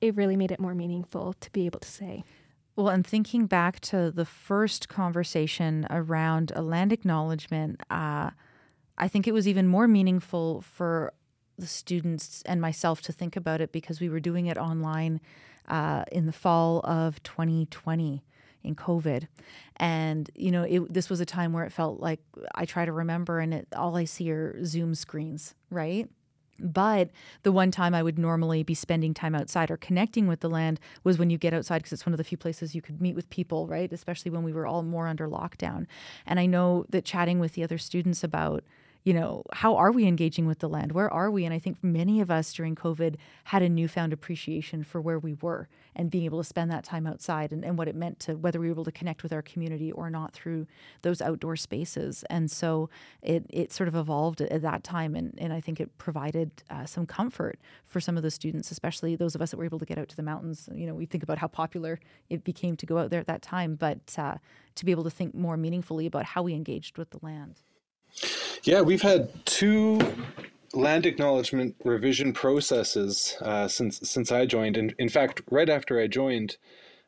it 0.00 0.16
really 0.16 0.36
made 0.36 0.52
it 0.52 0.60
more 0.60 0.74
meaningful 0.74 1.34
to 1.40 1.50
be 1.50 1.66
able 1.66 1.80
to 1.80 1.88
say. 1.88 2.24
Well, 2.76 2.88
and 2.88 3.06
thinking 3.06 3.46
back 3.46 3.80
to 3.80 4.10
the 4.10 4.24
first 4.24 4.88
conversation 4.88 5.86
around 5.90 6.52
a 6.54 6.62
land 6.62 6.92
acknowledgement, 6.92 7.82
uh, 7.90 8.30
I 9.00 9.08
think 9.08 9.26
it 9.26 9.32
was 9.32 9.48
even 9.48 9.66
more 9.66 9.88
meaningful 9.88 10.60
for 10.60 11.12
the 11.58 11.66
students 11.66 12.42
and 12.44 12.60
myself 12.60 13.00
to 13.02 13.12
think 13.12 13.34
about 13.34 13.60
it 13.60 13.72
because 13.72 13.98
we 14.00 14.10
were 14.10 14.20
doing 14.20 14.46
it 14.46 14.58
online 14.58 15.20
uh, 15.68 16.04
in 16.12 16.26
the 16.26 16.32
fall 16.32 16.80
of 16.80 17.22
2020 17.22 18.22
in 18.62 18.74
COVID. 18.74 19.26
And, 19.76 20.30
you 20.34 20.50
know, 20.50 20.64
it, 20.64 20.92
this 20.92 21.08
was 21.08 21.20
a 21.20 21.24
time 21.26 21.54
where 21.54 21.64
it 21.64 21.72
felt 21.72 21.98
like 21.98 22.20
I 22.54 22.66
try 22.66 22.84
to 22.84 22.92
remember 22.92 23.40
and 23.40 23.54
it, 23.54 23.68
all 23.74 23.96
I 23.96 24.04
see 24.04 24.30
are 24.30 24.62
Zoom 24.64 24.94
screens, 24.94 25.54
right? 25.70 26.08
But 26.58 27.08
the 27.42 27.52
one 27.52 27.70
time 27.70 27.94
I 27.94 28.02
would 28.02 28.18
normally 28.18 28.62
be 28.62 28.74
spending 28.74 29.14
time 29.14 29.34
outside 29.34 29.70
or 29.70 29.78
connecting 29.78 30.26
with 30.26 30.40
the 30.40 30.50
land 30.50 30.78
was 31.04 31.18
when 31.18 31.30
you 31.30 31.38
get 31.38 31.54
outside 31.54 31.78
because 31.78 31.94
it's 31.94 32.04
one 32.04 32.12
of 32.12 32.18
the 32.18 32.24
few 32.24 32.36
places 32.36 32.74
you 32.74 32.82
could 32.82 33.00
meet 33.00 33.16
with 33.16 33.30
people, 33.30 33.66
right? 33.66 33.90
Especially 33.90 34.30
when 34.30 34.42
we 34.42 34.52
were 34.52 34.66
all 34.66 34.82
more 34.82 35.06
under 35.06 35.26
lockdown. 35.26 35.86
And 36.26 36.38
I 36.38 36.44
know 36.44 36.84
that 36.90 37.06
chatting 37.06 37.38
with 37.40 37.54
the 37.54 37.64
other 37.64 37.78
students 37.78 38.22
about 38.22 38.62
you 39.02 39.14
know, 39.14 39.42
how 39.52 39.76
are 39.76 39.92
we 39.92 40.06
engaging 40.06 40.46
with 40.46 40.58
the 40.58 40.68
land? 40.68 40.92
Where 40.92 41.10
are 41.10 41.30
we? 41.30 41.44
And 41.44 41.54
I 41.54 41.58
think 41.58 41.78
many 41.82 42.20
of 42.20 42.30
us 42.30 42.52
during 42.52 42.74
COVID 42.74 43.16
had 43.44 43.62
a 43.62 43.68
newfound 43.68 44.12
appreciation 44.12 44.84
for 44.84 45.00
where 45.00 45.18
we 45.18 45.34
were 45.34 45.68
and 45.96 46.10
being 46.10 46.24
able 46.24 46.38
to 46.38 46.44
spend 46.44 46.70
that 46.70 46.84
time 46.84 47.06
outside 47.06 47.50
and, 47.52 47.64
and 47.64 47.78
what 47.78 47.88
it 47.88 47.94
meant 47.94 48.20
to 48.20 48.34
whether 48.34 48.60
we 48.60 48.66
were 48.66 48.72
able 48.72 48.84
to 48.84 48.92
connect 48.92 49.22
with 49.22 49.32
our 49.32 49.40
community 49.40 49.90
or 49.92 50.10
not 50.10 50.32
through 50.32 50.66
those 51.00 51.22
outdoor 51.22 51.56
spaces. 51.56 52.24
And 52.28 52.50
so 52.50 52.90
it, 53.22 53.46
it 53.48 53.72
sort 53.72 53.88
of 53.88 53.94
evolved 53.96 54.42
at, 54.42 54.60
that 54.60 54.84
time. 54.84 55.14
And, 55.14 55.34
and 55.38 55.52
I 55.52 55.60
think 55.60 55.80
it 55.80 55.96
provided 55.96 56.50
uh, 56.68 56.84
some 56.84 57.06
comfort 57.06 57.58
for 57.86 58.00
some 58.00 58.18
of 58.18 58.22
the 58.22 58.30
students, 58.30 58.70
especially 58.70 59.16
those 59.16 59.34
of 59.34 59.40
us 59.40 59.50
that 59.50 59.56
were 59.56 59.64
able 59.64 59.78
to 59.78 59.86
get 59.86 59.96
out 59.96 60.10
to 60.10 60.16
the 60.16 60.22
mountains. 60.22 60.68
You 60.74 60.86
know, 60.86 60.94
we 60.94 61.06
think 61.06 61.22
about 61.22 61.38
how 61.38 61.48
popular 61.48 61.98
it 62.28 62.44
became 62.44 62.76
to 62.76 62.86
go 62.86 62.98
out 62.98 63.08
there 63.08 63.20
at 63.20 63.26
that 63.28 63.40
time, 63.40 63.76
but 63.76 64.14
uh, 64.18 64.34
to 64.74 64.84
be 64.84 64.90
able 64.90 65.04
to 65.04 65.10
think 65.10 65.34
more 65.34 65.56
meaningfully 65.56 66.04
about 66.04 66.26
how 66.26 66.42
we 66.42 66.52
engaged 66.52 66.98
with 66.98 67.10
the 67.10 67.18
land. 67.22 67.62
Yeah, 68.64 68.82
we've 68.82 69.02
had 69.02 69.30
two 69.46 70.00
land 70.72 71.06
acknowledgement 71.06 71.74
revision 71.84 72.32
processes 72.32 73.36
uh, 73.40 73.68
since 73.68 74.00
since 74.08 74.30
I 74.30 74.46
joined, 74.46 74.76
and 74.76 74.94
in 74.98 75.08
fact, 75.08 75.42
right 75.50 75.68
after 75.68 76.00
I 76.00 76.06
joined, 76.06 76.56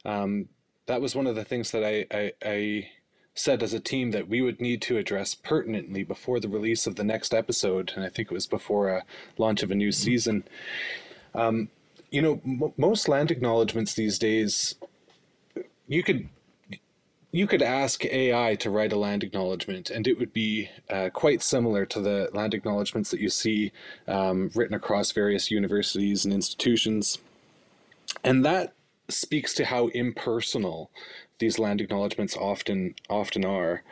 um, 0.05 0.49
that 0.87 1.01
was 1.01 1.15
one 1.15 1.27
of 1.27 1.37
the 1.37 1.45
things 1.45 1.71
that 1.71 1.85
I, 1.85 2.07
I, 2.17 2.33
I 2.45 2.89
said 3.35 3.63
as 3.63 3.73
a 3.73 3.81
team 3.81 4.11
that 4.11 4.29
we 4.29 4.43
would 4.43 4.61
need 4.61 4.83
to 4.83 4.99
address 4.99 5.35
pertinently 5.35 6.03
before 6.03 6.41
the 6.41 6.49
release 6.49 6.87
of 6.87 6.97
the 6.97 7.05
next 7.05 7.33
episode, 7.33 7.93
and 7.95 8.05
I 8.05 8.09
think 8.09 8.31
it 8.31 8.35
was 8.35 8.47
before 8.47 8.89
a 8.89 9.05
launch 9.39 9.63
of 9.63 9.71
a 9.71 9.75
new 9.75 9.93
season. 9.93 10.45
Um, 11.35 11.69
you 12.11 12.21
know, 12.21 12.41
m- 12.45 12.73
most 12.77 13.09
land 13.09 13.31
acknowledgements 13.31 13.95
these 13.95 14.19
days, 14.19 14.75
you 15.89 16.03
could 16.03 16.29
you 17.33 17.47
could 17.47 17.63
ask 17.63 18.05
AI 18.05 18.55
to 18.57 18.71
write 18.71 18.93
a 18.93 18.99
land 18.99 19.25
acknowledgement, 19.25 19.89
and 19.89 20.07
it 20.07 20.19
would 20.19 20.35
be 20.35 20.69
uh, 20.91 21.09
quite 21.15 21.43
similar 21.43 21.87
to 21.87 22.01
the 22.01 22.29
land 22.35 22.53
acknowledgements 22.53 23.11
that 23.11 23.21
you 23.21 23.31
see 23.31 23.73
um, 24.07 24.51
written 24.55 24.75
across 24.75 25.13
various 25.13 25.51
universities 25.51 26.27
and 26.27 26.35
institutions. 26.35 27.19
And 28.23 28.45
that 28.45 28.75
speaks 29.09 29.55
to 29.55 29.65
how 29.65 29.89
impersonal 29.89 30.91
these 31.39 31.59
land 31.59 31.81
acknowledgements 31.81 32.37
often 32.37 32.95
often 33.09 33.47
are. 33.47 33.83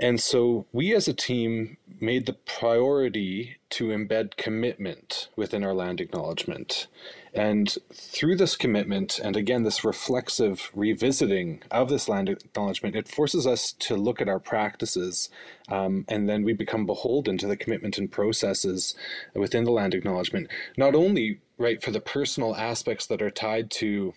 And 0.00 0.20
so 0.20 0.66
we 0.72 0.94
as 0.94 1.08
a 1.08 1.14
team 1.14 1.76
made 2.00 2.26
the 2.26 2.32
priority 2.32 3.56
to 3.70 3.88
embed 3.88 4.36
commitment 4.36 5.28
within 5.34 5.64
our 5.64 5.74
land 5.74 6.00
acknowledgement. 6.00 6.86
And 7.34 7.76
through 7.92 8.36
this 8.36 8.56
commitment, 8.56 9.18
and 9.18 9.36
again, 9.36 9.64
this 9.64 9.84
reflexive 9.84 10.70
revisiting 10.74 11.62
of 11.70 11.88
this 11.88 12.08
land 12.08 12.28
acknowledgement, 12.28 12.96
it 12.96 13.08
forces 13.08 13.46
us 13.46 13.72
to 13.72 13.96
look 13.96 14.20
at 14.20 14.28
our 14.28 14.38
practices. 14.38 15.28
Um, 15.68 16.04
and 16.08 16.28
then 16.28 16.44
we 16.44 16.52
become 16.52 16.86
beholden 16.86 17.36
to 17.38 17.46
the 17.46 17.56
commitment 17.56 17.98
and 17.98 18.10
processes 18.10 18.94
within 19.34 19.64
the 19.64 19.72
land 19.72 19.94
acknowledgement, 19.94 20.48
not 20.76 20.94
only 20.94 21.40
right 21.58 21.82
for 21.82 21.90
the 21.90 22.00
personal 22.00 22.54
aspects 22.54 23.06
that 23.06 23.20
are 23.20 23.30
tied 23.30 23.70
to 23.72 24.14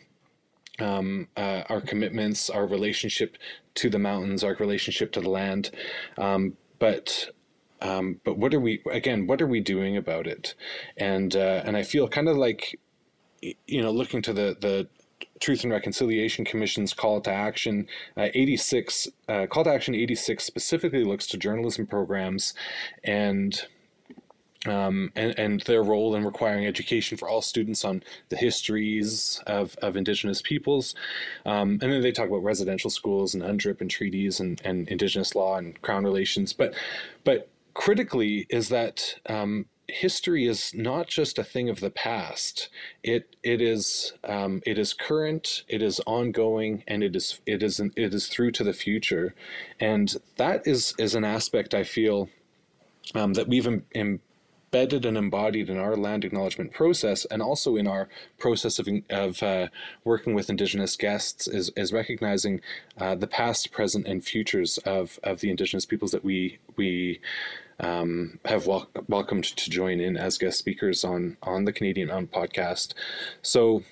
um, 0.80 1.28
uh, 1.38 1.64
our 1.70 1.82
commitments, 1.82 2.50
our 2.50 2.66
relationship 2.66 3.38
to 3.76 3.90
the 3.90 4.00
mountains, 4.00 4.44
our 4.44 4.56
relationship 4.56 5.12
to 5.14 5.22
the 5.22 5.30
land. 5.30 5.72
Um, 6.18 6.58
but 6.80 7.30
um, 7.82 8.20
but 8.24 8.38
what 8.38 8.54
are 8.54 8.60
we 8.60 8.82
again? 8.92 9.28
What 9.28 9.42
are 9.42 9.48
we 9.48 9.60
doing 9.60 9.98
about 9.98 10.28
it? 10.28 10.56
And 10.98 11.36
uh, 11.36 11.64
and 11.66 11.76
I 11.76 11.84
feel 11.84 12.08
kind 12.08 12.30
of 12.30 12.38
like 12.38 12.80
you 13.42 13.82
know 13.82 13.92
looking 13.92 14.22
to 14.24 14.34
the 14.34 14.58
the 14.60 14.88
Truth 15.40 15.64
and 15.64 15.74
Reconciliation 15.74 16.46
Commission's 16.46 16.94
call 16.94 17.20
to 17.22 17.32
action. 17.32 17.88
Uh, 18.16 18.28
86 18.34 19.08
uh, 19.28 19.48
call 19.48 19.64
to 19.64 19.72
action 19.72 19.96
86 19.96 20.44
specifically 20.44 21.04
looks 21.04 21.28
to 21.28 21.38
journalism 21.38 21.88
programs 21.88 22.54
and 23.04 23.66
um, 24.68 25.12
and, 25.16 25.38
and 25.40 25.62
their 25.62 25.84
role 25.84 26.16
in 26.16 26.24
requiring 26.24 26.66
education 26.66 27.18
for 27.18 27.28
all 27.28 27.42
students 27.42 27.84
on 27.84 28.04
the 28.30 28.38
histories 28.38 29.42
of, 29.48 29.76
of 29.82 29.98
Indigenous 29.98 30.42
peoples. 30.42 30.96
Um, 31.46 31.80
and 31.82 31.92
then 31.92 32.02
they 32.02 32.12
talk 32.12 32.28
about 32.28 32.44
residential 32.44 32.90
schools 32.90 33.34
and 33.34 33.44
UNDRIP 33.44 33.82
and 33.82 33.90
treaties 33.90 34.40
and, 34.40 34.62
and 34.64 34.88
Indigenous 34.90 35.36
law 35.36 35.58
and 35.58 35.82
Crown 35.82 36.04
relations. 36.04 36.54
But, 36.54 36.76
but 37.24 37.50
critically 37.74 38.46
is 38.50 38.70
that 38.70 39.16
um, 39.28 39.66
history 39.88 40.48
is 40.48 40.74
not 40.74 41.08
just 41.08 41.38
a 41.38 41.44
thing 41.44 41.70
of 41.70 41.80
the 41.80 41.90
past. 41.90 42.70
It 43.04 43.36
it 43.44 43.62
is 43.62 44.14
um, 44.24 44.62
it 44.66 44.78
is 44.78 44.94
current, 44.94 45.64
it 45.68 45.82
is 45.82 46.00
ongoing, 46.06 46.84
and 46.88 47.04
it 47.04 47.16
is 47.16 47.42
it 47.46 47.62
is 47.62 47.80
an, 47.80 47.92
it 47.96 48.14
is 48.14 48.28
through 48.28 48.52
to 48.52 48.64
the 48.64 48.74
future, 48.74 49.36
and 49.80 50.16
that 50.38 50.66
is 50.66 50.94
is 50.98 51.16
an 51.16 51.24
aspect 51.24 51.74
I 51.74 51.84
feel 51.84 52.30
um, 53.16 53.34
that 53.34 53.48
we've 53.48 53.68
Im- 53.68 53.86
Im- 53.94 54.22
embedded 54.74 55.06
and 55.06 55.18
embodied 55.18 55.70
in 55.70 55.78
our 55.78 55.98
land 55.98 56.24
acknowledgement 56.24 56.72
process 56.72 57.26
and 57.26 57.42
also 57.42 57.76
in 57.76 57.88
our 57.88 58.08
process 58.38 58.80
of, 58.80 58.88
of 59.10 59.44
uh, 59.44 59.68
working 60.06 60.34
with 60.34 60.50
Indigenous 60.50 60.96
guests 60.96 61.46
is, 61.46 61.72
is 61.76 61.92
recognizing 61.92 62.62
uh, 62.98 63.14
the 63.14 63.28
past, 63.28 63.72
present, 63.74 64.08
and 64.08 64.24
futures 64.24 64.78
of, 64.80 65.20
of 65.24 65.42
the 65.42 65.50
Indigenous 65.50 65.86
peoples 65.86 66.12
that 66.12 66.24
we, 66.24 66.58
we 66.78 67.20
um, 67.82 68.40
have 68.46 68.66
wel- 68.66 68.90
welcomed 69.10 69.44
to 69.44 69.70
join 69.70 70.00
in 70.00 70.16
as 70.16 70.38
guest 70.38 70.58
speakers 70.58 71.04
on, 71.04 71.36
on 71.44 71.66
the 71.66 71.74
Canadian 71.74 72.08
Mountain 72.08 72.30
podcast. 72.30 72.94
So, 73.42 73.84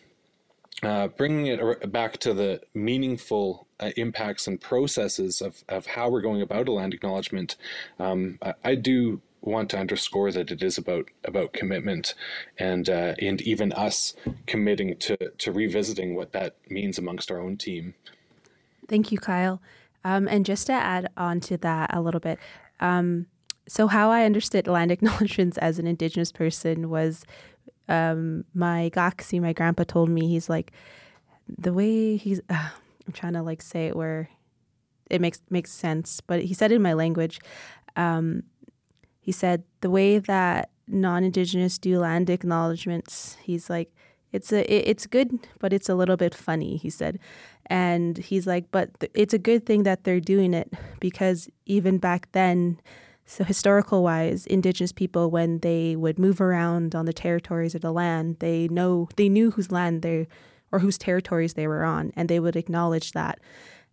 uh, 0.82 1.10
bringing 1.10 1.48
it 1.48 1.92
back 1.92 2.20
to 2.20 2.34
the 2.34 2.62
meaningful 2.74 3.68
uh, 3.82 3.92
impacts 3.98 4.48
and 4.48 4.62
processes 4.62 5.42
of, 5.42 5.62
of 5.68 5.88
how 5.88 6.10
we're 6.10 6.22
going 6.22 6.42
about 6.42 6.70
a 6.70 6.72
land 6.72 6.94
acknowledgement, 6.94 7.58
um, 8.00 8.40
I, 8.42 8.54
I, 8.64 8.76
do 8.76 9.22
want 9.42 9.70
to 9.70 9.78
underscore 9.78 10.32
that 10.32 10.52
it 10.52 10.62
is 10.62 10.78
about 10.78 11.10
about 11.24 11.54
commitment 11.54 12.14
and 12.58 12.90
uh, 12.90 13.16
and 13.20 13.42
even 13.42 13.72
us 13.74 14.16
committing 14.48 14.98
to 14.98 15.18
to 15.38 15.52
revisiting 15.52 16.16
what 16.16 16.32
that 16.34 16.56
means 16.70 16.98
amongst 16.98 17.32
our 17.32 17.40
own 17.40 17.58
team. 17.58 17.94
Thank 18.88 19.12
you, 19.12 19.18
Kyle. 19.18 19.62
Um, 20.04 20.28
and 20.28 20.46
just 20.46 20.68
to 20.68 20.74
add 20.74 21.10
on 21.18 21.40
to 21.42 21.58
that 21.58 21.94
a 21.94 22.02
little 22.02 22.22
bit, 22.22 22.40
um, 22.80 23.28
so 23.68 23.88
how 23.88 24.10
I 24.10 24.26
understood 24.26 24.68
land 24.68 24.92
acknowledgements 24.98 25.58
as 25.58 25.80
an 25.80 25.88
Indigenous 25.88 26.32
person 26.32 26.90
was 26.90 27.26
um, 27.88 28.46
my 28.54 28.92
gaksi, 28.94 29.42
my 29.42 29.54
grandpa 29.54 29.84
told 29.84 30.10
me 30.10 30.28
he's 30.28 30.50
like 30.50 30.72
the 31.48 31.74
way 31.74 32.18
he's. 32.18 32.42
Uh, 32.50 32.70
I'm 33.08 33.14
trying 33.14 33.34
to 33.34 33.42
like 33.42 33.64
say 33.64 33.88
it 33.88 33.96
where 33.96 34.30
it 35.10 35.20
makes 35.20 35.42
makes 35.50 35.72
sense, 35.72 36.22
but 36.22 36.44
he 36.44 36.54
said 36.54 36.72
in 36.72 36.82
my 36.82 36.94
language. 36.94 37.40
Um, 37.96 38.44
he 39.30 39.32
said 39.32 39.64
the 39.82 39.92
way 39.92 40.18
that 40.18 40.72
non-indigenous 40.88 41.78
do 41.78 42.00
land 42.00 42.32
acknowledgments 42.32 43.38
he's 43.44 43.70
like 43.70 43.94
it's 44.32 44.52
a 44.52 44.62
it, 44.62 44.88
it's 44.88 45.06
good 45.06 45.30
but 45.60 45.72
it's 45.72 45.88
a 45.88 45.94
little 45.94 46.18
bit 46.18 46.34
funny 46.34 46.78
he 46.78 46.90
said. 46.90 47.20
And 47.68 48.18
he's 48.18 48.48
like 48.48 48.66
but 48.72 49.00
th- 49.00 49.12
it's 49.14 49.36
a 49.36 49.38
good 49.50 49.68
thing 49.68 49.84
that 49.84 50.04
they're 50.04 50.20
doing 50.20 50.56
it 50.56 50.74
because 51.00 51.48
even 51.68 52.00
back 52.00 52.28
then 52.32 52.82
so 53.28 53.44
historical 53.44 54.02
wise 54.02 54.48
indigenous 54.48 54.92
people 54.92 55.30
when 55.30 55.60
they 55.60 55.96
would 55.96 56.18
move 56.18 56.42
around 56.42 56.96
on 56.96 57.06
the 57.06 57.14
territories 57.14 57.76
of 57.76 57.82
the 57.82 57.94
land 57.94 58.38
they 58.40 58.68
know 58.70 59.10
they 59.16 59.30
knew 59.30 59.52
whose 59.52 59.72
land 59.72 60.02
they 60.02 60.28
or 60.72 60.80
whose 60.80 60.98
territories 60.98 61.54
they 61.54 61.68
were 61.68 61.84
on 61.84 62.12
and 62.16 62.30
they 62.30 62.40
would 62.40 62.56
acknowledge 62.56 63.12
that 63.12 63.38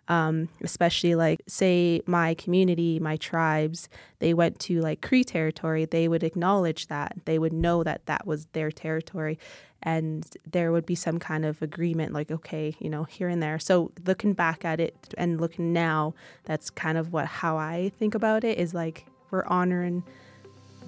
um, 0.09 0.49
especially 0.63 1.15
like 1.15 1.43
say 1.47 2.01
my 2.07 2.35
community, 2.35 3.01
my 3.01 3.17
tribes, 3.17 3.89
they 4.19 4.35
went 4.35 4.59
to 4.61 4.81
like 4.81 5.03
Cree 5.03 5.25
territory, 5.25 5.85
they 5.85 6.09
would 6.09 6.23
acknowledge 6.23 6.87
that. 6.89 7.17
They 7.25 7.39
would 7.39 7.53
know 7.53 7.83
that 7.83 8.07
that 8.07 8.27
was 8.27 8.47
their 8.53 8.71
territory 8.71 9.39
and 9.83 10.27
there 10.51 10.73
would 10.73 10.87
be 10.87 10.95
some 10.95 11.19
kind 11.19 11.45
of 11.45 11.61
agreement 11.63 12.13
like 12.13 12.31
okay, 12.31 12.75
you 12.79 12.89
know, 12.89 13.05
here 13.05 13.29
and 13.29 13.43
there. 13.43 13.59
So 13.59 13.93
looking 14.05 14.33
back 14.33 14.65
at 14.65 14.81
it 14.81 15.15
and 15.19 15.41
looking 15.41 15.73
now, 15.73 16.15
that's 16.45 16.71
kind 16.71 16.99
of 16.99 17.13
what 17.13 17.27
how 17.27 17.57
I 17.57 17.93
think 17.99 18.15
about 18.15 18.45
it 18.45 18.59
is 18.59 18.75
like 18.75 19.07
we're 19.31 19.45
honoring 19.47 20.03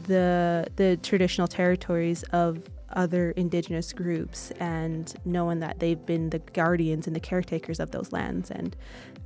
the 0.07 0.67
the 0.77 0.99
traditional 1.03 1.49
territories 1.49 2.23
of 2.33 2.63
other 2.93 3.33
indigenous 3.33 3.93
groups 3.93 4.51
and 4.61 5.15
knowing 5.25 5.61
that 5.61 5.79
they've 5.79 6.05
been 6.07 6.31
the 6.31 6.39
guardians 6.39 7.07
and 7.07 7.15
the 7.15 7.21
caretakers 7.21 7.81
of 7.81 7.91
those 7.91 8.13
lands. 8.13 8.51
And 8.51 8.75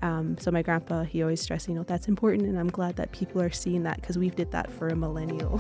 um, 0.03 0.37
so 0.39 0.51
my 0.51 0.63
grandpa 0.63 1.05
he 1.05 1.23
always 1.23 1.41
stressed 1.41 1.69
you 1.69 1.75
know 1.75 1.85
that's 1.85 2.09
important 2.09 2.49
and 2.49 2.59
i'm 2.59 2.69
glad 2.69 2.97
that 2.97 3.13
people 3.13 3.41
are 3.41 3.51
seeing 3.51 3.85
that 3.85 4.01
because 4.01 4.19
we've 4.19 4.35
did 4.35 4.51
that 4.51 4.71
for 4.71 4.89
a 4.89 4.97
millennial 4.97 5.59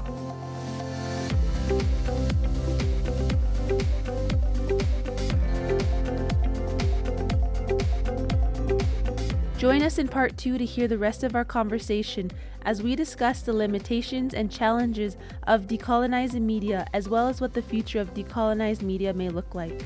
Join 9.63 9.85
us 9.85 9.97
in 9.97 10.09
part 10.09 10.37
two 10.37 10.59
to 10.59 10.65
hear 10.65 10.89
the 10.89 10.99
rest 10.99 11.23
of 11.23 11.37
our 11.37 11.45
conversation 11.45 12.33
as 12.63 12.83
we 12.83 12.97
discuss 12.97 13.43
the 13.43 13.53
limitations 13.53 14.35
and 14.35 14.51
challenges 14.51 15.17
of 15.45 15.69
decolonizing 15.69 16.41
media, 16.41 16.85
as 16.93 17.09
well 17.09 17.29
as 17.29 17.41
what 17.41 17.55
the 17.55 17.63
future 17.63 18.01
of 18.01 18.13
decolonized 18.13 18.83
media 18.83 19.15
may 19.15 19.29
look 19.29 19.55
like. 19.55 19.85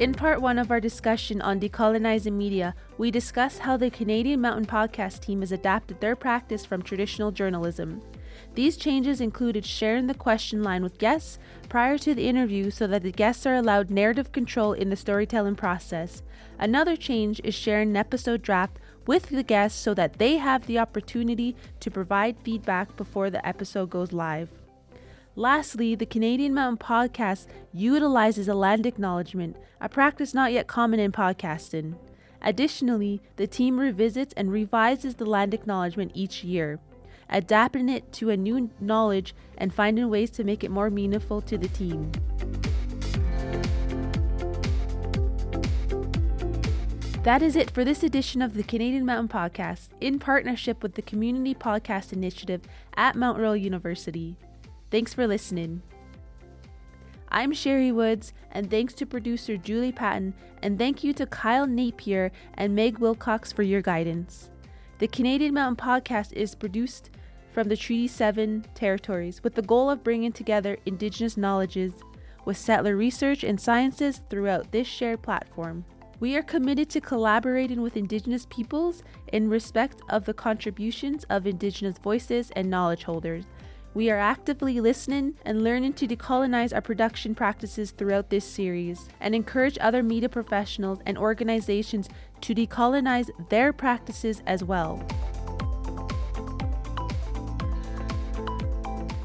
In 0.00 0.12
part 0.12 0.42
one 0.42 0.58
of 0.58 0.72
our 0.72 0.80
discussion 0.80 1.40
on 1.40 1.60
decolonizing 1.60 2.32
media, 2.32 2.74
we 2.98 3.12
discuss 3.12 3.58
how 3.58 3.76
the 3.76 3.90
Canadian 3.90 4.40
Mountain 4.40 4.66
Podcast 4.66 5.20
team 5.20 5.38
has 5.38 5.52
adapted 5.52 6.00
their 6.00 6.16
practice 6.16 6.64
from 6.64 6.82
traditional 6.82 7.30
journalism. 7.30 8.02
These 8.56 8.78
changes 8.78 9.20
included 9.20 9.66
sharing 9.66 10.06
the 10.06 10.14
question 10.14 10.62
line 10.62 10.82
with 10.82 10.96
guests 10.96 11.38
prior 11.68 11.98
to 11.98 12.14
the 12.14 12.26
interview 12.26 12.70
so 12.70 12.86
that 12.86 13.02
the 13.02 13.12
guests 13.12 13.44
are 13.44 13.54
allowed 13.54 13.90
narrative 13.90 14.32
control 14.32 14.72
in 14.72 14.88
the 14.88 14.96
storytelling 14.96 15.56
process. 15.56 16.22
Another 16.58 16.96
change 16.96 17.38
is 17.44 17.54
sharing 17.54 17.90
an 17.90 17.96
episode 17.96 18.40
draft 18.40 18.78
with 19.06 19.28
the 19.28 19.42
guests 19.42 19.78
so 19.78 19.92
that 19.92 20.14
they 20.14 20.38
have 20.38 20.66
the 20.66 20.78
opportunity 20.78 21.54
to 21.80 21.90
provide 21.90 22.38
feedback 22.42 22.96
before 22.96 23.28
the 23.28 23.46
episode 23.46 23.90
goes 23.90 24.14
live. 24.14 24.48
Lastly, 25.34 25.94
the 25.94 26.06
Canadian 26.06 26.54
Mountain 26.54 26.78
Podcast 26.78 27.48
utilizes 27.74 28.48
a 28.48 28.54
land 28.54 28.86
acknowledgement, 28.86 29.58
a 29.82 29.88
practice 29.90 30.32
not 30.32 30.50
yet 30.50 30.66
common 30.66 30.98
in 30.98 31.12
podcasting. 31.12 31.96
Additionally, 32.40 33.20
the 33.36 33.46
team 33.46 33.78
revisits 33.78 34.32
and 34.34 34.50
revises 34.50 35.16
the 35.16 35.26
land 35.26 35.52
acknowledgement 35.52 36.12
each 36.14 36.42
year, 36.42 36.80
adapting 37.30 37.88
it 37.88 38.12
to 38.14 38.30
a 38.30 38.36
new 38.36 38.70
knowledge 38.80 39.34
and 39.58 39.72
finding 39.74 40.08
ways 40.08 40.30
to 40.30 40.44
make 40.44 40.64
it 40.64 40.70
more 40.70 40.90
meaningful 40.90 41.40
to 41.42 41.58
the 41.58 41.68
team. 41.68 42.12
That 47.26 47.42
is 47.42 47.56
it 47.56 47.72
for 47.72 47.84
this 47.84 48.04
edition 48.04 48.40
of 48.40 48.54
the 48.54 48.62
Canadian 48.62 49.04
Mountain 49.04 49.36
Podcast 49.36 49.88
in 50.00 50.20
partnership 50.20 50.80
with 50.80 50.94
the 50.94 51.02
Community 51.02 51.56
Podcast 51.56 52.12
Initiative 52.12 52.60
at 52.94 53.16
Mount 53.16 53.40
Royal 53.40 53.56
University. 53.56 54.36
Thanks 54.92 55.12
for 55.12 55.26
listening. 55.26 55.82
I'm 57.28 57.52
Sherry 57.52 57.90
Woods, 57.90 58.32
and 58.52 58.70
thanks 58.70 58.94
to 58.94 59.06
producer 59.06 59.56
Julie 59.56 59.90
Patton, 59.90 60.34
and 60.62 60.78
thank 60.78 61.02
you 61.02 61.12
to 61.14 61.26
Kyle 61.26 61.66
Napier 61.66 62.30
and 62.54 62.76
Meg 62.76 62.98
Wilcox 62.98 63.52
for 63.52 63.64
your 63.64 63.82
guidance. 63.82 64.48
The 64.98 65.08
Canadian 65.08 65.52
Mountain 65.52 65.76
Podcast 65.76 66.32
is 66.32 66.54
produced 66.54 67.10
from 67.52 67.68
the 67.68 67.76
Treaty 67.76 68.08
7 68.08 68.64
territories 68.74 69.44
with 69.44 69.54
the 69.54 69.60
goal 69.60 69.90
of 69.90 70.02
bringing 70.02 70.32
together 70.32 70.78
Indigenous 70.86 71.36
knowledges 71.36 71.92
with 72.46 72.56
settler 72.56 72.96
research 72.96 73.44
and 73.44 73.60
sciences 73.60 74.22
throughout 74.30 74.72
this 74.72 74.86
shared 74.86 75.20
platform. 75.20 75.84
We 76.18 76.34
are 76.34 76.42
committed 76.42 76.88
to 76.90 77.02
collaborating 77.02 77.82
with 77.82 77.98
Indigenous 77.98 78.46
peoples 78.48 79.02
in 79.34 79.50
respect 79.50 80.00
of 80.08 80.24
the 80.24 80.32
contributions 80.32 81.24
of 81.24 81.46
Indigenous 81.46 81.98
voices 81.98 82.50
and 82.56 82.70
knowledge 82.70 83.04
holders 83.04 83.44
we 83.96 84.10
are 84.10 84.18
actively 84.18 84.78
listening 84.78 85.32
and 85.46 85.64
learning 85.64 85.94
to 85.94 86.06
decolonize 86.06 86.74
our 86.74 86.82
production 86.82 87.34
practices 87.34 87.92
throughout 87.92 88.28
this 88.28 88.44
series 88.44 89.08
and 89.22 89.34
encourage 89.34 89.78
other 89.80 90.02
media 90.02 90.28
professionals 90.28 90.98
and 91.06 91.16
organizations 91.16 92.06
to 92.42 92.54
decolonize 92.54 93.30
their 93.48 93.72
practices 93.72 94.42
as 94.46 94.62
well. 94.62 95.02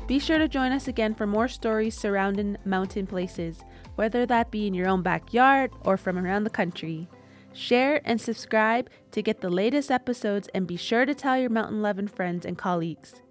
Be 0.08 0.20
sure 0.20 0.38
to 0.38 0.48
join 0.48 0.72
us 0.72 0.88
again 0.88 1.16
for 1.16 1.28
more 1.28 1.50
stories 1.50 1.98
surrounding 1.98 2.56
mountain 2.64 3.06
places, 3.06 3.66
whether 3.96 4.26
that 4.26 4.52
be 4.52 4.68
in 4.68 4.74
your 4.74 4.88
own 4.88 5.02
backyard 5.02 5.72
or 5.82 5.98
from 5.98 6.18
around 6.18 6.46
the 6.46 6.50
country. 6.50 7.10
Share 7.52 8.00
and 8.06 8.22
subscribe 8.22 8.90
to 9.12 9.22
get 9.22 9.42
the 9.42 9.50
latest 9.50 9.92
episodes 9.92 10.48
and 10.56 10.66
be 10.66 10.78
sure 10.78 11.06
to 11.06 11.14
tell 11.14 11.38
your 11.38 11.50
mountain 11.50 11.82
loving 11.82 12.08
friends 12.08 12.46
and 12.46 12.58
colleagues. 12.58 13.22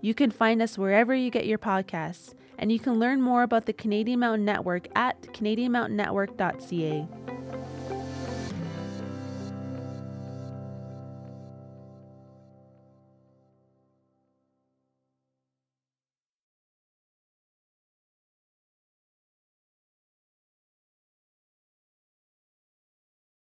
You 0.00 0.14
can 0.14 0.30
find 0.30 0.62
us 0.62 0.78
wherever 0.78 1.14
you 1.14 1.30
get 1.30 1.46
your 1.46 1.58
podcasts, 1.58 2.34
and 2.58 2.70
you 2.70 2.78
can 2.78 2.98
learn 2.98 3.20
more 3.20 3.42
about 3.42 3.66
the 3.66 3.72
Canadian 3.72 4.20
Mountain 4.20 4.44
Network 4.44 4.88
at 4.94 5.20
canadianmountainnetwork.ca. 5.22 7.08